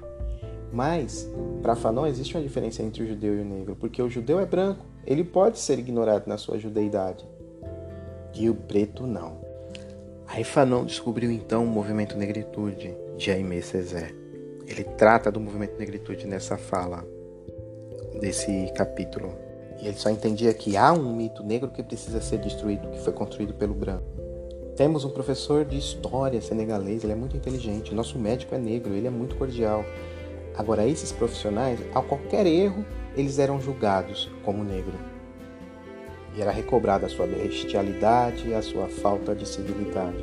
Mas, 0.72 1.30
para 1.62 1.76
Fanon, 1.76 2.06
existe 2.06 2.36
uma 2.36 2.44
diferença 2.44 2.84
entre 2.84 3.04
o 3.04 3.08
judeu 3.08 3.38
e 3.38 3.42
o 3.42 3.46
negro, 3.46 3.76
porque 3.76 4.02
o 4.02 4.10
judeu 4.10 4.40
é 4.40 4.46
branco, 4.46 4.86
ele 5.06 5.24
pode 5.24 5.60
ser 5.60 5.80
ignorado 5.80 6.28
na 6.28 6.38
sua 6.38 6.60
judeidade, 6.60 7.26
e 8.36 8.50
o 8.50 8.56
preto 8.56 9.08
não. 9.08 9.40
Aí 10.28 10.44
Fanon 10.44 10.86
descobriu 10.86 11.32
então 11.32 11.64
o 11.64 11.68
movimento 11.68 12.16
negritude 12.16 12.96
de 13.18 13.32
Aimé 13.32 13.62
Césaire. 13.62 14.16
Ele 14.68 14.84
trata 14.84 15.32
do 15.32 15.40
movimento 15.40 15.80
negritude 15.80 16.28
nessa 16.28 16.56
fala 16.56 17.04
desse 18.20 18.72
capítulo. 18.76 19.34
E 19.82 19.88
ele 19.88 19.98
só 19.98 20.10
entendia 20.10 20.54
que 20.54 20.78
há 20.78 20.94
um 20.94 21.16
mito 21.16 21.44
negro 21.44 21.70
que 21.70 21.82
precisa 21.82 22.22
ser 22.22 22.38
destruído, 22.38 22.90
que 22.90 23.00
foi 23.00 23.14
construído 23.14 23.54
pelo 23.56 23.74
branco. 23.74 24.04
Temos 24.76 25.04
um 25.04 25.10
professor 25.10 25.66
de 25.66 25.78
história 25.78 26.40
senegalês, 26.42 27.04
ele 27.04 27.14
é 27.14 27.16
muito 27.16 27.36
inteligente. 27.36 27.94
Nosso 27.94 28.18
médico 28.20 28.54
é 28.54 28.58
negro, 28.58 28.94
ele 28.94 29.08
é 29.08 29.10
muito 29.10 29.36
cordial. 29.36 29.84
Agora, 30.60 30.86
esses 30.86 31.14
profissionais, 31.14 31.80
a 31.96 32.02
qualquer 32.02 32.46
erro, 32.46 32.86
eles 33.16 33.40
eram 33.40 33.62
julgados 33.62 34.30
como 34.44 34.62
negro. 34.62 34.92
E 36.36 36.42
era 36.42 36.52
recobrada 36.52 37.06
a 37.06 37.10
sua 37.10 37.26
bestialidade 37.26 38.50
e 38.50 38.54
a 38.54 38.62
sua 38.62 38.90
falta 38.90 39.34
de 39.34 39.48
civilidade. 39.48 40.22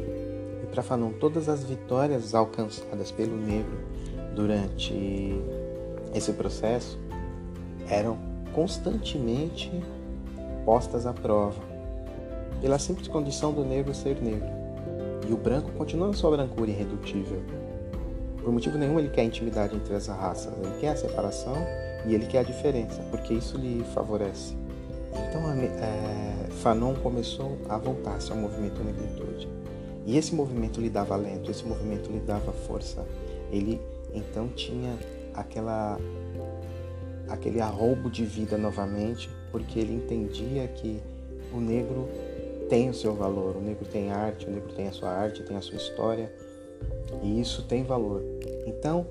E 0.62 0.66
para 0.66 0.82
Fanon, 0.82 1.12
todas 1.12 1.48
as 1.48 1.64
vitórias 1.64 2.34
alcançadas 2.34 3.10
pelo 3.10 3.34
negro 3.34 3.78
durante 4.34 5.40
esse 6.14 6.34
processo 6.34 6.98
eram 7.88 8.18
constantemente 8.52 9.72
postas 10.66 11.06
à 11.06 11.14
prova, 11.14 11.62
pela 12.60 12.78
simples 12.78 13.08
condição 13.08 13.54
do 13.54 13.64
negro 13.64 13.94
ser 13.94 14.20
negro. 14.20 14.50
E 15.26 15.32
o 15.32 15.36
branco 15.38 15.72
continua 15.72 16.08
na 16.08 16.12
sua 16.12 16.36
brancura 16.36 16.70
irredutível. 16.70 17.42
Por 18.46 18.52
motivo 18.52 18.78
nenhum 18.78 18.96
ele 19.00 19.08
quer 19.08 19.24
intimidade 19.24 19.74
entre 19.74 19.92
as 19.92 20.06
raças, 20.06 20.52
ele 20.62 20.78
quer 20.78 20.90
a 20.90 20.96
separação 20.96 21.56
e 22.06 22.14
ele 22.14 22.26
quer 22.26 22.38
a 22.38 22.42
diferença, 22.44 23.02
porque 23.10 23.34
isso 23.34 23.58
lhe 23.58 23.82
favorece. 23.92 24.54
Então 25.10 25.50
é, 25.50 26.48
Fanon 26.62 26.94
começou 26.94 27.58
a 27.68 27.76
voltar-se 27.76 28.30
ao 28.30 28.38
movimento 28.38 28.84
negritude. 28.84 29.48
E 30.06 30.16
esse 30.16 30.32
movimento 30.32 30.80
lhe 30.80 30.88
dava 30.88 31.14
alento, 31.14 31.50
esse 31.50 31.64
movimento 31.64 32.08
lhe 32.08 32.20
dava 32.20 32.52
força. 32.52 33.04
Ele 33.50 33.80
então 34.14 34.46
tinha 34.54 34.96
aquela 35.34 35.98
aquele 37.28 37.60
arroubo 37.60 38.08
de 38.08 38.24
vida 38.24 38.56
novamente, 38.56 39.28
porque 39.50 39.80
ele 39.80 39.92
entendia 39.92 40.68
que 40.68 41.02
o 41.52 41.58
negro 41.58 42.08
tem 42.68 42.90
o 42.90 42.94
seu 42.94 43.12
valor, 43.12 43.56
o 43.56 43.60
negro 43.60 43.84
tem 43.84 44.12
arte, 44.12 44.46
o 44.46 44.52
negro 44.52 44.72
tem 44.72 44.86
a 44.86 44.92
sua 44.92 45.10
arte, 45.10 45.42
tem 45.42 45.56
a 45.56 45.60
sua 45.60 45.74
história, 45.74 46.32
e 47.24 47.40
isso 47.40 47.64
tem 47.64 47.82
valor. 47.82 48.35
Então, 48.66 49.06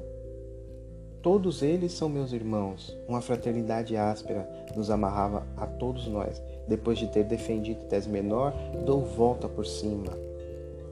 todos 1.22 1.62
eles 1.64 1.94
são 1.94 2.08
meus 2.08 2.32
irmãos. 2.34 2.96
Uma 3.08 3.22
fraternidade 3.22 3.98
áspera 3.98 4.48
nos 4.76 4.92
amarrava 4.92 5.48
a 5.58 5.66
todos 5.66 6.06
nós. 6.08 6.40
Depois 6.68 7.00
de 7.00 7.08
ter 7.08 7.24
defendido 7.24 7.86
tese 7.86 8.10
menor, 8.10 8.54
dou 8.86 9.02
volta 9.02 9.50
por 9.50 9.66
cima 9.66 10.12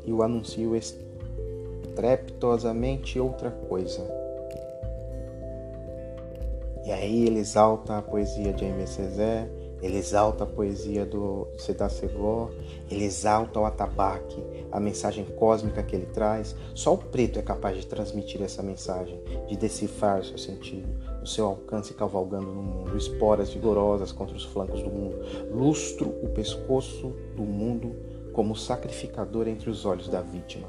e 0.06 0.12
o 0.12 0.24
anuncio 0.24 0.76
estrepitosamente 0.76 3.20
outra 3.20 3.52
coisa 3.52 4.24
e 6.86 6.92
aí 6.92 7.26
ele 7.26 7.40
exalta 7.40 7.98
a 7.98 8.02
poesia 8.02 8.52
de 8.52 8.66
Aimé 8.66 8.86
Césaire, 8.86 9.50
ele 9.84 9.98
exalta 9.98 10.46
a 10.46 10.48
poesia 10.48 11.06
do 11.06 11.46
Seda 11.58 11.90
Segó, 11.90 12.50
ele 12.90 13.04
exalta 13.04 13.60
o 13.60 13.66
atabaque, 13.66 14.42
a 14.72 14.80
mensagem 14.80 15.26
cósmica 15.26 15.84
que 15.84 15.94
ele 15.94 16.06
traz. 16.06 16.56
Só 16.74 16.94
o 16.94 16.98
preto 16.98 17.38
é 17.38 17.42
capaz 17.42 17.78
de 17.78 17.86
transmitir 17.86 18.42
essa 18.42 18.64
mensagem, 18.64 19.22
de 19.46 19.58
decifrar 19.58 20.22
o 20.22 20.24
seu 20.24 20.38
sentido, 20.38 20.88
o 21.22 21.28
seu 21.28 21.48
alcance 21.48 21.94
cavalgando 21.94 22.48
no 22.48 22.64
mundo, 22.64 22.96
esporas 22.96 23.50
vigorosas 23.50 24.14
contra 24.14 24.38
os 24.38 24.46
flancos 24.46 24.82
do 24.82 24.90
mundo, 24.90 25.18
lustro 25.52 26.08
o 26.24 26.30
pescoço 26.30 27.14
do 27.36 27.44
mundo 27.44 27.94
como 28.32 28.56
sacrificador 28.56 29.50
entre 29.50 29.70
os 29.70 29.86
olhos 29.86 30.08
da 30.08 30.22
vítima. 30.22 30.68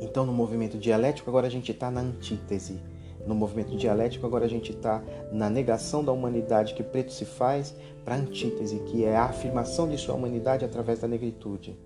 Então, 0.00 0.24
no 0.24 0.32
movimento 0.32 0.78
dialético, 0.78 1.28
agora 1.28 1.46
a 1.46 1.50
gente 1.50 1.72
está 1.72 1.90
na 1.90 2.00
antítese 2.00 2.80
no 3.28 3.34
movimento 3.34 3.76
dialético, 3.76 4.26
agora 4.26 4.46
a 4.46 4.48
gente 4.48 4.72
está 4.72 5.02
na 5.30 5.50
negação 5.50 6.02
da 6.02 6.10
humanidade 6.10 6.74
que 6.74 6.82
preto 6.82 7.12
se 7.12 7.26
faz 7.26 7.74
para 8.08 8.14
a 8.14 8.18
antítese, 8.18 8.78
que 8.86 9.04
é 9.04 9.14
a 9.14 9.24
afirmação 9.24 9.86
de 9.86 9.98
sua 9.98 10.14
humanidade 10.14 10.64
através 10.64 10.98
da 10.98 11.06
negritude. 11.06 11.78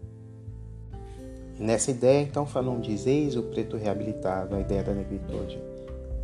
E 1.58 1.60
nessa 1.60 1.90
ideia, 1.90 2.22
então, 2.22 2.46
Fanon 2.46 2.78
diz: 2.78 3.08
Eis 3.08 3.34
o 3.34 3.42
preto 3.42 3.76
reabilitado, 3.76 4.54
a 4.54 4.60
ideia 4.60 4.84
da 4.84 4.94
negritude. 4.94 5.56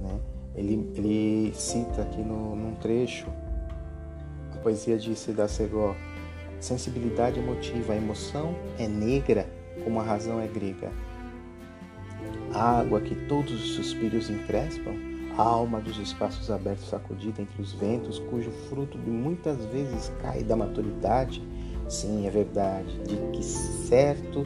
Né? 0.00 0.20
Ele, 0.54 0.92
ele 0.94 1.52
cita 1.52 2.02
aqui 2.02 2.22
no, 2.22 2.54
num 2.54 2.76
trecho 2.76 3.26
a 4.54 4.58
poesia 4.58 4.96
de 4.96 5.16
Seda 5.16 5.48
Segó: 5.48 5.96
sensibilidade 6.60 7.40
emotiva, 7.40 7.92
a 7.92 7.96
emoção 7.96 8.54
é 8.78 8.86
negra 8.86 9.48
como 9.82 9.98
a 9.98 10.04
razão 10.04 10.40
é 10.40 10.46
grega. 10.46 10.92
A 12.54 12.78
água 12.78 13.00
que 13.00 13.16
todos 13.26 13.52
os 13.52 13.74
suspiros 13.74 14.30
encrespam 14.30 14.94
a 15.38 15.42
alma 15.42 15.80
dos 15.80 15.96
espaços 15.98 16.50
abertos 16.50 16.88
sacudida 16.88 17.40
entre 17.40 17.62
os 17.62 17.72
ventos, 17.72 18.18
cujo 18.18 18.50
fruto 18.68 18.98
muitas 18.98 19.64
vezes 19.66 20.12
cai 20.20 20.42
da 20.42 20.56
maturidade, 20.56 21.40
sim, 21.88 22.26
é 22.26 22.30
verdade, 22.30 22.98
de 23.04 23.16
que 23.30 23.44
certo, 23.44 24.44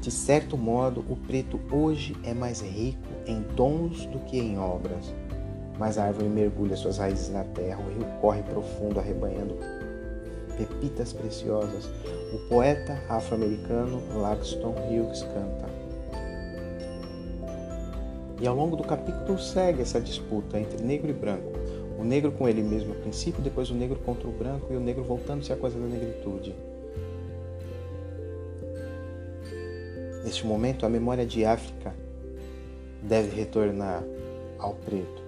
de 0.00 0.10
certo 0.10 0.56
modo 0.56 1.04
o 1.10 1.14
preto 1.14 1.60
hoje 1.70 2.16
é 2.24 2.32
mais 2.32 2.62
rico 2.62 3.06
em 3.26 3.42
dons 3.54 4.06
do 4.06 4.18
que 4.20 4.38
em 4.38 4.58
obras. 4.58 5.14
Mas 5.78 5.98
a 5.98 6.04
árvore 6.04 6.28
mergulha 6.28 6.74
suas 6.74 6.96
raízes 6.96 7.28
na 7.28 7.44
terra, 7.44 7.78
o 7.80 7.90
rio 7.90 8.06
corre 8.22 8.42
profundo, 8.42 8.98
arrebanhando 8.98 9.58
pepitas 10.56 11.12
preciosas. 11.12 11.90
O 12.32 12.48
poeta 12.48 12.98
afro-americano 13.10 14.00
Langston 14.18 14.74
Hughes 14.88 15.22
canta. 15.22 15.81
E 18.42 18.46
ao 18.48 18.56
longo 18.56 18.74
do 18.74 18.82
capítulo 18.82 19.38
segue 19.38 19.82
essa 19.82 20.00
disputa 20.00 20.58
entre 20.58 20.82
negro 20.82 21.08
e 21.08 21.12
branco. 21.12 21.52
O 21.96 22.02
negro 22.02 22.32
com 22.32 22.48
ele 22.48 22.60
mesmo 22.60 22.92
no 22.92 23.00
princípio, 23.00 23.40
depois 23.40 23.70
o 23.70 23.74
negro 23.74 24.00
contra 24.00 24.26
o 24.26 24.32
branco 24.32 24.72
e 24.72 24.76
o 24.76 24.80
negro 24.80 25.04
voltando-se 25.04 25.52
à 25.52 25.56
coisa 25.56 25.78
da 25.78 25.86
negritude. 25.86 26.52
Neste 30.24 30.44
momento, 30.44 30.84
a 30.84 30.88
memória 30.88 31.24
de 31.24 31.44
África 31.44 31.94
deve 33.00 33.32
retornar 33.36 34.02
ao 34.58 34.74
preto, 34.74 35.22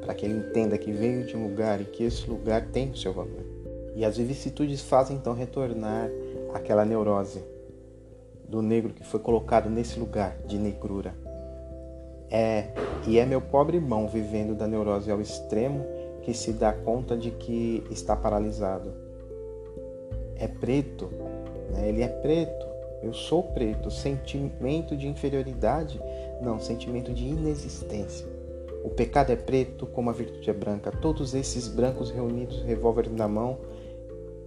para 0.00 0.14
que 0.14 0.24
ele 0.24 0.34
entenda 0.34 0.78
que 0.78 0.92
veio 0.92 1.26
de 1.26 1.36
um 1.36 1.48
lugar 1.48 1.80
e 1.80 1.84
que 1.84 2.04
esse 2.04 2.30
lugar 2.30 2.66
tem 2.66 2.90
o 2.90 2.96
seu 2.96 3.12
valor. 3.12 3.44
E 3.96 4.04
as 4.04 4.16
vicissitudes 4.16 4.80
fazem 4.80 5.16
então 5.16 5.34
retornar 5.34 6.08
aquela 6.54 6.84
neurose 6.84 7.42
do 8.48 8.62
negro 8.62 8.94
que 8.94 9.04
foi 9.04 9.18
colocado 9.18 9.68
nesse 9.68 9.98
lugar 9.98 10.38
de 10.46 10.56
negrura. 10.56 11.29
É, 12.30 12.68
e 13.06 13.18
é 13.18 13.26
meu 13.26 13.40
pobre 13.40 13.76
irmão 13.76 14.06
vivendo 14.06 14.54
da 14.54 14.66
neurose 14.66 15.10
ao 15.10 15.20
extremo 15.20 15.84
que 16.22 16.32
se 16.32 16.52
dá 16.52 16.72
conta 16.72 17.16
de 17.16 17.30
que 17.30 17.82
está 17.90 18.14
paralisado. 18.14 18.92
É 20.36 20.46
preto, 20.46 21.10
né? 21.70 21.88
ele 21.88 22.02
é 22.02 22.08
preto, 22.08 22.66
eu 23.02 23.12
sou 23.12 23.42
preto. 23.42 23.90
Sentimento 23.90 24.96
de 24.96 25.08
inferioridade? 25.08 26.00
Não, 26.40 26.60
sentimento 26.60 27.12
de 27.12 27.26
inexistência. 27.26 28.26
O 28.84 28.88
pecado 28.88 29.30
é 29.30 29.36
preto 29.36 29.86
como 29.86 30.08
a 30.08 30.12
virtude 30.12 30.48
é 30.48 30.52
branca. 30.52 30.90
Todos 30.90 31.34
esses 31.34 31.68
brancos 31.68 32.10
reunidos, 32.10 32.62
revólver 32.62 33.10
na 33.10 33.28
mão, 33.28 33.58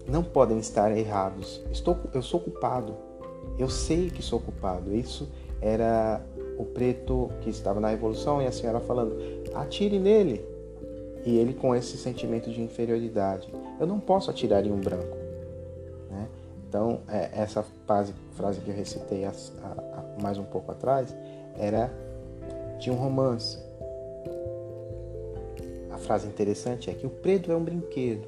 não 0.07 0.23
podem 0.23 0.57
estar 0.57 0.95
errados. 0.95 1.63
Estou, 1.71 1.97
eu 2.13 2.21
sou 2.21 2.39
culpado. 2.39 2.95
Eu 3.57 3.69
sei 3.69 4.09
que 4.09 4.23
sou 4.23 4.39
culpado. 4.39 4.95
Isso 4.95 5.29
era 5.63 6.21
o 6.57 6.65
preto 6.65 7.31
que 7.39 7.49
estava 7.49 7.79
na 7.79 7.87
revolução 7.87 8.41
e 8.41 8.45
a 8.45 8.51
senhora 8.51 8.81
falando: 8.81 9.17
atire 9.55 9.97
nele. 9.97 10.45
E 11.25 11.37
ele 11.37 11.53
com 11.53 11.73
esse 11.73 11.97
sentimento 11.97 12.51
de 12.51 12.61
inferioridade. 12.61 13.47
Eu 13.79 13.87
não 13.87 13.97
posso 13.97 14.29
atirar 14.29 14.65
em 14.65 14.71
um 14.73 14.79
branco. 14.81 15.15
Né? 16.11 16.27
Então, 16.67 16.99
é, 17.07 17.29
essa 17.33 17.63
frase, 17.87 18.13
frase 18.33 18.59
que 18.59 18.69
eu 18.69 18.75
recitei 18.75 19.23
a, 19.23 19.29
a, 19.29 19.67
a, 19.69 20.21
mais 20.21 20.37
um 20.37 20.43
pouco 20.43 20.69
atrás 20.73 21.15
era 21.57 21.89
de 22.77 22.91
um 22.91 22.95
romance. 22.95 23.57
A 25.89 25.97
frase 25.97 26.27
interessante 26.27 26.89
é 26.89 26.93
que 26.93 27.07
o 27.07 27.09
preto 27.09 27.53
é 27.53 27.55
um 27.55 27.63
brinquedo 27.63 28.25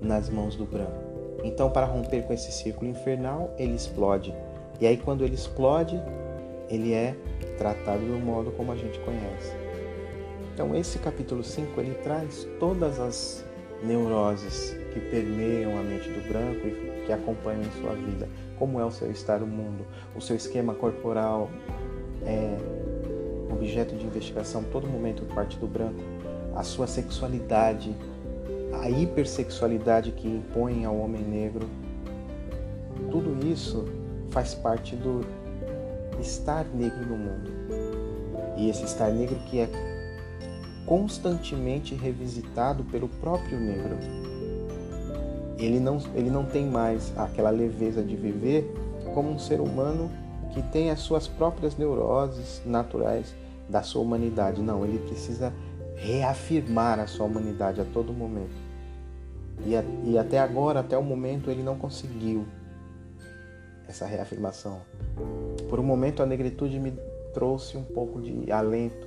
nas 0.00 0.30
mãos 0.30 0.56
do 0.56 0.64
branco. 0.64 1.12
Então, 1.44 1.68
para 1.68 1.84
romper 1.84 2.22
com 2.22 2.32
esse 2.32 2.50
círculo 2.50 2.90
infernal, 2.90 3.50
ele 3.58 3.74
explode. 3.74 4.34
E 4.80 4.86
aí, 4.86 4.96
quando 4.96 5.22
ele 5.22 5.34
explode, 5.34 6.00
ele 6.72 6.94
é 6.94 7.14
tratado 7.58 8.00
do 8.00 8.18
modo 8.18 8.50
como 8.52 8.72
a 8.72 8.76
gente 8.76 8.98
conhece. 9.00 9.52
Então 10.54 10.74
esse 10.74 10.98
capítulo 10.98 11.44
5 11.44 11.78
ele 11.78 11.94
traz 12.02 12.48
todas 12.58 12.98
as 12.98 13.44
neuroses 13.82 14.74
que 14.92 15.00
permeiam 15.00 15.78
a 15.78 15.82
mente 15.82 16.08
do 16.08 16.26
branco 16.26 16.66
e 16.66 17.04
que 17.04 17.12
acompanham 17.12 17.62
em 17.62 17.70
sua 17.82 17.94
vida. 17.94 18.26
Como 18.58 18.80
é 18.80 18.84
o 18.84 18.90
seu 18.90 19.10
estar 19.10 19.40
no 19.40 19.46
mundo, 19.46 19.84
o 20.16 20.20
seu 20.20 20.34
esquema 20.34 20.74
corporal 20.74 21.50
é 22.24 22.56
objeto 23.52 23.94
de 23.94 24.06
investigação 24.06 24.64
todo 24.64 24.86
momento 24.86 25.24
por 25.24 25.34
parte 25.34 25.58
do 25.58 25.66
branco, 25.66 26.00
a 26.54 26.62
sua 26.62 26.86
sexualidade, 26.86 27.94
a 28.80 28.88
hipersexualidade 28.88 30.12
que 30.12 30.26
impõe 30.26 30.84
ao 30.86 30.96
homem 30.96 31.22
negro. 31.22 31.68
Tudo 33.10 33.46
isso 33.46 33.84
faz 34.30 34.54
parte 34.54 34.96
do 34.96 35.20
estar 36.22 36.64
negro 36.72 37.04
no 37.04 37.16
mundo. 37.16 37.50
E 38.56 38.70
esse 38.70 38.84
estar 38.84 39.10
negro 39.10 39.36
que 39.50 39.60
é 39.60 39.68
constantemente 40.86 41.94
revisitado 41.94 42.84
pelo 42.84 43.08
próprio 43.08 43.58
negro. 43.58 43.96
Ele 45.58 45.78
não, 45.78 45.98
ele 46.14 46.30
não 46.30 46.44
tem 46.44 46.66
mais 46.66 47.12
aquela 47.16 47.50
leveza 47.50 48.02
de 48.02 48.16
viver 48.16 48.72
como 49.14 49.30
um 49.30 49.38
ser 49.38 49.60
humano 49.60 50.10
que 50.52 50.62
tem 50.62 50.90
as 50.90 51.00
suas 51.00 51.28
próprias 51.28 51.76
neuroses 51.76 52.62
naturais 52.64 53.34
da 53.68 53.82
sua 53.82 54.02
humanidade. 54.02 54.60
Não, 54.60 54.84
ele 54.84 54.98
precisa 54.98 55.52
reafirmar 55.96 56.98
a 56.98 57.06
sua 57.06 57.26
humanidade 57.26 57.80
a 57.80 57.84
todo 57.84 58.12
momento. 58.12 58.60
E, 59.64 60.10
e 60.10 60.18
até 60.18 60.38
agora, 60.38 60.80
até 60.80 60.98
o 60.98 61.02
momento, 61.02 61.50
ele 61.50 61.62
não 61.62 61.76
conseguiu 61.76 62.44
essa 63.92 64.06
reafirmação. 64.06 64.80
Por 65.68 65.78
um 65.78 65.82
momento 65.82 66.22
a 66.22 66.26
negritude 66.26 66.80
me 66.80 66.92
trouxe 67.32 67.76
um 67.76 67.84
pouco 67.84 68.20
de 68.20 68.50
alento, 68.50 69.06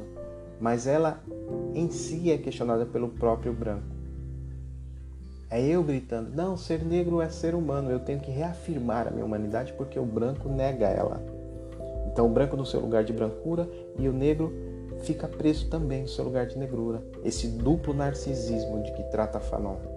mas 0.60 0.88
ela 0.88 1.22
em 1.74 1.90
si 1.90 2.32
é 2.32 2.38
questionada 2.38 2.86
pelo 2.86 3.10
próprio 3.10 3.52
branco. 3.52 3.96
É 5.50 5.62
eu 5.62 5.84
gritando: 5.84 6.32
não, 6.36 6.56
ser 6.56 6.84
negro 6.84 7.22
é 7.22 7.30
ser 7.30 7.54
humano, 7.54 7.92
eu 7.92 8.00
tenho 8.00 8.20
que 8.20 8.32
reafirmar 8.32 9.08
a 9.08 9.12
minha 9.12 9.26
humanidade 9.26 9.74
porque 9.74 10.00
o 10.00 10.06
branco 10.06 10.48
nega 10.48 10.88
ela. 10.88 11.22
Então 12.08 12.28
o 12.28 12.30
branco 12.30 12.56
no 12.56 12.66
seu 12.66 12.80
lugar 12.80 13.04
de 13.04 13.12
brancura 13.12 13.70
e 13.98 14.08
o 14.08 14.14
negro 14.14 14.54
fica 15.02 15.28
preso 15.28 15.70
também 15.70 16.04
no 16.04 16.08
seu 16.08 16.24
lugar 16.24 16.46
de 16.46 16.58
negrura. 16.58 17.04
Esse 17.24 17.48
duplo 17.48 17.94
narcisismo 17.94 18.82
de 18.84 18.94
que 18.94 19.04
trata 19.04 19.40
Fanon. 19.40 19.95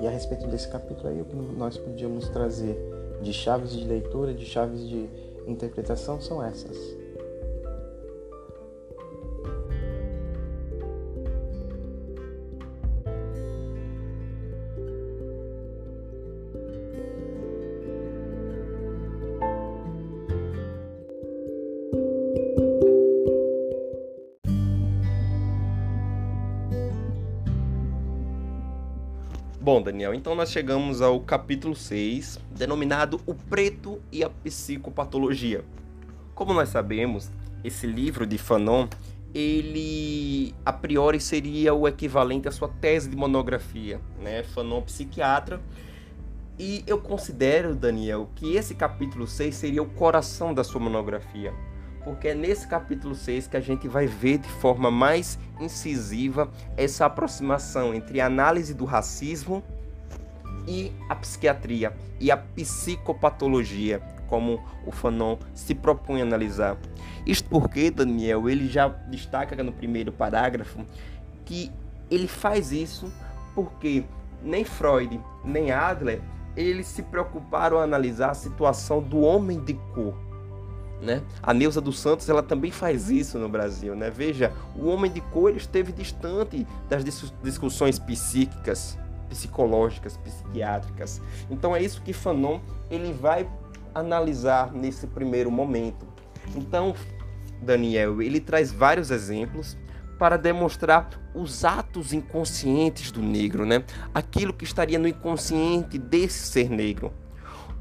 E 0.00 0.06
a 0.06 0.10
respeito 0.10 0.46
desse 0.46 0.68
capítulo 0.68 1.08
aí, 1.08 1.20
o 1.20 1.24
que 1.24 1.34
nós 1.34 1.76
podíamos 1.76 2.28
trazer 2.28 2.78
de 3.20 3.32
chaves 3.32 3.72
de 3.72 3.84
leitura, 3.84 4.32
de 4.32 4.44
chaves 4.44 4.88
de 4.88 5.08
interpretação 5.46 6.20
são 6.20 6.42
essas. 6.42 6.97
Bom, 29.78 29.82
Daniel, 29.84 30.12
então 30.12 30.34
nós 30.34 30.50
chegamos 30.50 31.00
ao 31.00 31.20
capítulo 31.20 31.72
6, 31.76 32.40
denominado 32.50 33.20
O 33.24 33.32
Preto 33.32 34.02
e 34.10 34.24
a 34.24 34.28
Psicopatologia. 34.28 35.64
Como 36.34 36.52
nós 36.52 36.70
sabemos, 36.70 37.30
esse 37.62 37.86
livro 37.86 38.26
de 38.26 38.38
Fanon, 38.38 38.88
ele 39.32 40.52
a 40.66 40.72
priori 40.72 41.20
seria 41.20 41.72
o 41.74 41.86
equivalente 41.86 42.48
à 42.48 42.50
sua 42.50 42.66
tese 42.66 43.08
de 43.08 43.14
monografia, 43.14 44.00
né? 44.20 44.42
Fanon 44.42 44.82
psiquiatra. 44.82 45.60
E 46.58 46.82
eu 46.84 46.98
considero, 46.98 47.72
Daniel, 47.76 48.28
que 48.34 48.56
esse 48.56 48.74
capítulo 48.74 49.28
6 49.28 49.54
seria 49.54 49.80
o 49.80 49.88
coração 49.88 50.52
da 50.52 50.64
sua 50.64 50.80
monografia. 50.80 51.54
Porque 52.04 52.28
é 52.28 52.34
nesse 52.34 52.66
capítulo 52.66 53.14
6 53.14 53.48
que 53.48 53.56
a 53.56 53.60
gente 53.60 53.88
vai 53.88 54.06
ver 54.06 54.38
de 54.38 54.48
forma 54.48 54.90
mais 54.90 55.38
incisiva 55.60 56.50
essa 56.76 57.06
aproximação 57.06 57.94
entre 57.94 58.20
a 58.20 58.26
análise 58.26 58.72
do 58.74 58.84
racismo 58.84 59.62
e 60.66 60.92
a 61.08 61.14
psiquiatria 61.14 61.92
e 62.20 62.30
a 62.30 62.36
psicopatologia, 62.36 64.00
como 64.26 64.60
o 64.86 64.92
Fanon 64.92 65.38
se 65.54 65.74
propõe 65.74 66.20
a 66.20 66.24
analisar. 66.24 66.76
Isto 67.26 67.48
porque, 67.48 67.90
Daniel, 67.90 68.48
ele 68.48 68.68
já 68.68 68.88
destaca 68.88 69.62
no 69.62 69.72
primeiro 69.72 70.12
parágrafo 70.12 70.84
que 71.44 71.70
ele 72.10 72.28
faz 72.28 72.72
isso 72.72 73.12
porque 73.54 74.04
nem 74.42 74.64
Freud 74.64 75.20
nem 75.44 75.70
Adler 75.70 76.22
eles 76.56 76.86
se 76.86 77.02
preocuparam 77.02 77.78
a 77.78 77.84
analisar 77.84 78.30
a 78.30 78.34
situação 78.34 79.00
do 79.00 79.20
homem 79.20 79.62
de 79.62 79.74
cor. 79.94 80.14
Né? 81.00 81.22
A 81.42 81.54
Neuza 81.54 81.80
dos 81.80 81.98
Santos 81.98 82.28
ela 82.28 82.42
também 82.42 82.70
faz 82.70 83.08
isso 83.08 83.38
no 83.38 83.48
Brasil. 83.48 83.94
Né? 83.94 84.10
Veja, 84.10 84.52
o 84.76 84.86
homem 84.86 85.10
de 85.10 85.20
cor 85.20 85.56
esteve 85.56 85.92
distante 85.92 86.66
das 86.88 87.04
discussões 87.42 87.98
psíquicas, 87.98 88.98
psicológicas, 89.28 90.16
psiquiátricas. 90.16 91.20
Então 91.50 91.74
é 91.74 91.82
isso 91.82 92.02
que 92.02 92.12
Fanon 92.12 92.60
ele 92.90 93.12
vai 93.12 93.48
analisar 93.94 94.72
nesse 94.72 95.06
primeiro 95.06 95.50
momento. 95.50 96.06
Então, 96.56 96.94
Daniel, 97.60 98.22
ele 98.22 98.40
traz 98.40 98.72
vários 98.72 99.10
exemplos 99.10 99.76
para 100.18 100.36
demonstrar 100.36 101.10
os 101.34 101.64
atos 101.64 102.12
inconscientes 102.12 103.12
do 103.12 103.22
negro, 103.22 103.64
né? 103.64 103.84
Aquilo 104.12 104.52
que 104.52 104.64
estaria 104.64 104.98
no 104.98 105.06
inconsciente 105.06 105.96
desse 105.96 106.46
ser 106.48 106.68
negro. 106.68 107.12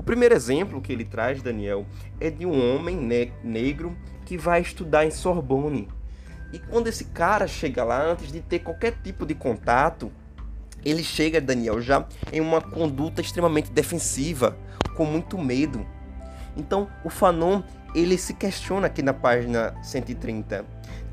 Primeiro 0.08 0.34
exemplo 0.34 0.82
que 0.82 0.94
ele 0.94 1.04
traz, 1.04 1.42
Daniel, 1.42 1.86
é 2.18 2.30
de 2.30 2.46
um 2.46 2.74
homem 2.74 2.96
ne 2.96 3.30
negro 3.44 3.94
que 4.24 4.38
vai 4.38 4.62
estudar 4.62 5.06
em 5.06 5.12
Sorbonne. 5.12 5.90
E 6.54 6.60
quando 6.60 6.88
esse 6.88 7.04
cara 7.04 7.46
chega 7.46 7.84
lá, 7.84 8.02
antes 8.02 8.32
de 8.32 8.40
ter 8.40 8.60
qualquer 8.60 8.94
tipo 9.04 9.26
de 9.26 9.36
contato, 9.36 10.10
ele 10.86 11.04
chega, 11.04 11.42
Daniel, 11.42 11.82
já 11.82 12.08
em 12.32 12.40
uma 12.40 12.62
conduta 12.62 13.20
extremamente 13.20 13.70
defensiva, 13.70 14.58
com 14.96 15.04
muito 15.04 15.38
medo. 15.38 15.86
Então, 16.56 16.88
o 17.04 17.10
Fanon, 17.10 17.62
ele 17.94 18.18
se 18.18 18.34
questiona 18.34 18.88
aqui 18.88 19.02
na 19.02 19.14
página 19.14 19.76
130. 19.84 20.64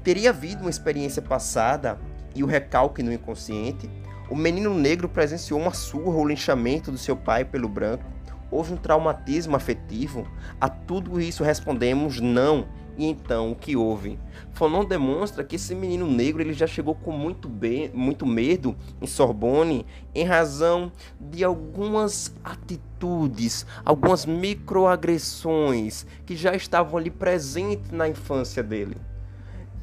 Teria 0.05 0.31
havido 0.31 0.61
uma 0.61 0.71
experiência 0.71 1.21
passada 1.21 1.99
e 2.33 2.45
o 2.45 2.47
recalque 2.47 3.03
no 3.03 3.13
inconsciente? 3.13 3.91
O 4.31 4.37
menino 4.37 4.73
negro 4.73 5.09
presenciou 5.09 5.61
uma 5.61 5.75
surra 5.75 6.17
ou 6.17 6.29
linchamento 6.29 6.93
do 6.93 6.99
seu 6.99 7.17
pai 7.17 7.45
pelo 7.45 7.69
branco? 7.69 8.15
Houve 8.55 8.73
um 8.73 8.77
traumatismo 8.77 9.57
afetivo? 9.57 10.29
A 10.61 10.69
tudo 10.69 11.21
isso 11.21 11.43
respondemos 11.43 12.21
não. 12.21 12.69
E 12.97 13.05
então, 13.05 13.51
o 13.51 13.57
que 13.57 13.75
houve? 13.75 14.17
Fanon 14.53 14.85
demonstra 14.85 15.43
que 15.43 15.57
esse 15.57 15.75
menino 15.75 16.07
negro 16.07 16.41
ele 16.41 16.53
já 16.53 16.65
chegou 16.65 16.95
com 16.95 17.11
muito, 17.11 17.49
bem, 17.49 17.91
muito 17.93 18.25
medo 18.25 18.77
em 19.03 19.09
Sorbonne 19.09 19.85
em 20.15 20.25
razão 20.25 20.93
de 21.21 21.43
algumas 21.43 22.33
atitudes, 22.45 23.67
algumas 23.85 24.25
microagressões 24.25 26.07
que 26.25 26.37
já 26.37 26.55
estavam 26.55 26.97
ali 26.97 27.11
presentes 27.11 27.91
na 27.91 28.09
infância 28.09 28.63
dele. 28.63 28.97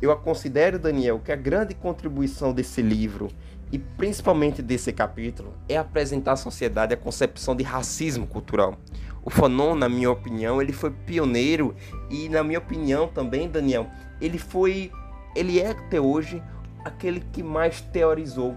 Eu 0.02 0.16
considero, 0.16 0.80
Daniel, 0.80 1.20
que 1.20 1.32
a 1.34 1.36
grande 1.36 1.76
contribuição 1.76 2.54
desse 2.54 2.82
livro 2.82 3.28
e 3.72 3.80
principalmente 3.80 4.62
desse 4.62 4.92
capítulo 4.92 5.54
é 5.70 5.78
apresentar 5.78 6.34
à 6.34 6.36
sociedade 6.36 6.94
a 6.94 6.98
concepção 6.98 7.56
de 7.56 7.64
racismo 7.64 8.28
cultural. 8.28 8.78
O 9.24 9.30
Fanon, 9.30 9.76
na 9.76 9.88
minha 9.88 10.12
opinião, 10.12 10.62
ele 10.62 10.74
foi 10.74 10.92
pioneiro 10.92 11.76
e, 12.10 12.28
na 12.28 12.44
minha 12.44 12.60
opinião 12.60 13.08
também, 13.08 13.48
Daniel, 13.48 13.88
ele 14.20 14.38
foi, 14.38 14.92
ele 15.36 15.60
é 15.60 15.70
até 15.72 16.02
hoje 16.02 16.42
aquele 16.84 17.22
que 17.32 17.44
mais 17.44 17.82
teorizou 17.82 18.56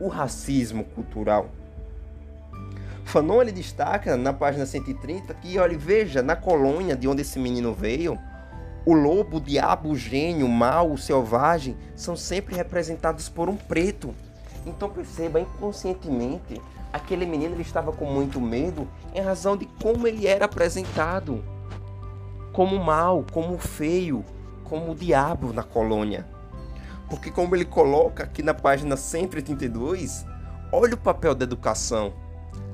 o 0.00 0.08
racismo 0.08 0.84
cultural. 0.84 1.50
Fanon 3.04 3.40
ele 3.40 3.52
destaca 3.52 4.16
na 4.16 4.32
página 4.32 4.66
130 4.66 5.34
que, 5.34 5.58
olha, 5.58 5.78
veja, 5.78 6.22
na 6.22 6.34
colônia 6.34 6.96
de 6.96 7.06
onde 7.06 7.22
esse 7.22 7.38
menino 7.38 7.72
veio, 7.72 8.18
o 8.84 8.94
lobo, 8.94 9.38
o 9.38 9.40
diabo, 9.40 9.90
o 9.90 9.96
gênio, 9.96 10.46
o 10.46 10.48
mal, 10.48 10.92
o 10.92 10.98
selvagem 10.98 11.76
são 11.94 12.14
sempre 12.16 12.54
representados 12.54 13.28
por 13.28 13.48
um 13.48 13.56
preto. 13.56 14.14
Então 14.66 14.90
perceba, 14.90 15.40
inconscientemente, 15.40 16.60
aquele 16.92 17.24
menino 17.24 17.54
ele 17.54 17.62
estava 17.62 17.92
com 17.92 18.04
muito 18.04 18.40
medo 18.40 18.86
em 19.14 19.20
razão 19.20 19.56
de 19.56 19.66
como 19.80 20.06
ele 20.06 20.26
era 20.26 20.44
apresentado. 20.44 21.42
Como 22.52 22.82
mal, 22.82 23.24
como 23.32 23.56
feio, 23.58 24.24
como 24.64 24.94
diabo 24.94 25.52
na 25.52 25.62
colônia. 25.62 26.26
Porque 27.08 27.30
como 27.30 27.54
ele 27.54 27.64
coloca 27.64 28.24
aqui 28.24 28.42
na 28.42 28.52
página 28.52 28.96
132, 28.96 30.26
olha 30.72 30.94
o 30.94 30.98
papel 30.98 31.34
da 31.34 31.44
educação 31.44 32.12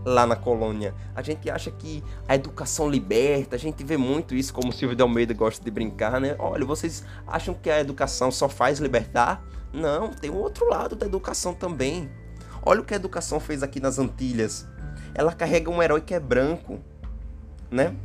lá 0.05 0.27
na 0.27 0.37
colônia. 0.37 0.95
A 1.15 1.23
gente 1.23 1.51
acha 1.51 1.71
que 1.71 2.03
a 2.27 2.35
educação 2.35 2.89
liberta, 2.89 3.57
a 3.57 3.59
gente 3.59 3.85
vê 3.85 3.97
muito 3.97 4.35
isso, 4.35 4.53
como 4.53 4.71
o 4.71 4.73
Silvio 4.73 4.97
de 4.97 5.03
Almeida 5.03 5.35
gosta 5.35 5.63
de 5.65 5.71
brincar, 5.71 6.21
né? 6.21 6.35
Olha, 6.39 6.65
vocês 6.65 7.05
acham 7.27 7.55
que 7.55 7.71
a 7.71 7.81
educação 7.81 8.31
só 8.31 8.49
faz 8.49 8.79
libertar? 8.79 9.45
Não, 9.73 10.11
tem 10.11 10.31
um 10.31 10.37
outro 10.37 10.69
lado 10.69 10.95
da 10.95 11.07
educação 11.07 11.55
também. 11.55 12.11
Olha 12.63 12.81
o 12.81 12.85
que 12.85 12.93
a 12.93 12.97
educação 12.97 13.41
fez 13.41 13.63
aqui 13.63 13.81
nas 13.81 13.99
Antilhas. 13.99 14.67
Ela 15.15 15.33
carrega 15.33 15.71
um 15.71 15.83
herói 15.83 16.01
que 16.01 16.15
é 16.15 16.21
branco, 16.21 16.79
né? 17.71 17.97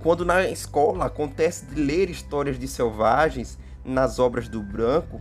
Quando 0.00 0.24
na 0.24 0.48
escola 0.48 1.06
acontece 1.06 1.66
de 1.66 1.74
ler 1.80 2.10
histórias 2.10 2.58
de 2.58 2.66
selvagens 2.66 3.58
nas 3.84 4.18
obras 4.18 4.48
do 4.48 4.62
branco, 4.62 5.20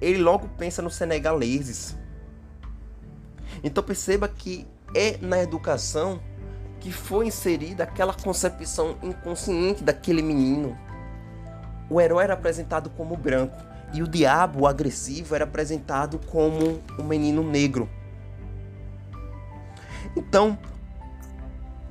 ele 0.00 0.18
logo 0.18 0.48
pensa 0.58 0.82
nos 0.82 0.96
senegaleses. 0.96 1.96
Então 3.62 3.82
perceba 3.82 4.28
que 4.28 4.66
é 4.94 5.16
na 5.18 5.40
educação 5.40 6.20
que 6.80 6.92
foi 6.92 7.26
inserida 7.26 7.84
aquela 7.84 8.12
concepção 8.12 8.96
inconsciente 9.02 9.84
daquele 9.84 10.22
menino. 10.22 10.76
O 11.88 12.00
herói 12.00 12.24
era 12.24 12.34
apresentado 12.34 12.90
como 12.90 13.16
branco 13.16 13.71
e 13.92 14.02
o 14.02 14.08
diabo, 14.08 14.60
o 14.60 14.66
agressivo, 14.66 15.34
era 15.34 15.44
apresentado 15.44 16.18
como 16.18 16.80
um 16.98 17.04
menino 17.04 17.42
negro. 17.42 17.88
Então, 20.16 20.58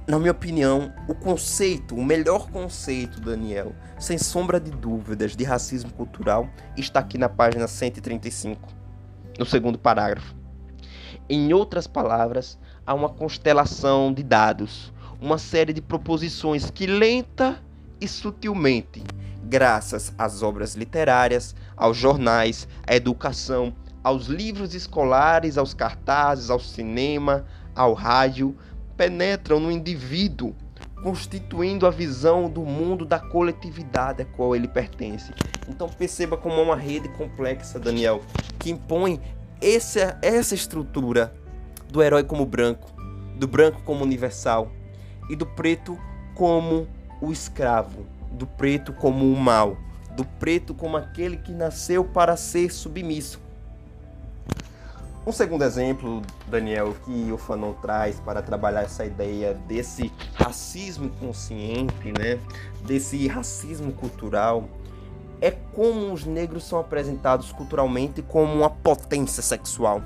na 0.08 0.18
minha 0.18 0.32
opinião, 0.32 0.92
o 1.08 1.14
conceito, 1.14 1.96
o 1.96 2.04
melhor 2.04 2.50
conceito, 2.50 3.22
Daniel, 3.22 3.74
sem 4.00 4.18
sombra 4.18 4.60
de 4.60 4.72
dúvidas, 4.72 5.36
de 5.36 5.44
racismo 5.44 5.92
cultural, 5.94 6.50
está 6.76 7.00
aqui 7.00 7.18
na 7.18 7.30
página 7.30 7.68
135, 7.68 8.68
no 9.38 9.46
segundo 9.46 9.78
parágrafo. 9.78 10.36
Em 11.30 11.54
outras 11.54 11.88
palavras, 11.88 12.58
há 12.86 12.94
uma 12.94 13.10
constelação 13.10 14.12
de 14.12 14.24
dados, 14.24 14.92
uma 15.20 15.38
série 15.38 15.72
de 15.72 15.82
proposições 15.82 16.70
que 16.72 16.88
lenta 16.88 17.62
e 18.00 18.08
sutilmente 18.08 19.04
graças 19.52 20.14
às 20.18 20.42
obras 20.42 20.76
literárias, 20.76 21.54
aos 21.76 21.98
jornais, 21.98 22.68
à 22.86 22.96
educação, 22.96 23.74
aos 24.04 24.28
livros 24.28 24.74
escolares, 24.74 25.58
aos 25.58 25.74
cartazes, 25.74 26.50
ao 26.50 26.60
cinema, 26.60 27.46
ao 27.76 27.94
rádio, 27.94 28.56
penetram 28.98 29.60
no 29.60 29.72
indivíduo, 29.72 30.56
constituindo 31.04 31.88
a 31.88 31.90
visão 31.90 32.50
do 32.50 32.62
mundo 32.62 33.06
da 33.06 33.20
coletividade 33.20 34.22
a 34.22 34.26
qual 34.26 34.56
ele 34.56 34.68
pertence. 34.68 35.34
Então 35.68 35.88
perceba 35.90 36.38
como 36.38 36.56
é 36.56 36.64
uma 36.64 36.76
rede 36.76 37.10
complexa, 37.10 37.80
Daniel, 37.80 38.22
que 38.60 38.72
impõe 38.72 39.20
essa, 39.62 40.18
essa 40.22 40.56
estrutura 40.56 41.34
do 41.90 42.02
herói 42.02 42.24
como 42.24 42.46
branco, 42.46 42.92
do 43.36 43.48
branco 43.48 43.82
como 43.84 44.04
universal 44.04 44.72
e 45.30 45.36
do 45.36 45.46
preto 45.46 45.98
como 46.36 46.88
o 47.20 47.32
escravo 47.32 48.06
do 48.32 48.48
preto 48.48 48.94
como 48.94 49.32
o 49.32 49.38
mal, 49.38 49.78
do 50.16 50.26
preto 50.26 50.74
como 50.74 50.98
aquele 50.98 51.38
que 51.38 51.52
nasceu 51.52 52.04
para 52.04 52.36
ser 52.36 52.72
submisso. 52.72 53.40
Um 55.26 55.32
segundo 55.32 55.64
exemplo, 55.64 56.24
Daniel, 56.48 56.96
que 57.06 57.32
o 57.32 57.38
Fanon 57.38 57.74
traz 57.74 58.20
para 58.20 58.42
trabalhar 58.42 58.82
essa 58.82 59.06
ideia 59.06 59.54
desse 59.68 60.12
racismo 60.34 61.06
inconsciente, 61.06 62.12
né? 62.18 62.40
desse 62.84 63.28
racismo 63.28 63.94
cultural, 63.94 64.68
é 65.40 65.52
como 65.52 66.12
os 66.12 66.26
negros 66.26 66.64
são 66.64 66.80
apresentados 66.80 67.52
culturalmente 67.52 68.24
como 68.24 68.52
uma 68.52 68.70
potência 68.72 69.44
sexual. 69.44 70.02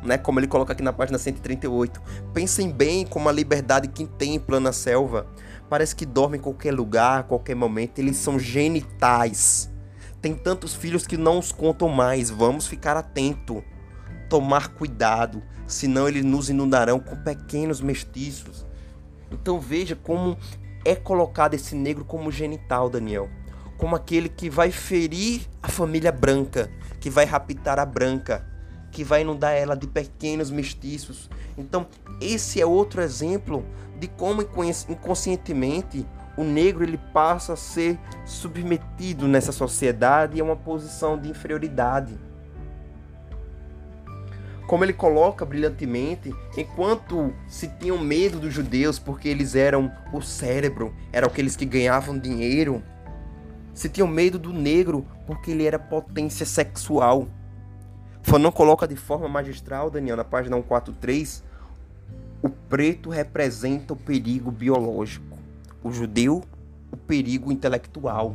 Né? 0.00 0.16
Como 0.16 0.38
ele 0.38 0.46
coloca 0.46 0.74
aqui 0.74 0.82
na 0.82 0.92
página 0.92 1.18
138. 1.18 2.00
Pensem 2.32 2.70
bem 2.70 3.04
como 3.04 3.28
a 3.28 3.32
liberdade 3.32 3.88
que 3.88 4.06
contempla 4.06 4.60
na 4.60 4.72
selva 4.72 5.26
parece 5.70 5.94
que 5.94 6.04
dormem 6.04 6.40
em 6.40 6.42
qualquer 6.42 6.74
lugar, 6.74 7.20
a 7.20 7.22
qualquer 7.22 7.54
momento, 7.54 8.00
eles 8.00 8.16
são 8.16 8.40
genitais. 8.40 9.70
Tem 10.20 10.34
tantos 10.34 10.74
filhos 10.74 11.06
que 11.06 11.16
não 11.16 11.38
os 11.38 11.52
contam 11.52 11.88
mais. 11.88 12.28
Vamos 12.28 12.66
ficar 12.66 12.96
atento, 12.96 13.62
tomar 14.28 14.70
cuidado, 14.74 15.40
senão 15.68 16.08
eles 16.08 16.24
nos 16.24 16.50
inundarão 16.50 16.98
com 16.98 17.14
pequenos 17.16 17.80
mestiços. 17.80 18.66
Então 19.30 19.60
veja 19.60 19.94
como 19.94 20.36
é 20.84 20.96
colocado 20.96 21.54
esse 21.54 21.76
negro 21.76 22.04
como 22.04 22.32
genital, 22.32 22.90
Daniel, 22.90 23.30
como 23.78 23.94
aquele 23.94 24.28
que 24.28 24.50
vai 24.50 24.72
ferir 24.72 25.42
a 25.62 25.68
família 25.68 26.10
branca, 26.10 26.68
que 26.98 27.08
vai 27.08 27.24
raptar 27.24 27.78
a 27.78 27.86
branca, 27.86 28.44
que 28.90 29.04
vai 29.04 29.22
inundar 29.22 29.52
ela 29.52 29.76
de 29.76 29.86
pequenos 29.86 30.50
mestiços. 30.50 31.30
Então, 31.56 31.86
esse 32.20 32.60
é 32.60 32.66
outro 32.66 33.00
exemplo 33.00 33.64
de 34.00 34.08
como 34.08 34.42
inconscientemente 34.42 36.06
o 36.36 36.42
negro 36.42 36.82
ele 36.82 36.98
passa 37.12 37.52
a 37.52 37.56
ser 37.56 37.98
submetido 38.24 39.28
nessa 39.28 39.52
sociedade 39.52 40.40
a 40.40 40.44
uma 40.44 40.56
posição 40.56 41.18
de 41.18 41.28
inferioridade. 41.28 42.18
Como 44.66 44.84
ele 44.84 44.92
coloca 44.92 45.44
brilhantemente, 45.44 46.32
enquanto 46.56 47.34
se 47.46 47.68
tinham 47.68 47.98
medo 47.98 48.38
dos 48.38 48.54
judeus 48.54 48.98
porque 48.98 49.28
eles 49.28 49.54
eram 49.54 49.92
o 50.14 50.22
cérebro, 50.22 50.94
eram 51.12 51.28
aqueles 51.28 51.56
que 51.56 51.66
ganhavam 51.66 52.18
dinheiro, 52.18 52.82
se 53.74 53.88
tinham 53.88 54.08
medo 54.08 54.38
do 54.38 54.52
negro 54.52 55.04
porque 55.26 55.50
ele 55.50 55.66
era 55.66 55.78
potência 55.78 56.46
sexual. 56.46 57.28
Fanon 58.22 58.52
coloca 58.52 58.86
de 58.86 58.96
forma 58.96 59.28
magistral, 59.28 59.90
Daniel, 59.90 60.16
na 60.16 60.24
página 60.24 60.56
143, 60.56 61.42
o 62.42 62.48
preto 62.48 63.10
representa 63.10 63.92
o 63.92 63.96
perigo 63.96 64.50
biológico, 64.50 65.38
o 65.82 65.92
judeu, 65.92 66.42
o 66.90 66.96
perigo 66.96 67.52
intelectual. 67.52 68.34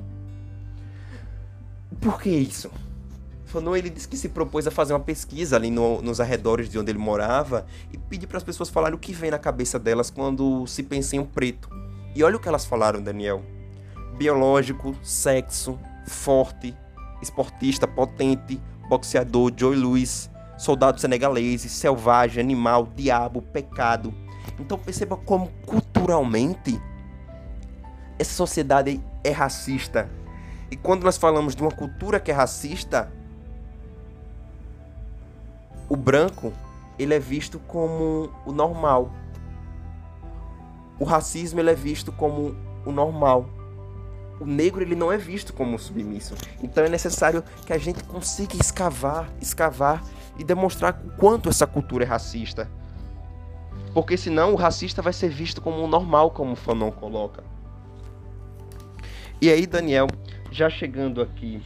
Por 1.99 2.21
que 2.21 2.29
isso? 2.29 2.69
Fanon 3.45 3.75
ele 3.75 3.89
disse 3.89 4.07
que 4.07 4.17
se 4.17 4.29
propôs 4.29 4.67
a 4.67 4.71
fazer 4.71 4.93
uma 4.93 4.99
pesquisa 4.99 5.55
ali 5.55 5.69
no, 5.69 6.01
nos 6.01 6.19
arredores 6.19 6.69
de 6.69 6.77
onde 6.77 6.91
ele 6.91 6.99
morava 6.99 7.65
e 7.91 7.97
pedir 7.97 8.27
para 8.27 8.37
as 8.37 8.43
pessoas 8.43 8.69
falarem 8.69 8.95
o 8.95 8.99
que 8.99 9.13
vem 9.13 9.31
na 9.31 9.39
cabeça 9.39 9.79
delas 9.79 10.09
quando 10.09 10.67
se 10.67 10.83
pensa 10.83 11.15
em 11.15 11.19
um 11.19 11.25
preto. 11.25 11.69
E 12.13 12.23
olha 12.23 12.35
o 12.35 12.39
que 12.39 12.47
elas 12.47 12.65
falaram, 12.65 13.01
Daniel: 13.01 13.41
biológico, 14.17 14.95
sexo, 15.01 15.79
forte, 16.07 16.75
esportista, 17.21 17.87
potente, 17.87 18.59
boxeador, 18.89 19.53
Joy 19.55 19.75
Lewis, 19.75 20.29
soldado 20.57 20.99
senegalês, 20.99 21.61
selvagem, 21.61 22.43
animal, 22.43 22.87
diabo, 22.95 23.41
pecado. 23.41 24.13
Então 24.59 24.77
perceba 24.77 25.17
como 25.17 25.51
culturalmente 25.65 26.81
essa 28.17 28.33
sociedade 28.33 29.01
é 29.23 29.31
racista. 29.31 30.09
E 30.71 30.75
quando 30.75 31.03
nós 31.03 31.17
falamos 31.17 31.55
de 31.55 31.61
uma 31.61 31.71
cultura 31.71 32.19
que 32.19 32.31
é 32.31 32.33
racista, 32.33 33.11
o 35.89 35.95
branco 35.95 36.53
ele 36.97 37.13
é 37.13 37.19
visto 37.19 37.59
como 37.59 38.31
o 38.45 38.51
normal. 38.51 39.11
O 40.97 41.03
racismo 41.03 41.59
ele 41.59 41.71
é 41.71 41.75
visto 41.75 42.11
como 42.11 42.55
o 42.85 42.91
normal 42.91 43.49
o 44.39 44.45
negro 44.45 44.81
ele 44.81 44.95
não 44.95 45.11
é 45.11 45.17
visto 45.17 45.53
como 45.53 45.79
submisso. 45.79 46.35
Então 46.61 46.83
é 46.83 46.89
necessário 46.89 47.43
que 47.65 47.73
a 47.73 47.77
gente 47.77 48.03
consiga 48.03 48.55
escavar, 48.55 49.29
escavar 49.41 50.03
e 50.37 50.43
demonstrar 50.43 51.01
o 51.05 51.11
quanto 51.17 51.49
essa 51.49 51.65
cultura 51.65 52.03
é 52.03 52.07
racista. 52.07 52.69
Porque 53.93 54.17
senão 54.17 54.53
o 54.53 54.55
racista 54.55 55.01
vai 55.01 55.13
ser 55.13 55.29
visto 55.29 55.61
como 55.61 55.87
normal, 55.87 56.31
como 56.31 56.51
o 56.53 56.55
Fanon 56.55 56.91
coloca. 56.91 57.43
E 59.41 59.49
aí, 59.49 59.65
Daniel, 59.65 60.07
já 60.51 60.69
chegando 60.69 61.21
aqui 61.21 61.61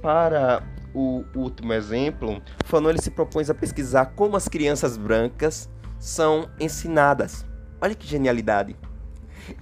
para 0.00 0.62
o 0.94 1.24
último 1.34 1.72
exemplo, 1.72 2.40
Fanon 2.64 2.90
ele 2.90 3.02
se 3.02 3.10
propõe 3.10 3.44
a 3.48 3.54
pesquisar 3.54 4.06
como 4.14 4.36
as 4.36 4.46
crianças 4.46 4.96
brancas 4.96 5.68
são 5.98 6.48
ensinadas. 6.60 7.44
Olha 7.80 7.94
que 7.94 8.06
genialidade! 8.06 8.76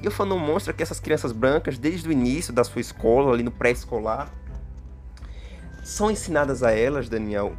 E 0.00 0.08
o 0.08 0.10
mostra 0.38 0.72
que 0.72 0.82
essas 0.82 1.00
crianças 1.00 1.32
brancas, 1.32 1.78
desde 1.78 2.08
o 2.08 2.12
início 2.12 2.52
da 2.52 2.64
sua 2.64 2.80
escola, 2.80 3.32
ali 3.32 3.42
no 3.42 3.50
pré-escolar, 3.50 4.32
são 5.82 6.10
ensinadas 6.10 6.62
a 6.62 6.72
elas, 6.72 7.08
Daniel, 7.08 7.56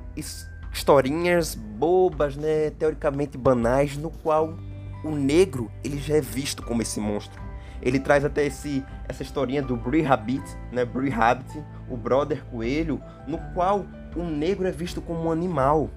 historinhas 0.72 1.56
bobas, 1.56 2.36
né, 2.36 2.70
teoricamente 2.72 3.38
banais, 3.38 3.98
no 3.98 4.10
qual 4.10 4.56
o 5.04 5.12
negro 5.12 5.72
ele 5.84 5.98
já 5.98 6.16
é 6.16 6.22
visto 6.22 6.64
como 6.64 6.82
esse 6.82 7.00
monstro. 7.00 7.42
Ele 7.82 8.00
traz 8.00 8.24
até 8.24 8.46
esse, 8.46 8.86
essa 9.10 9.24
historinha 9.24 9.62
do 9.62 9.76
Brie 9.76 10.04
Rabbit, 10.04 10.44
né, 10.72 10.86
Brie 10.86 11.10
Rabbit, 11.10 11.64
o 11.90 11.98
brother 11.98 12.44
coelho, 12.46 13.02
no 13.28 13.40
qual 13.54 13.86
o 14.16 14.24
negro 14.24 14.68
é 14.68 14.72
visto 14.72 15.02
como 15.02 15.26
um 15.26 15.32
animal. 15.32 15.90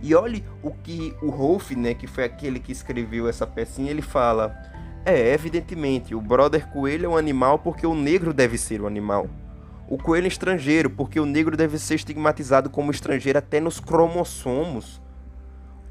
E 0.00 0.14
olhe 0.14 0.44
o 0.62 0.70
que 0.70 1.14
o 1.20 1.28
Rolf, 1.28 1.72
né, 1.72 1.92
que 1.92 2.06
foi 2.06 2.24
aquele 2.24 2.60
que 2.60 2.70
escreveu 2.70 3.28
essa 3.28 3.46
pecinha, 3.46 3.90
ele 3.90 4.02
fala: 4.02 4.56
É, 5.04 5.32
evidentemente, 5.32 6.14
o 6.14 6.20
brother 6.20 6.68
coelho 6.68 7.06
é 7.06 7.08
um 7.08 7.16
animal 7.16 7.58
porque 7.58 7.86
o 7.86 7.94
negro 7.94 8.32
deve 8.32 8.56
ser 8.56 8.80
o 8.80 8.84
um 8.84 8.86
animal. 8.86 9.28
O 9.88 9.96
coelho 9.96 10.26
é 10.26 10.28
estrangeiro 10.28 10.90
porque 10.90 11.18
o 11.18 11.26
negro 11.26 11.56
deve 11.56 11.78
ser 11.78 11.94
estigmatizado 11.94 12.70
como 12.70 12.90
estrangeiro 12.90 13.38
até 13.38 13.58
nos 13.58 13.80
cromossomos. 13.80 15.00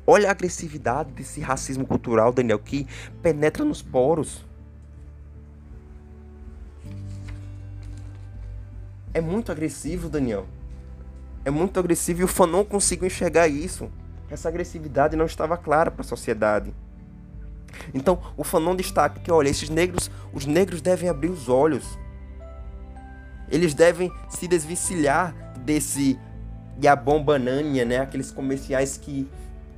Olha 0.06 0.30
a 0.30 0.32
agressividade 0.32 1.12
desse 1.12 1.42
racismo 1.42 1.86
cultural, 1.86 2.32
Daniel, 2.32 2.60
que 2.60 2.88
penetra 3.22 3.66
nos 3.66 3.82
poros. 3.82 4.46
É 9.14 9.20
muito 9.20 9.52
agressivo, 9.52 10.08
Daniel 10.08 10.46
é 11.48 11.50
muito 11.50 11.80
agressivo 11.80 12.20
e 12.20 12.24
o 12.26 12.28
Fanon 12.28 12.66
conseguiu 12.66 13.08
enxergar 13.08 13.48
isso. 13.48 13.90
Essa 14.30 14.50
agressividade 14.50 15.16
não 15.16 15.26
estava 15.26 15.56
clara 15.56 15.90
para 15.90 16.02
a 16.02 16.04
sociedade. 16.04 16.74
Então, 17.94 18.22
o 18.36 18.44
Fanon 18.44 18.76
destaca 18.76 19.22
que, 19.22 19.32
olha, 19.32 19.48
esses 19.48 19.70
negros, 19.70 20.12
os 20.34 20.46
negros 20.46 20.82
devem 20.82 21.08
abrir 21.08 21.30
os 21.30 21.48
olhos. 21.48 21.98
Eles 23.50 23.74
devem 23.74 24.12
se 24.28 24.46
desvencilhar 24.46 25.34
desse 25.64 26.20
Yabon 26.84 27.24
Banania, 27.24 27.86
né? 27.86 28.00
Aqueles 28.00 28.30
comerciais 28.30 28.98
que 28.98 29.26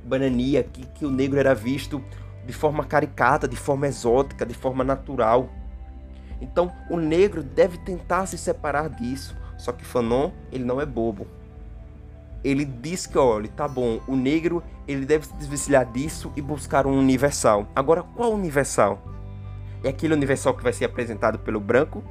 banania, 0.04 0.64
que, 0.64 0.84
que 0.84 1.06
o 1.06 1.10
negro 1.10 1.38
era 1.38 1.54
visto 1.54 2.02
de 2.44 2.52
forma 2.52 2.84
caricata, 2.84 3.46
de 3.46 3.56
forma 3.56 3.86
exótica, 3.86 4.44
de 4.44 4.54
forma 4.54 4.82
natural. 4.82 5.48
Então, 6.40 6.72
o 6.90 6.96
negro 6.96 7.44
deve 7.44 7.78
tentar 7.78 8.26
se 8.26 8.36
separar 8.36 8.90
disso. 8.90 9.36
Só 9.56 9.70
que 9.70 9.84
Fanon, 9.84 10.32
ele 10.50 10.64
não 10.64 10.80
é 10.80 10.84
bobo 10.84 11.38
ele 12.42 12.64
diz 12.64 13.06
que, 13.06 13.18
olha, 13.18 13.48
tá 13.48 13.68
bom, 13.68 14.00
o 14.06 14.16
negro 14.16 14.62
ele 14.88 15.04
deve 15.04 15.26
se 15.26 15.34
desvencilhar 15.34 15.84
disso 15.84 16.32
e 16.36 16.42
buscar 16.42 16.86
um 16.86 16.98
universal. 16.98 17.66
Agora, 17.74 18.02
qual 18.02 18.32
universal? 18.32 19.02
É 19.84 19.90
aquele 19.90 20.14
universal 20.14 20.54
que 20.54 20.62
vai 20.62 20.72
ser 20.72 20.84
apresentado 20.84 21.38
pelo 21.38 21.60
branco? 21.60 22.02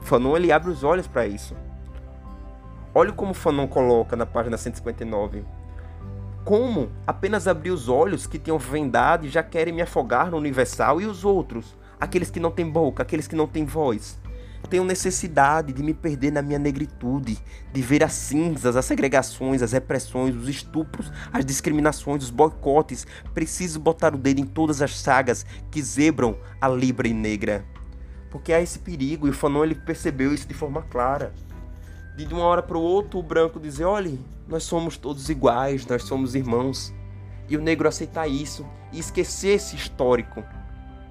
Fanon 0.00 0.36
ele 0.36 0.52
abre 0.52 0.70
os 0.70 0.84
olhos 0.84 1.06
para 1.06 1.26
isso. 1.26 1.56
Olha 2.94 3.12
como 3.12 3.34
Fanon 3.34 3.66
coloca 3.66 4.14
na 4.14 4.26
página 4.26 4.56
159. 4.56 5.44
Como 6.44 6.90
apenas 7.06 7.48
abrir 7.48 7.70
os 7.70 7.88
olhos 7.88 8.26
que 8.26 8.38
tinham 8.38 8.58
vendado 8.58 9.26
e 9.26 9.30
já 9.30 9.42
querem 9.42 9.72
me 9.72 9.82
afogar 9.82 10.30
no 10.30 10.36
universal 10.36 11.00
e 11.00 11.06
os 11.06 11.24
outros, 11.24 11.76
aqueles 11.98 12.30
que 12.30 12.38
não 12.38 12.50
têm 12.50 12.70
boca, 12.70 13.02
aqueles 13.02 13.26
que 13.26 13.34
não 13.34 13.46
têm 13.46 13.64
voz. 13.64 14.18
Tenho 14.68 14.84
necessidade 14.84 15.72
de 15.72 15.82
me 15.82 15.94
perder 15.94 16.32
na 16.32 16.42
minha 16.42 16.58
negritude, 16.58 17.38
de 17.72 17.82
ver 17.82 18.02
as 18.02 18.12
cinzas, 18.12 18.76
as 18.76 18.84
segregações, 18.84 19.62
as 19.62 19.72
repressões, 19.72 20.34
os 20.34 20.48
estupros, 20.48 21.12
as 21.32 21.44
discriminações, 21.44 22.24
os 22.24 22.30
boicotes. 22.30 23.06
Preciso 23.32 23.78
botar 23.78 24.14
o 24.14 24.18
dedo 24.18 24.40
em 24.40 24.46
todas 24.46 24.82
as 24.82 24.98
sagas 24.98 25.46
que 25.70 25.80
zebram 25.80 26.36
a 26.60 26.66
Libra 26.66 27.06
e 27.06 27.14
Negra. 27.14 27.64
Porque 28.30 28.52
há 28.52 28.60
esse 28.60 28.80
perigo 28.80 29.28
e 29.28 29.30
o 29.30 29.34
Fanon 29.34 29.64
ele 29.64 29.76
percebeu 29.76 30.34
isso 30.34 30.48
de 30.48 30.54
forma 30.54 30.82
clara. 30.82 31.32
De 32.16 32.24
uma 32.32 32.44
hora 32.44 32.62
para 32.62 32.78
o 32.78 32.82
outro, 32.82 33.20
o 33.20 33.22
branco 33.22 33.60
dizer: 33.60 33.84
olhe, 33.84 34.18
nós 34.48 34.64
somos 34.64 34.96
todos 34.96 35.28
iguais, 35.28 35.86
nós 35.86 36.02
somos 36.02 36.34
irmãos. 36.34 36.92
E 37.48 37.56
o 37.56 37.60
negro 37.60 37.86
aceitar 37.86 38.26
isso 38.26 38.66
e 38.92 38.98
esquecer 38.98 39.56
esse 39.56 39.76
histórico 39.76 40.42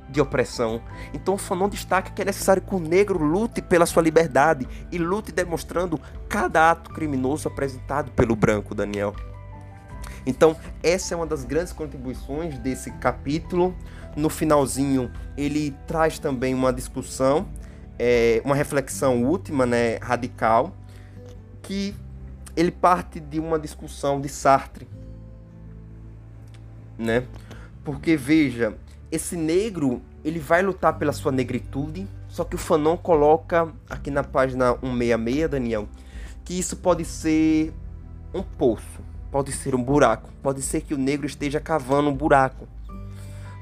de 0.09 0.21
opressão. 0.21 0.81
Então 1.13 1.37
Fanon 1.37 1.69
destaca 1.69 2.11
que 2.11 2.21
é 2.21 2.25
necessário 2.25 2.61
que 2.61 2.75
o 2.75 2.79
negro 2.79 3.23
lute 3.23 3.61
pela 3.61 3.85
sua 3.85 4.01
liberdade 4.01 4.67
e 4.91 4.97
lute 4.97 5.31
demonstrando 5.31 5.99
cada 6.29 6.71
ato 6.71 6.91
criminoso 6.91 7.47
apresentado 7.47 8.11
pelo 8.11 8.35
branco, 8.35 8.75
Daniel. 8.75 9.15
Então, 10.25 10.55
essa 10.81 11.13
é 11.13 11.17
uma 11.17 11.25
das 11.25 11.43
grandes 11.43 11.73
contribuições 11.73 12.57
desse 12.57 12.91
capítulo. 12.91 13.75
No 14.15 14.29
finalzinho, 14.29 15.11
ele 15.35 15.75
traz 15.87 16.17
também 16.17 16.53
uma 16.53 16.71
discussão, 16.71 17.47
é, 17.99 18.41
uma 18.45 18.55
reflexão 18.55 19.23
última, 19.23 19.65
né, 19.65 19.97
radical, 19.97 20.73
que 21.61 21.95
ele 22.55 22.71
parte 22.71 23.19
de 23.19 23.39
uma 23.39 23.57
discussão 23.59 24.21
de 24.21 24.29
Sartre, 24.29 24.87
né? 26.97 27.25
Porque 27.83 28.15
veja, 28.15 28.77
esse 29.13 29.35
negro, 29.35 30.01
ele 30.25 30.39
vai 30.39 30.63
lutar 30.63 30.97
pela 30.97 31.11
sua 31.11 31.31
negritude, 31.31 32.07
Só 32.27 32.43
que 32.43 32.55
o 32.55 32.57
Fanon 32.57 32.97
coloca 32.97 33.71
aqui 33.87 34.09
na 34.09 34.23
página 34.23 34.71
166, 34.81 35.47
Daniel, 35.51 35.87
que 36.43 36.57
isso 36.57 36.77
pode 36.77 37.05
ser 37.05 37.71
um 38.33 38.41
poço, 38.41 39.01
pode 39.31 39.51
ser 39.51 39.75
um 39.75 39.83
buraco, 39.83 40.31
pode 40.41 40.63
ser 40.63 40.81
que 40.81 40.95
o 40.95 40.97
negro 40.97 41.27
esteja 41.27 41.59
cavando 41.59 42.09
um 42.09 42.15
buraco. 42.15 42.67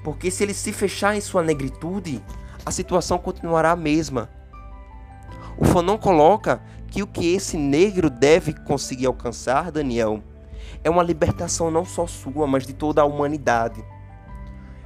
Porque 0.06 0.32
se 0.32 0.42
ele 0.42 0.54
se 0.54 0.72
fechar 0.72 1.18
em 1.18 1.20
sua 1.20 1.44
negritude, 1.44 2.24
a 2.66 2.72
situação 2.72 3.18
continuará 3.18 3.72
a 3.72 3.76
mesma. 3.76 4.30
O 5.58 5.66
Fanon 5.66 5.98
coloca 5.98 6.62
que 6.88 7.04
o 7.04 7.08
que 7.08 7.34
esse 7.34 7.58
negro 7.58 8.10
deve 8.10 8.54
conseguir 8.54 9.08
alcançar, 9.08 9.70
Daniel, 9.70 10.24
é 10.82 10.90
uma 10.90 11.04
libertação 11.04 11.70
não 11.70 11.84
só 11.84 12.08
sua, 12.08 12.48
mas 12.48 12.66
de 12.66 12.72
toda 12.72 13.02
a 13.02 13.06
humanidade. 13.06 13.84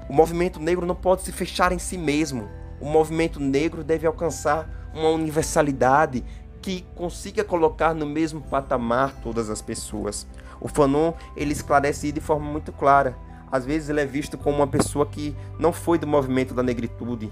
O 0.07 0.13
movimento 0.13 0.59
negro 0.59 0.85
não 0.85 0.95
pode 0.95 1.23
se 1.23 1.31
fechar 1.31 1.71
em 1.71 1.79
si 1.79 1.97
mesmo. 1.97 2.47
O 2.79 2.85
movimento 2.85 3.39
negro 3.39 3.83
deve 3.83 4.05
alcançar 4.05 4.69
uma 4.93 5.09
universalidade 5.09 6.23
que 6.61 6.85
consiga 6.95 7.43
colocar 7.43 7.93
no 7.93 8.05
mesmo 8.05 8.41
patamar 8.41 9.13
todas 9.23 9.49
as 9.49 9.61
pessoas. 9.61 10.27
O 10.59 10.67
Fanon 10.67 11.13
ele 11.35 11.53
esclarece 11.53 12.11
de 12.11 12.19
forma 12.19 12.49
muito 12.51 12.71
clara. 12.71 13.15
Às 13.51 13.65
vezes 13.65 13.89
ele 13.89 14.01
é 14.01 14.05
visto 14.05 14.37
como 14.37 14.57
uma 14.57 14.67
pessoa 14.67 15.05
que 15.05 15.35
não 15.59 15.71
foi 15.71 15.97
do 15.97 16.07
movimento 16.07 16.53
da 16.53 16.63
negritude, 16.63 17.31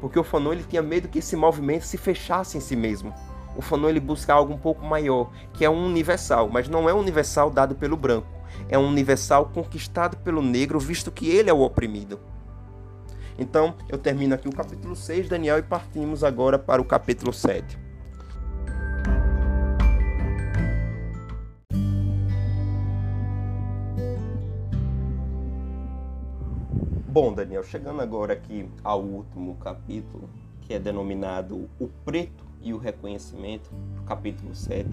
porque 0.00 0.18
o 0.18 0.24
Fanon 0.24 0.52
ele 0.52 0.64
tinha 0.64 0.82
medo 0.82 1.08
que 1.08 1.18
esse 1.18 1.36
movimento 1.36 1.84
se 1.84 1.98
fechasse 1.98 2.56
em 2.56 2.60
si 2.60 2.76
mesmo. 2.76 3.12
O 3.56 3.62
Fanon 3.62 3.88
ele 3.88 4.00
busca 4.00 4.32
algo 4.32 4.54
um 4.54 4.58
pouco 4.58 4.84
maior, 4.84 5.30
que 5.52 5.64
é 5.64 5.70
um 5.70 5.86
universal, 5.86 6.48
mas 6.48 6.68
não 6.68 6.88
é 6.88 6.94
um 6.94 7.00
universal 7.00 7.50
dado 7.50 7.74
pelo 7.74 7.96
branco, 7.96 8.28
é 8.68 8.78
um 8.78 8.86
universal 8.86 9.46
conquistado 9.46 10.16
pelo 10.18 10.42
negro, 10.42 10.78
visto 10.78 11.10
que 11.10 11.28
ele 11.28 11.50
é 11.50 11.52
o 11.52 11.60
oprimido. 11.60 12.18
Então, 13.38 13.74
eu 13.88 13.96
termino 13.96 14.34
aqui 14.34 14.48
o 14.48 14.52
capítulo 14.52 14.96
6, 14.96 15.28
Daniel, 15.28 15.58
e 15.58 15.62
partimos 15.62 16.24
agora 16.24 16.58
para 16.58 16.82
o 16.82 16.84
capítulo 16.84 17.32
7. 17.32 17.78
Bom, 27.20 27.32
Daniel, 27.32 27.64
chegando 27.64 28.00
agora 28.00 28.32
aqui 28.32 28.68
ao 28.84 29.02
último 29.02 29.56
capítulo, 29.56 30.28
que 30.60 30.74
é 30.74 30.78
denominado 30.78 31.68
O 31.80 31.88
Preto 32.04 32.44
e 32.60 32.72
o 32.74 32.78
Reconhecimento, 32.78 33.70
capítulo 34.06 34.54
7, 34.54 34.88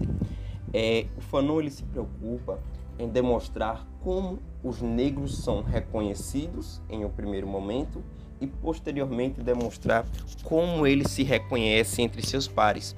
é, 0.72 1.06
o 1.16 1.20
Fanon 1.20 1.60
ele 1.60 1.70
se 1.70 1.82
preocupa 1.84 2.58
em 2.98 3.08
demonstrar 3.08 3.86
como 4.02 4.38
os 4.62 4.80
negros 4.80 5.38
são 5.38 5.62
reconhecidos 5.62 6.80
em 6.88 7.04
um 7.04 7.10
primeiro 7.10 7.46
momento 7.46 8.02
e 8.40 8.46
posteriormente 8.46 9.40
demonstrar 9.40 10.04
como 10.42 10.86
ele 10.86 11.08
se 11.08 11.22
reconhece 11.22 12.02
entre 12.02 12.24
seus 12.26 12.46
pares. 12.46 12.94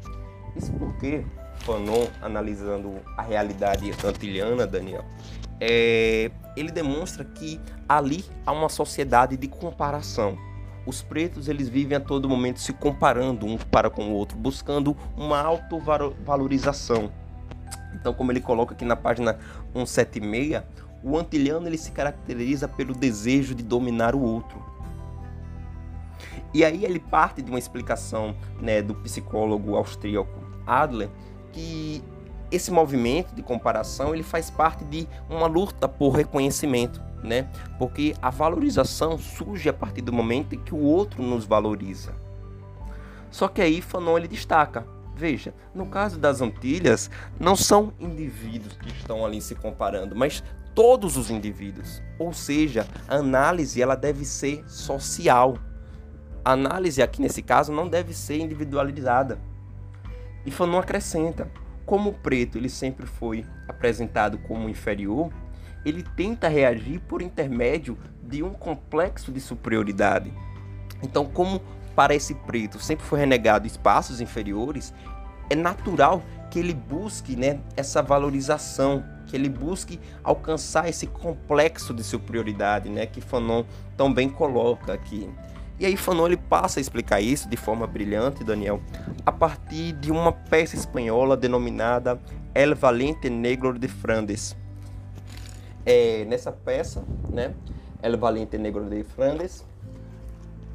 Isso 0.56 0.72
porque 0.72 1.24
Fanon, 1.60 2.06
analisando 2.20 2.94
a 3.16 3.22
realidade 3.22 3.90
antilhana, 4.04 4.66
Daniel, 4.66 5.04
é, 5.60 6.30
ele 6.56 6.70
demonstra 6.70 7.24
que 7.24 7.60
ali 7.88 8.24
há 8.46 8.52
uma 8.52 8.68
sociedade 8.68 9.36
de 9.36 9.48
comparação. 9.48 10.36
Os 10.86 11.02
pretos 11.02 11.48
eles 11.48 11.68
vivem 11.68 11.98
a 11.98 12.00
todo 12.00 12.28
momento 12.28 12.60
se 12.60 12.72
comparando 12.72 13.44
um 13.44 13.58
para 13.58 13.90
com 13.90 14.08
o 14.08 14.12
outro, 14.12 14.38
buscando 14.38 14.96
uma 15.16 15.40
autovalorização. 15.40 17.12
Então, 17.94 18.12
como 18.14 18.32
ele 18.32 18.40
coloca 18.40 18.74
aqui 18.74 18.84
na 18.84 18.96
página 18.96 19.38
176, 19.72 20.62
o 21.02 21.16
antilhano 21.16 21.66
ele 21.66 21.78
se 21.78 21.92
caracteriza 21.92 22.68
pelo 22.68 22.94
desejo 22.94 23.54
de 23.54 23.62
dominar 23.62 24.14
o 24.14 24.20
outro. 24.20 24.62
E 26.52 26.64
aí 26.64 26.84
ele 26.84 26.98
parte 26.98 27.42
de 27.42 27.50
uma 27.50 27.58
explicação 27.58 28.34
né, 28.60 28.80
do 28.80 28.94
psicólogo 28.94 29.76
austríaco 29.76 30.48
Adler 30.66 31.10
que 31.52 32.02
esse 32.50 32.70
movimento 32.70 33.34
de 33.34 33.42
comparação 33.42 34.14
ele 34.14 34.22
faz 34.22 34.50
parte 34.50 34.84
de 34.84 35.06
uma 35.28 35.46
luta 35.46 35.88
por 35.88 36.10
reconhecimento, 36.10 37.00
né? 37.22 37.48
Porque 37.78 38.14
a 38.22 38.30
valorização 38.30 39.18
surge 39.18 39.68
a 39.68 39.72
partir 39.72 40.00
do 40.00 40.12
momento 40.12 40.54
em 40.54 40.58
que 40.58 40.74
o 40.74 40.82
outro 40.82 41.22
nos 41.22 41.44
valoriza. 41.44 42.14
Só 43.30 43.48
que 43.48 43.60
aí 43.60 43.82
Fanon 43.82 44.16
ele 44.16 44.28
destaca, 44.28 44.86
veja, 45.18 45.52
no 45.74 45.86
caso 45.86 46.18
das 46.18 46.40
Antilhas, 46.40 47.10
não 47.40 47.56
são 47.56 47.92
indivíduos 47.98 48.76
que 48.76 48.88
estão 48.88 49.26
ali 49.26 49.42
se 49.42 49.56
comparando, 49.56 50.14
mas 50.14 50.44
todos 50.74 51.16
os 51.16 51.28
indivíduos. 51.28 52.00
Ou 52.20 52.32
seja, 52.32 52.86
a 53.08 53.16
análise 53.16 53.82
ela 53.82 53.96
deve 53.96 54.24
ser 54.24 54.62
social, 54.68 55.58
a 56.44 56.52
análise 56.52 57.02
aqui 57.02 57.20
nesse 57.20 57.42
caso 57.42 57.72
não 57.72 57.88
deve 57.88 58.14
ser 58.14 58.38
individualizada. 58.38 59.40
E 60.46 60.50
Fanon 60.52 60.78
acrescenta, 60.78 61.50
como 61.84 62.10
o 62.10 62.14
preto 62.14 62.56
ele 62.56 62.68
sempre 62.68 63.06
foi 63.06 63.44
apresentado 63.66 64.38
como 64.38 64.68
inferior, 64.68 65.32
ele 65.84 66.04
tenta 66.16 66.48
reagir 66.48 67.00
por 67.00 67.22
intermédio 67.22 67.98
de 68.22 68.42
um 68.42 68.50
complexo 68.50 69.32
de 69.32 69.40
superioridade. 69.40 70.32
Então, 71.02 71.26
como 71.26 71.60
para 71.98 72.14
esse 72.14 72.32
preto 72.32 72.78
sempre 72.78 73.04
foi 73.04 73.18
renegado 73.18 73.66
espaços 73.66 74.20
inferiores, 74.20 74.94
é 75.50 75.56
natural 75.56 76.22
que 76.48 76.60
ele 76.60 76.72
busque 76.72 77.34
né, 77.34 77.58
essa 77.76 78.00
valorização, 78.00 79.04
que 79.26 79.34
ele 79.34 79.48
busque 79.48 79.98
alcançar 80.22 80.88
esse 80.88 81.08
complexo 81.08 81.92
de 81.92 82.04
superioridade, 82.04 82.88
né, 82.88 83.04
que 83.04 83.20
Fanon 83.20 83.64
também 83.96 84.28
coloca 84.28 84.92
aqui. 84.92 85.28
E 85.76 85.84
aí 85.86 85.96
Fanon 85.96 86.26
ele 86.28 86.36
passa 86.36 86.78
a 86.78 86.80
explicar 86.80 87.20
isso 87.20 87.48
de 87.48 87.56
forma 87.56 87.84
brilhante, 87.84 88.44
Daniel, 88.44 88.80
a 89.26 89.32
partir 89.32 89.90
de 89.94 90.12
uma 90.12 90.30
peça 90.30 90.76
espanhola 90.76 91.36
denominada 91.36 92.20
El 92.54 92.76
Valente 92.76 93.28
Negro 93.28 93.76
de 93.76 93.88
Flandes. 93.88 94.56
É, 95.84 96.24
nessa 96.26 96.52
peça, 96.52 97.02
né, 97.28 97.54
El 98.00 98.16
Valente 98.16 98.56
Negro 98.56 98.88
de 98.88 99.02
Flandes, 99.02 99.66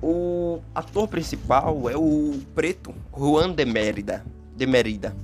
o 0.04 0.62
ator 0.76 1.08
principal 1.08 1.90
é 1.90 1.96
o 1.96 2.40
preto 2.54 2.94
Juan 3.18 3.54
de 3.54 3.66
Mérida, 3.66 4.26
de 4.56 4.68
Merida. 4.68 5.16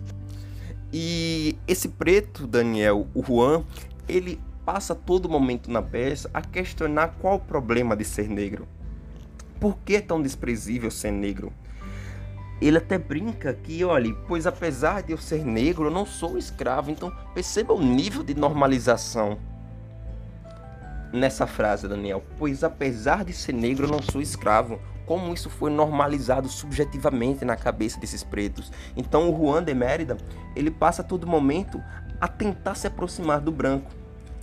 E 0.91 1.55
esse 1.67 1.89
preto, 1.89 2.47
Daniel, 2.47 3.07
o 3.13 3.23
Juan, 3.23 3.63
ele 4.07 4.39
passa 4.65 4.95
todo 4.95 5.29
momento 5.29 5.69
na 5.69 5.81
peça 5.81 6.29
a 6.33 6.41
questionar 6.41 7.15
qual 7.19 7.35
o 7.35 7.39
problema 7.39 7.95
de 7.95 8.05
ser 8.05 8.29
negro 8.29 8.67
por 9.59 9.77
que 9.79 9.95
é 9.95 10.01
tão 10.01 10.21
desprezível 10.21 10.89
ser 10.89 11.11
negro? 11.11 11.51
Ele 12.61 12.77
até 12.77 12.97
brinca 12.97 13.53
que, 13.53 13.83
olha, 13.83 14.13
pois 14.27 14.47
apesar 14.47 15.03
de 15.03 15.11
eu 15.11 15.17
ser 15.17 15.45
negro, 15.45 15.85
eu 15.85 15.91
não 15.91 16.05
sou 16.05 16.37
escravo. 16.37 16.91
Então 16.91 17.11
perceba 17.33 17.73
o 17.73 17.81
nível 17.81 18.23
de 18.23 18.33
normalização 18.33 19.37
nessa 21.11 21.47
frase, 21.47 21.87
Daniel. 21.87 22.23
Pois 22.37 22.63
apesar 22.63 23.23
de 23.23 23.33
ser 23.33 23.53
negro, 23.53 23.85
eu 23.85 23.91
não 23.91 24.01
sou 24.01 24.21
escravo. 24.21 24.79
Como 25.05 25.33
isso 25.33 25.49
foi 25.49 25.71
normalizado 25.71 26.47
subjetivamente 26.47 27.43
na 27.43 27.55
cabeça 27.55 27.99
desses 27.99 28.23
pretos. 28.23 28.71
Então 28.95 29.29
o 29.29 29.37
Juan 29.37 29.63
de 29.63 29.73
Mérida, 29.73 30.17
ele 30.55 30.69
passa 30.69 31.03
todo 31.03 31.25
momento 31.25 31.81
a 32.21 32.27
tentar 32.27 32.75
se 32.75 32.85
aproximar 32.85 33.41
do 33.41 33.51
branco 33.51 33.99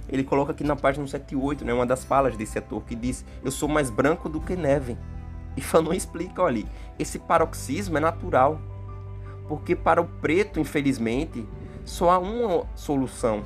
ele 0.08 0.22
coloca 0.22 0.52
aqui 0.52 0.62
na 0.62 0.76
página 0.76 1.06
78, 1.06 1.64
né, 1.64 1.72
uma 1.72 1.86
das 1.86 2.04
falas 2.04 2.36
desse 2.36 2.58
ator, 2.58 2.82
que 2.84 2.94
diz: 2.94 3.24
Eu 3.44 3.50
sou 3.50 3.68
mais 3.68 3.90
branco 3.90 4.28
do 4.28 4.40
que 4.40 4.54
neve. 4.54 4.96
E 5.56 5.60
Fanon 5.60 5.92
explica: 5.92 6.42
olha, 6.42 6.64
esse 6.98 7.18
paroxismo 7.18 7.96
é 7.96 8.00
natural. 8.00 8.60
Porque 9.48 9.76
para 9.76 10.00
o 10.00 10.04
preto, 10.04 10.58
infelizmente, 10.58 11.46
só 11.84 12.10
há 12.10 12.18
uma 12.18 12.66
solução, 12.74 13.44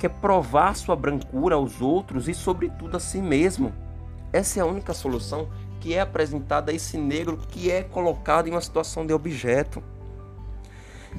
que 0.00 0.06
é 0.06 0.08
provar 0.08 0.74
sua 0.74 0.96
brancura 0.96 1.56
aos 1.56 1.82
outros 1.82 2.26
e, 2.26 2.32
sobretudo, 2.32 2.96
a 2.96 3.00
si 3.00 3.20
mesmo. 3.20 3.70
Essa 4.32 4.58
é 4.58 4.62
a 4.62 4.66
única 4.66 4.94
solução 4.94 5.50
que 5.78 5.92
é 5.92 6.00
apresentada 6.00 6.72
a 6.72 6.74
esse 6.74 6.96
negro 6.96 7.36
que 7.36 7.70
é 7.70 7.82
colocado 7.82 8.48
em 8.48 8.52
uma 8.52 8.62
situação 8.62 9.06
de 9.06 9.12
objeto. 9.12 9.82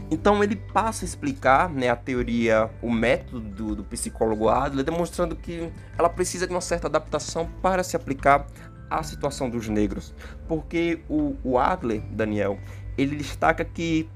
Então 0.09 0.43
ele 0.43 0.55
passa 0.55 1.05
a 1.05 1.07
explicar 1.07 1.69
né, 1.69 1.89
a 1.89 1.95
teoria, 1.95 2.71
o 2.81 2.89
método 2.89 3.41
do, 3.41 3.75
do 3.75 3.83
psicólogo 3.83 4.49
Adler, 4.49 4.83
demonstrando 4.83 5.35
que 5.35 5.71
ela 5.95 6.09
precisa 6.09 6.47
de 6.47 6.53
uma 6.53 6.61
certa 6.61 6.87
adaptação 6.87 7.47
para 7.61 7.83
se 7.83 7.95
aplicar 7.95 8.47
à 8.89 9.03
situação 9.03 9.47
dos 9.47 9.67
negros. 9.67 10.11
Porque 10.47 11.01
o, 11.07 11.35
o 11.43 11.59
Adler, 11.59 12.01
Daniel, 12.09 12.57
ele 12.97 13.15
destaca 13.15 13.63
que 13.63 14.09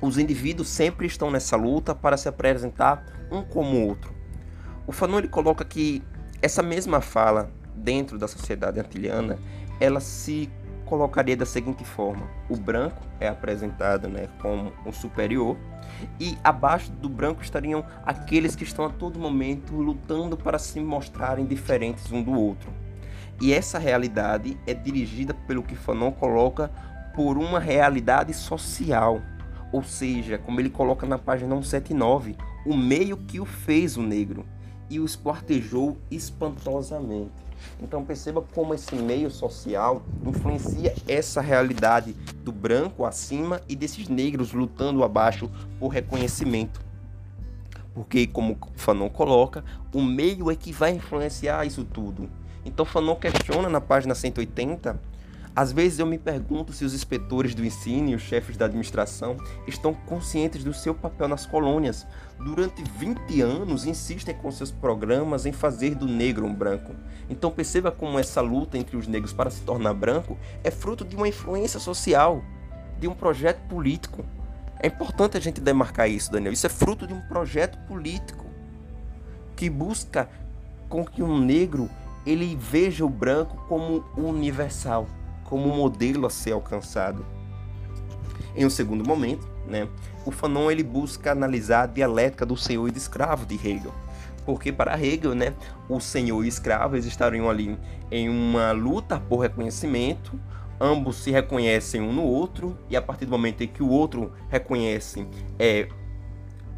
os 0.00 0.18
indivíduos 0.18 0.68
sempre 0.68 1.06
estão 1.06 1.30
nessa 1.30 1.56
luta 1.56 1.94
para 1.94 2.16
se 2.16 2.28
apresentar 2.28 3.04
um 3.30 3.42
como 3.42 3.76
o 3.76 3.88
outro. 3.88 4.12
O 4.86 4.92
Fanon 4.92 5.18
ele 5.18 5.28
coloca 5.28 5.64
que 5.64 6.02
essa 6.40 6.62
mesma 6.62 7.00
fala 7.00 7.50
dentro 7.74 8.18
da 8.18 8.28
sociedade 8.28 8.80
antilhana, 8.80 9.38
ela 9.80 10.00
se 10.00 10.50
colocaria 10.84 11.36
da 11.36 11.46
seguinte 11.46 11.84
forma: 11.84 12.26
o 12.48 12.56
branco 12.56 13.00
é 13.18 13.28
apresentado 13.28 14.08
né, 14.08 14.28
como 14.40 14.72
o 14.84 14.92
superior, 14.92 15.56
e 16.20 16.36
abaixo 16.42 16.90
do 16.92 17.08
branco 17.08 17.42
estariam 17.42 17.84
aqueles 18.04 18.54
que 18.54 18.64
estão 18.64 18.84
a 18.84 18.90
todo 18.90 19.18
momento 19.18 19.74
lutando 19.74 20.36
para 20.36 20.58
se 20.58 20.80
mostrarem 20.80 21.46
diferentes 21.46 22.10
um 22.10 22.22
do 22.22 22.32
outro. 22.32 22.70
E 23.40 23.52
essa 23.52 23.78
realidade 23.78 24.58
é 24.66 24.74
dirigida 24.74 25.34
pelo 25.34 25.62
que 25.62 25.74
Fanon 25.74 26.12
coloca 26.12 26.70
por 27.14 27.36
uma 27.36 27.58
realidade 27.58 28.32
social. 28.34 29.20
Ou 29.72 29.82
seja, 29.82 30.36
como 30.38 30.60
ele 30.60 30.70
coloca 30.70 31.06
na 31.06 31.18
página 31.18 31.54
179, 31.56 32.36
o 32.66 32.76
meio 32.76 33.16
que 33.16 33.40
o 33.40 33.46
fez 33.46 33.96
o 33.96 34.02
negro 34.02 34.44
e 34.90 35.00
o 35.00 35.04
esquartejou 35.06 35.96
espantosamente. 36.10 37.32
Então 37.80 38.04
perceba 38.04 38.42
como 38.42 38.74
esse 38.74 38.94
meio 38.94 39.30
social 39.30 40.02
influencia 40.26 40.94
essa 41.08 41.40
realidade 41.40 42.12
do 42.44 42.52
branco 42.52 43.04
acima 43.04 43.60
e 43.68 43.74
desses 43.74 44.08
negros 44.08 44.52
lutando 44.52 45.02
abaixo 45.02 45.50
por 45.78 45.88
reconhecimento. 45.88 46.80
Porque, 47.94 48.26
como 48.26 48.58
Fanon 48.74 49.08
coloca, 49.08 49.64
o 49.94 50.02
meio 50.02 50.50
é 50.50 50.56
que 50.56 50.72
vai 50.72 50.92
influenciar 50.92 51.64
isso 51.66 51.84
tudo. 51.84 52.28
Então 52.64 52.84
Fanon 52.84 53.16
questiona 53.16 53.68
na 53.68 53.80
página 53.80 54.14
180 54.14 55.11
às 55.54 55.70
vezes 55.70 55.98
eu 55.98 56.06
me 56.06 56.18
pergunto 56.18 56.72
se 56.72 56.82
os 56.82 56.94
inspetores 56.94 57.54
do 57.54 57.64
ensino 57.64 58.08
e 58.08 58.14
os 58.14 58.22
chefes 58.22 58.56
da 58.56 58.64
administração 58.64 59.36
estão 59.66 59.92
conscientes 59.92 60.64
do 60.64 60.72
seu 60.72 60.94
papel 60.94 61.28
nas 61.28 61.44
colônias. 61.44 62.06
Durante 62.38 62.82
20 62.82 63.42
anos 63.42 63.84
insistem 63.84 64.34
com 64.34 64.50
seus 64.50 64.70
programas 64.70 65.44
em 65.44 65.52
fazer 65.52 65.94
do 65.94 66.06
negro 66.06 66.46
um 66.46 66.54
branco. 66.54 66.94
Então 67.28 67.50
perceba 67.50 67.92
como 67.92 68.18
essa 68.18 68.40
luta 68.40 68.78
entre 68.78 68.96
os 68.96 69.06
negros 69.06 69.34
para 69.34 69.50
se 69.50 69.60
tornar 69.60 69.92
branco 69.92 70.38
é 70.64 70.70
fruto 70.70 71.04
de 71.04 71.16
uma 71.16 71.28
influência 71.28 71.78
social, 71.78 72.42
de 72.98 73.06
um 73.06 73.14
projeto 73.14 73.60
político. 73.68 74.24
É 74.80 74.86
importante 74.86 75.36
a 75.36 75.40
gente 75.40 75.60
demarcar 75.60 76.08
isso, 76.08 76.32
Daniel. 76.32 76.54
Isso 76.54 76.66
é 76.66 76.70
fruto 76.70 77.06
de 77.06 77.12
um 77.12 77.20
projeto 77.20 77.78
político 77.86 78.46
que 79.54 79.68
busca 79.68 80.30
com 80.88 81.04
que 81.04 81.22
um 81.22 81.38
negro 81.38 81.90
ele 82.24 82.56
veja 82.56 83.04
o 83.04 83.08
branco 83.08 83.62
como 83.68 84.02
universal 84.16 85.06
como 85.44 85.68
modelo 85.68 86.26
a 86.26 86.30
ser 86.30 86.52
alcançado. 86.52 87.24
Em 88.54 88.66
um 88.66 88.70
segundo 88.70 89.06
momento, 89.06 89.48
né, 89.66 89.88
o 90.24 90.30
Fanon 90.30 90.70
ele 90.70 90.82
busca 90.82 91.32
analisar 91.32 91.82
a 91.82 91.86
dialética 91.86 92.44
do 92.44 92.56
senhor 92.56 92.88
e 92.88 92.90
do 92.90 92.98
escravo 92.98 93.46
de 93.46 93.54
Hegel. 93.54 93.92
Porque 94.44 94.72
para 94.72 95.00
Hegel, 95.00 95.34
né, 95.34 95.54
o 95.88 96.00
senhor 96.00 96.42
e 96.42 96.46
o 96.46 96.48
escravo 96.48 96.96
eles 96.96 97.06
estariam 97.06 97.48
ali 97.48 97.78
em 98.10 98.28
uma 98.28 98.72
luta 98.72 99.20
por 99.20 99.38
reconhecimento, 99.38 100.38
ambos 100.80 101.16
se 101.16 101.30
reconhecem 101.30 102.00
um 102.00 102.12
no 102.12 102.24
outro, 102.24 102.76
e 102.90 102.96
a 102.96 103.02
partir 103.02 103.24
do 103.24 103.30
momento 103.30 103.62
em 103.62 103.68
que 103.68 103.82
o 103.82 103.88
outro 103.88 104.32
reconhece 104.48 105.26
é, 105.58 105.88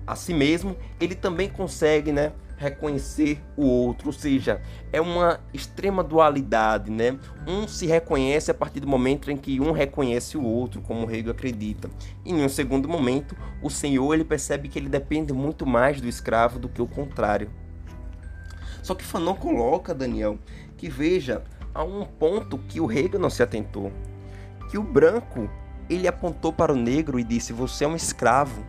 a 0.07 0.15
si 0.15 0.35
mesmo, 0.35 0.77
ele 1.01 1.15
também 1.15 1.49
consegue 1.49 2.13
né, 2.13 2.33
reconhecer 2.65 3.41
o 3.57 3.65
outro, 3.67 4.09
ou 4.09 4.13
seja, 4.13 4.61
é 4.93 5.01
uma 5.01 5.41
extrema 5.53 6.03
dualidade, 6.03 6.91
né? 6.91 7.19
Um 7.47 7.69
se 7.69 7.87
reconhece 7.87 8.51
a 8.51 8.55
partir 8.55 8.81
do 8.81 8.89
momento 8.89 9.31
em 9.31 9.37
que 9.37 9.61
um 9.61 9.71
reconhece 9.71 10.37
o 10.37 10.43
outro, 10.43 10.81
como 10.81 11.07
o 11.07 11.11
Hegel 11.11 11.33
acredita. 11.33 11.91
E 12.25 12.33
em 12.33 12.43
um 12.43 12.49
segundo 12.49 12.89
momento, 12.89 13.37
o 13.63 13.71
senhor 13.71 14.15
ele 14.15 14.25
percebe 14.25 14.69
que 14.69 14.79
ele 14.79 14.89
depende 14.89 15.33
muito 15.33 15.67
mais 15.67 16.01
do 16.01 16.09
escravo 16.09 16.59
do 16.59 16.69
que 16.69 16.81
o 16.81 16.87
contrário. 16.87 17.51
Só 18.83 18.95
que 18.95 19.05
Fanon 19.05 19.35
coloca, 19.35 19.95
Daniel, 19.95 20.39
que 20.77 20.89
veja, 20.89 21.45
há 21.75 21.83
um 21.85 22.05
ponto 22.05 22.59
que 22.59 22.81
o 22.81 22.91
Hegel 22.91 23.21
não 23.21 23.31
se 23.31 23.43
atentou, 23.43 23.93
que 24.71 24.79
o 24.79 24.83
branco 24.83 25.49
ele 25.89 26.09
apontou 26.09 26.53
para 26.53 26.73
o 26.73 26.77
negro 26.77 27.19
e 27.19 27.25
disse: 27.25 27.53
"Você 27.53 27.85
é 27.85 27.89
um 27.89 27.97
escravo". 27.97 28.65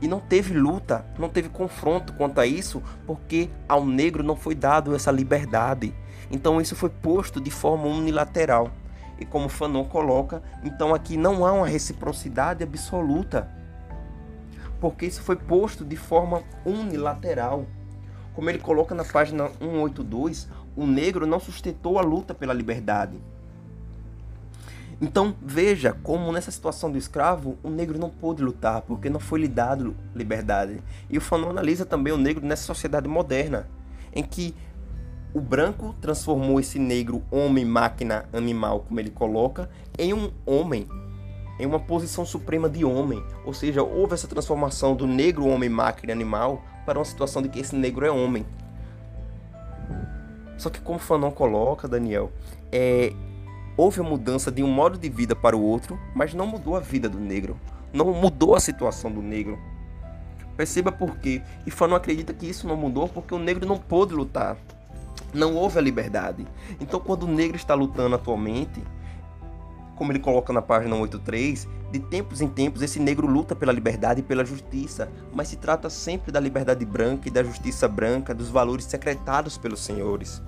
E 0.00 0.06
não 0.06 0.20
teve 0.20 0.54
luta, 0.54 1.04
não 1.18 1.28
teve 1.28 1.48
confronto 1.48 2.12
quanto 2.12 2.40
a 2.40 2.46
isso, 2.46 2.82
porque 3.06 3.50
ao 3.68 3.84
negro 3.84 4.22
não 4.22 4.36
foi 4.36 4.54
dado 4.54 4.94
essa 4.94 5.10
liberdade. 5.10 5.92
Então 6.30 6.60
isso 6.60 6.76
foi 6.76 6.88
posto 6.88 7.40
de 7.40 7.50
forma 7.50 7.86
unilateral. 7.86 8.70
E 9.18 9.24
como 9.24 9.48
Fanon 9.48 9.84
coloca, 9.84 10.42
então 10.62 10.94
aqui 10.94 11.16
não 11.16 11.44
há 11.44 11.52
uma 11.52 11.66
reciprocidade 11.66 12.62
absoluta. 12.62 13.50
Porque 14.80 15.06
isso 15.06 15.22
foi 15.22 15.34
posto 15.34 15.84
de 15.84 15.96
forma 15.96 16.42
unilateral. 16.64 17.66
Como 18.34 18.48
ele 18.48 18.58
coloca 18.58 18.94
na 18.94 19.04
página 19.04 19.50
182, 19.58 20.48
o 20.76 20.86
negro 20.86 21.26
não 21.26 21.40
sustentou 21.40 21.98
a 21.98 22.02
luta 22.02 22.32
pela 22.32 22.54
liberdade. 22.54 23.18
Então 25.00 25.34
veja 25.40 25.96
como 26.02 26.32
nessa 26.32 26.50
situação 26.50 26.90
do 26.90 26.98
escravo 26.98 27.56
o 27.62 27.70
negro 27.70 27.98
não 27.98 28.10
pôde 28.10 28.42
lutar 28.42 28.82
porque 28.82 29.08
não 29.08 29.20
foi 29.20 29.40
lhe 29.40 29.48
dado 29.48 29.96
liberdade. 30.14 30.82
E 31.08 31.16
o 31.16 31.20
Fanon 31.20 31.50
analisa 31.50 31.86
também 31.86 32.12
o 32.12 32.18
negro 32.18 32.44
nessa 32.44 32.64
sociedade 32.64 33.08
moderna, 33.08 33.68
em 34.12 34.24
que 34.24 34.54
o 35.32 35.40
branco 35.40 35.94
transformou 36.00 36.58
esse 36.58 36.78
negro 36.78 37.22
homem, 37.30 37.64
máquina, 37.64 38.24
animal, 38.32 38.80
como 38.80 38.98
ele 38.98 39.10
coloca, 39.10 39.70
em 39.96 40.12
um 40.12 40.32
homem, 40.44 40.88
em 41.60 41.66
uma 41.66 41.78
posição 41.78 42.24
suprema 42.24 42.68
de 42.68 42.84
homem. 42.84 43.22
Ou 43.44 43.52
seja, 43.52 43.82
houve 43.82 44.14
essa 44.14 44.26
transformação 44.26 44.96
do 44.96 45.06
negro 45.06 45.46
homem, 45.46 45.68
máquina, 45.68 46.12
animal 46.12 46.64
para 46.84 46.98
uma 46.98 47.04
situação 47.04 47.40
de 47.40 47.48
que 47.48 47.60
esse 47.60 47.76
negro 47.76 48.04
é 48.04 48.10
homem. 48.10 48.44
Só 50.56 50.70
que 50.70 50.80
como 50.80 50.98
Fanon 50.98 51.30
coloca, 51.30 51.86
Daniel, 51.86 52.32
é, 52.72 53.12
houve 53.78 54.00
a 54.00 54.02
mudança 54.02 54.50
de 54.50 54.60
um 54.60 54.68
modo 54.68 54.98
de 54.98 55.08
vida 55.08 55.36
para 55.36 55.56
o 55.56 55.62
outro, 55.62 55.96
mas 56.12 56.34
não 56.34 56.48
mudou 56.48 56.76
a 56.76 56.80
vida 56.80 57.08
do 57.08 57.20
negro, 57.20 57.56
não 57.92 58.12
mudou 58.12 58.56
a 58.56 58.60
situação 58.60 59.10
do 59.10 59.22
negro. 59.22 59.56
Perceba 60.56 60.90
por 60.90 61.16
quê. 61.18 61.40
E 61.64 61.70
Fanon 61.70 61.94
acredita 61.94 62.34
que 62.34 62.44
isso 62.44 62.66
não 62.66 62.76
mudou 62.76 63.08
porque 63.08 63.32
o 63.32 63.38
negro 63.38 63.64
não 63.64 63.78
pôde 63.78 64.12
lutar. 64.12 64.56
Não 65.32 65.54
houve 65.54 65.78
a 65.78 65.80
liberdade. 65.80 66.44
Então, 66.80 66.98
quando 66.98 67.22
o 67.22 67.28
negro 67.28 67.56
está 67.56 67.74
lutando 67.74 68.16
atualmente, 68.16 68.82
como 69.94 70.10
ele 70.10 70.18
coloca 70.18 70.52
na 70.52 70.60
página 70.60 70.96
83, 70.96 71.68
de 71.92 72.00
tempos 72.00 72.40
em 72.40 72.48
tempos 72.48 72.82
esse 72.82 72.98
negro 72.98 73.28
luta 73.28 73.54
pela 73.54 73.72
liberdade 73.72 74.20
e 74.20 74.24
pela 74.24 74.44
justiça, 74.44 75.08
mas 75.32 75.46
se 75.46 75.56
trata 75.56 75.88
sempre 75.88 76.32
da 76.32 76.40
liberdade 76.40 76.84
branca 76.84 77.28
e 77.28 77.30
da 77.30 77.44
justiça 77.44 77.86
branca, 77.86 78.34
dos 78.34 78.48
valores 78.48 78.86
secretados 78.86 79.56
pelos 79.56 79.78
senhores. 79.80 80.42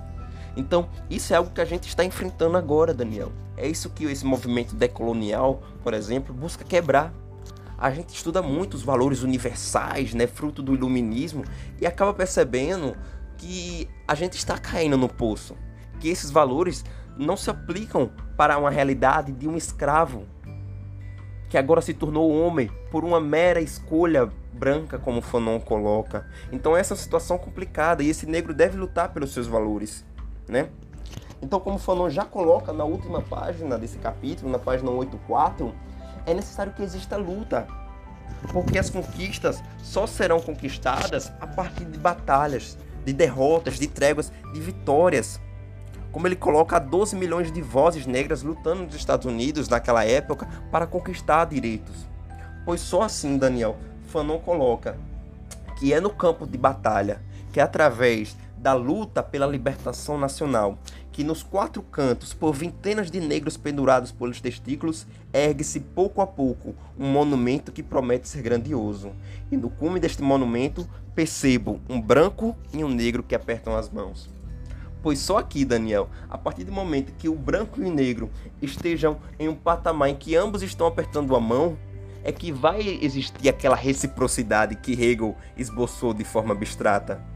Então, 0.55 0.89
isso 1.09 1.33
é 1.33 1.37
algo 1.37 1.51
que 1.51 1.61
a 1.61 1.65
gente 1.65 1.87
está 1.87 2.03
enfrentando 2.03 2.57
agora, 2.57 2.93
Daniel. 2.93 3.31
É 3.55 3.67
isso 3.67 3.89
que 3.89 4.05
esse 4.05 4.25
movimento 4.25 4.75
decolonial, 4.75 5.61
por 5.83 5.93
exemplo, 5.93 6.33
busca 6.33 6.63
quebrar. 6.63 7.13
A 7.77 7.89
gente 7.91 8.09
estuda 8.09 8.41
muito 8.41 8.75
os 8.75 8.83
valores 8.83 9.23
universais, 9.23 10.13
né, 10.13 10.27
fruto 10.27 10.61
do 10.61 10.73
iluminismo, 10.73 11.43
e 11.79 11.85
acaba 11.85 12.13
percebendo 12.13 12.95
que 13.37 13.89
a 14.07 14.13
gente 14.13 14.37
está 14.37 14.57
caindo 14.57 14.97
no 14.97 15.09
poço, 15.09 15.55
que 15.99 16.09
esses 16.09 16.29
valores 16.29 16.83
não 17.17 17.35
se 17.35 17.49
aplicam 17.49 18.11
para 18.37 18.57
uma 18.57 18.69
realidade 18.69 19.31
de 19.31 19.47
um 19.47 19.57
escravo 19.57 20.25
que 21.49 21.57
agora 21.57 21.81
se 21.81 21.93
tornou 21.93 22.31
homem 22.31 22.71
por 22.89 23.03
uma 23.03 23.19
mera 23.19 23.59
escolha 23.59 24.31
branca, 24.53 24.97
como 24.97 25.21
Fanon 25.21 25.59
coloca. 25.59 26.25
Então 26.49 26.77
essa 26.77 26.93
é 26.93 26.95
uma 26.95 27.01
situação 27.01 27.37
complicada 27.37 28.01
e 28.01 28.09
esse 28.09 28.25
negro 28.25 28.53
deve 28.53 28.77
lutar 28.77 29.11
pelos 29.11 29.33
seus 29.33 29.47
valores 29.47 30.05
né? 30.47 30.69
Então, 31.41 31.59
como 31.59 31.79
Fanon 31.79 32.09
já 32.09 32.23
coloca 32.23 32.71
na 32.71 32.83
última 32.83 33.21
página 33.21 33.77
desse 33.77 33.97
capítulo, 33.97 34.51
na 34.51 34.59
página 34.59 34.91
84, 34.91 35.73
é 36.25 36.33
necessário 36.33 36.73
que 36.73 36.83
exista 36.83 37.17
luta, 37.17 37.67
porque 38.51 38.77
as 38.77 38.89
conquistas 38.89 39.61
só 39.81 40.05
serão 40.05 40.39
conquistadas 40.39 41.31
a 41.41 41.47
partir 41.47 41.85
de 41.85 41.97
batalhas, 41.97 42.77
de 43.03 43.11
derrotas, 43.11 43.79
de 43.79 43.87
tréguas, 43.87 44.31
de 44.53 44.59
vitórias. 44.59 45.41
Como 46.11 46.27
ele 46.27 46.35
coloca 46.35 46.77
12 46.77 47.15
milhões 47.15 47.51
de 47.51 47.61
vozes 47.61 48.05
negras 48.05 48.43
lutando 48.43 48.83
nos 48.83 48.95
Estados 48.95 49.25
Unidos 49.25 49.67
naquela 49.67 50.05
época 50.05 50.47
para 50.71 50.85
conquistar 50.85 51.45
direitos. 51.45 52.07
Pois 52.65 52.81
só 52.81 53.01
assim, 53.01 53.37
Daniel, 53.37 53.77
Fanon 54.07 54.37
coloca 54.39 54.97
que 55.79 55.93
é 55.93 55.99
no 55.99 56.11
campo 56.11 56.45
de 56.45 56.57
batalha, 56.57 57.21
que 57.51 57.59
é 57.59 57.63
através 57.63 58.37
da 58.61 58.73
luta 58.73 59.23
pela 59.23 59.47
libertação 59.47 60.19
nacional, 60.19 60.77
que 61.11 61.23
nos 61.23 61.41
quatro 61.41 61.81
cantos, 61.81 62.31
por 62.31 62.53
vintenas 62.53 63.09
de 63.09 63.19
negros 63.19 63.57
pendurados 63.57 64.11
pelos 64.11 64.39
testículos, 64.39 65.07
ergue-se 65.33 65.79
pouco 65.79 66.21
a 66.21 66.27
pouco 66.27 66.75
um 66.97 67.07
monumento 67.07 67.71
que 67.71 67.81
promete 67.81 68.29
ser 68.29 68.43
grandioso. 68.43 69.11
E 69.51 69.57
no 69.57 69.67
cume 69.67 69.99
deste 69.99 70.21
monumento 70.21 70.87
percebo 71.15 71.81
um 71.89 71.99
branco 71.99 72.55
e 72.71 72.83
um 72.83 72.87
negro 72.87 73.23
que 73.23 73.33
apertam 73.33 73.75
as 73.75 73.89
mãos. 73.89 74.29
Pois 75.01 75.17
só 75.17 75.39
aqui, 75.39 75.65
Daniel, 75.65 76.07
a 76.29 76.37
partir 76.37 76.63
do 76.63 76.71
momento 76.71 77.13
que 77.17 77.27
o 77.27 77.33
branco 77.33 77.81
e 77.81 77.85
o 77.85 77.91
negro 77.91 78.29
estejam 78.61 79.17
em 79.39 79.49
um 79.49 79.55
patamar 79.55 80.09
em 80.09 80.15
que 80.15 80.35
ambos 80.35 80.61
estão 80.61 80.85
apertando 80.85 81.35
a 81.35 81.39
mão, 81.39 81.75
é 82.23 82.31
que 82.31 82.51
vai 82.51 82.99
existir 83.01 83.49
aquela 83.49 83.75
reciprocidade 83.75 84.75
que 84.75 84.91
Hegel 84.91 85.35
esboçou 85.57 86.13
de 86.13 86.23
forma 86.23 86.53
abstrata. 86.53 87.30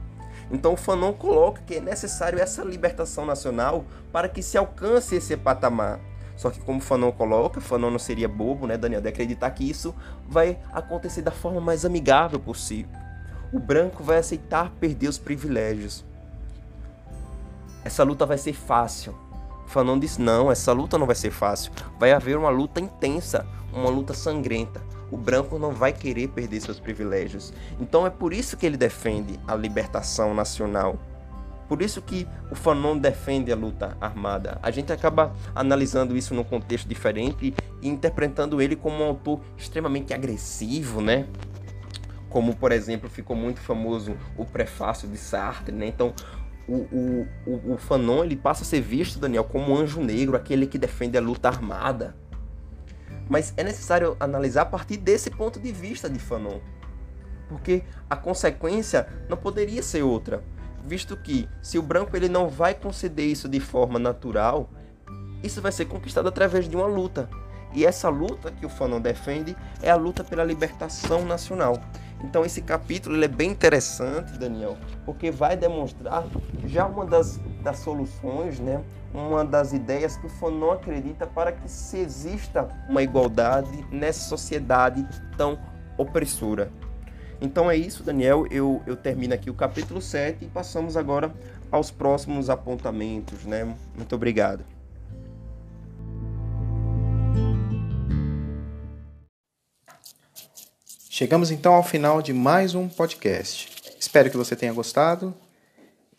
Então 0.52 0.74
o 0.74 0.78
Fanon 0.78 1.14
coloca 1.14 1.62
que 1.66 1.76
é 1.76 1.80
necessário 1.82 2.40
essa 2.40 2.64
libertação 2.64 3.26
nacional 3.26 3.84
para 4.12 4.30
que 4.30 4.44
se 4.44 4.58
alcance 4.58 5.16
esse 5.16 5.36
patamar. 5.36 6.00
Só 6.36 6.50
que 6.50 6.60
como 6.60 6.82
Fanon 6.82 7.12
coloca, 7.12 7.62
Fanon 7.62 7.90
não 7.90 8.00
seria 8.00 8.28
bobo, 8.28 8.68
né, 8.68 8.78
Daniel, 8.78 9.02
de 9.02 9.08
acreditar 9.08 9.50
que 9.52 9.68
isso 9.68 9.96
vai 10.28 10.60
acontecer 10.72 11.22
da 11.22 11.32
forma 11.32 11.62
mais 11.62 11.86
amigável 11.86 12.40
possível. 12.40 12.92
O 13.54 13.60
branco 13.60 14.04
vai 14.04 14.18
aceitar 14.18 14.72
perder 14.80 15.08
os 15.08 15.18
privilégios. 15.18 16.04
Essa 17.84 18.04
luta 18.04 18.26
vai 18.26 18.38
ser 18.38 18.54
fácil. 18.54 19.16
Fanon 19.68 19.98
diz: 19.98 20.18
não, 20.18 20.52
essa 20.52 20.74
luta 20.74 20.98
não 20.98 21.06
vai 21.06 21.16
ser 21.16 21.32
fácil. 21.32 21.72
Vai 21.98 22.12
haver 22.12 22.38
uma 22.38 22.50
luta 22.50 22.80
intensa, 22.80 23.46
uma 23.72 23.90
luta 23.90 24.14
sangrenta. 24.14 24.82
O 25.11 25.18
branco 25.18 25.60
não 25.60 25.72
vai 25.72 25.94
querer 25.94 26.30
perder 26.30 26.61
seus 26.61 26.80
privilégios. 26.80 27.53
Então 27.80 28.06
é 28.06 28.10
por 28.10 28.34
isso 28.34 28.57
que 28.57 28.65
ele 28.65 28.77
defende 28.77 29.40
a 29.48 29.56
libertação 29.56 30.34
nacional. 30.34 30.99
Por 31.68 31.82
isso 31.82 32.02
que 32.02 32.27
o 32.52 32.56
Fanon 32.56 32.98
defende 32.98 33.52
a 33.52 33.56
luta 33.56 33.98
armada. 33.99 34.60
A 34.61 34.69
gente 34.69 34.94
acaba 34.94 35.34
analisando 35.53 36.15
isso 36.15 36.34
num 36.34 36.44
contexto 36.44 36.88
diferente 36.88 37.53
e 37.82 37.88
interpretando 37.88 38.61
ele 38.61 38.76
como 38.76 39.03
um 39.03 39.07
autor 39.07 39.41
extremamente 39.57 40.14
agressivo, 40.14 41.02
né? 41.02 41.26
Como, 42.30 42.56
por 42.56 42.72
exemplo, 42.72 43.10
ficou 43.10 43.36
muito 43.36 43.60
famoso 43.60 44.15
o 44.38 44.45
prefácio 44.45 45.07
de 45.07 45.18
Sartre, 45.18 45.73
né? 45.73 45.88
Então, 45.88 46.14
o, 46.68 46.76
o, 46.76 47.27
o, 47.45 47.73
o 47.73 47.77
Fanon 47.77 48.23
ele 48.23 48.36
passa 48.36 48.64
a 48.64 48.65
ser 48.65 48.82
visto, 48.82 49.19
Daniel, 49.19 49.44
como 49.44 49.72
um 49.72 49.77
anjo 49.77 50.02
negro, 50.02 50.36
aquele 50.36 50.68
que 50.68 50.77
defende 50.77 51.18
a 51.18 51.22
luta 51.22 51.48
armada. 51.48 52.15
Mas 53.30 53.54
é 53.58 53.64
necessário 53.64 54.16
analisar 54.20 54.62
a 54.62 54.66
partir 54.66 54.98
desse 54.98 55.30
ponto 55.30 55.60
de 55.60 55.72
vista 55.72 56.10
de 56.10 56.20
Fanon. 56.20 56.60
Porque 57.50 57.84
a 58.10 58.16
consequência 58.16 59.08
não 59.30 59.38
poderia 59.38 59.82
ser 59.84 60.04
outra 60.04 60.44
visto 60.86 61.18
que 61.18 61.50
se 61.62 61.78
o 61.78 61.82
branco 61.82 62.16
ele 62.16 62.30
não 62.30 62.48
vai 62.48 62.74
conceder 62.74 63.26
isso 63.26 63.50
de 63.50 63.60
forma 63.60 63.98
natural, 63.98 64.70
isso 65.44 65.62
vai 65.62 65.72
ser 65.72 65.86
conquistado 65.86 66.28
através 66.28 66.70
de 66.70 66.76
uma 66.76 66.86
luta. 66.86 67.30
E 67.74 67.86
essa 67.86 68.08
luta 68.08 68.52
que 68.52 68.66
o 68.66 68.70
Fanon 68.70 69.02
defende 69.02 69.56
é 69.82 69.90
a 69.90 69.96
luta 69.96 70.24
pela 70.24 70.44
libertação 70.44 71.26
nacional. 71.26 71.82
Então 72.24 72.46
esse 72.46 72.62
capítulo 72.62 73.22
é 73.22 73.28
bem 73.28 73.52
interessante, 73.52 74.38
Daniel, 74.38 74.78
porque 75.06 75.30
vai 75.30 75.58
demonstrar 75.58 76.26
já 76.66 76.86
uma 76.86 77.06
das, 77.06 77.38
das 77.62 77.80
soluções, 77.80 78.60
né? 78.60 78.82
Uma 79.16 79.46
das 79.46 79.74
ideias 79.74 80.18
que 80.18 80.26
o 80.26 80.30
Fanon 80.30 80.72
acredita 80.72 81.26
para 81.26 81.52
que 81.52 81.70
se 81.70 81.98
exista 81.98 82.68
uma 82.90 83.02
igualdade 83.02 83.86
nessa 83.90 84.28
sociedade 84.28 85.08
tão 85.38 85.58
opressora. 85.98 86.70
Então 87.42 87.70
é 87.70 87.76
isso, 87.76 88.04
Daniel. 88.04 88.46
Eu, 88.52 88.82
eu 88.86 88.96
termino 88.96 89.34
aqui 89.34 89.50
o 89.50 89.54
capítulo 89.54 90.02
7 90.02 90.46
e 90.46 90.48
passamos 90.48 90.98
agora 90.98 91.34
aos 91.72 91.92
próximos 91.92 92.50
apontamentos. 92.50 93.46
Né? 93.46 93.76
Muito 93.96 94.16
obrigado. 94.16 94.64
Chegamos 101.10 101.50
então 101.50 101.74
ao 101.74 101.84
final 101.84 102.22
de 102.22 102.34
mais 102.34 102.76
um 102.76 102.90
podcast. 102.90 103.72
Espero 103.98 104.30
que 104.30 104.36
você 104.36 104.54
tenha 104.56 104.74
gostado 104.74 105.34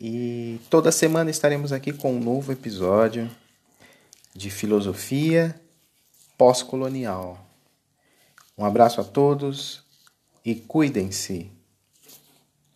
e 0.00 0.60
toda 0.68 0.92
semana 0.92 1.30
estaremos 1.30 1.72
aqui 1.72 1.92
com 1.92 2.14
um 2.14 2.20
novo 2.20 2.52
episódio 2.52 3.30
de 4.34 4.50
filosofia 4.50 5.58
pós-colonial. 6.36 7.38
Um 8.58 8.64
abraço 8.64 9.00
a 9.00 9.04
todos 9.04 9.82
e 10.44 10.54
cuidem-se. 10.54 11.50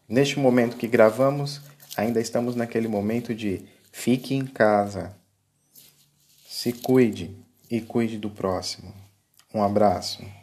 Neste 0.09 0.39
momento 0.39 0.77
que 0.77 0.89
gravamos, 0.89 1.61
ainda 1.97 2.21
estamos 2.21 2.57
naquele 2.57 2.89
momento 2.89 3.35
de 3.35 3.63
fique 3.93 4.35
em 4.35 4.47
casa. 4.47 5.15
Se 6.49 6.73
cuide 6.73 7.37
e 7.71 7.81
cuide 7.81 8.19
do 8.19 8.31
próximo. 8.31 8.93
Um 9.55 9.63
abraço. 9.63 10.40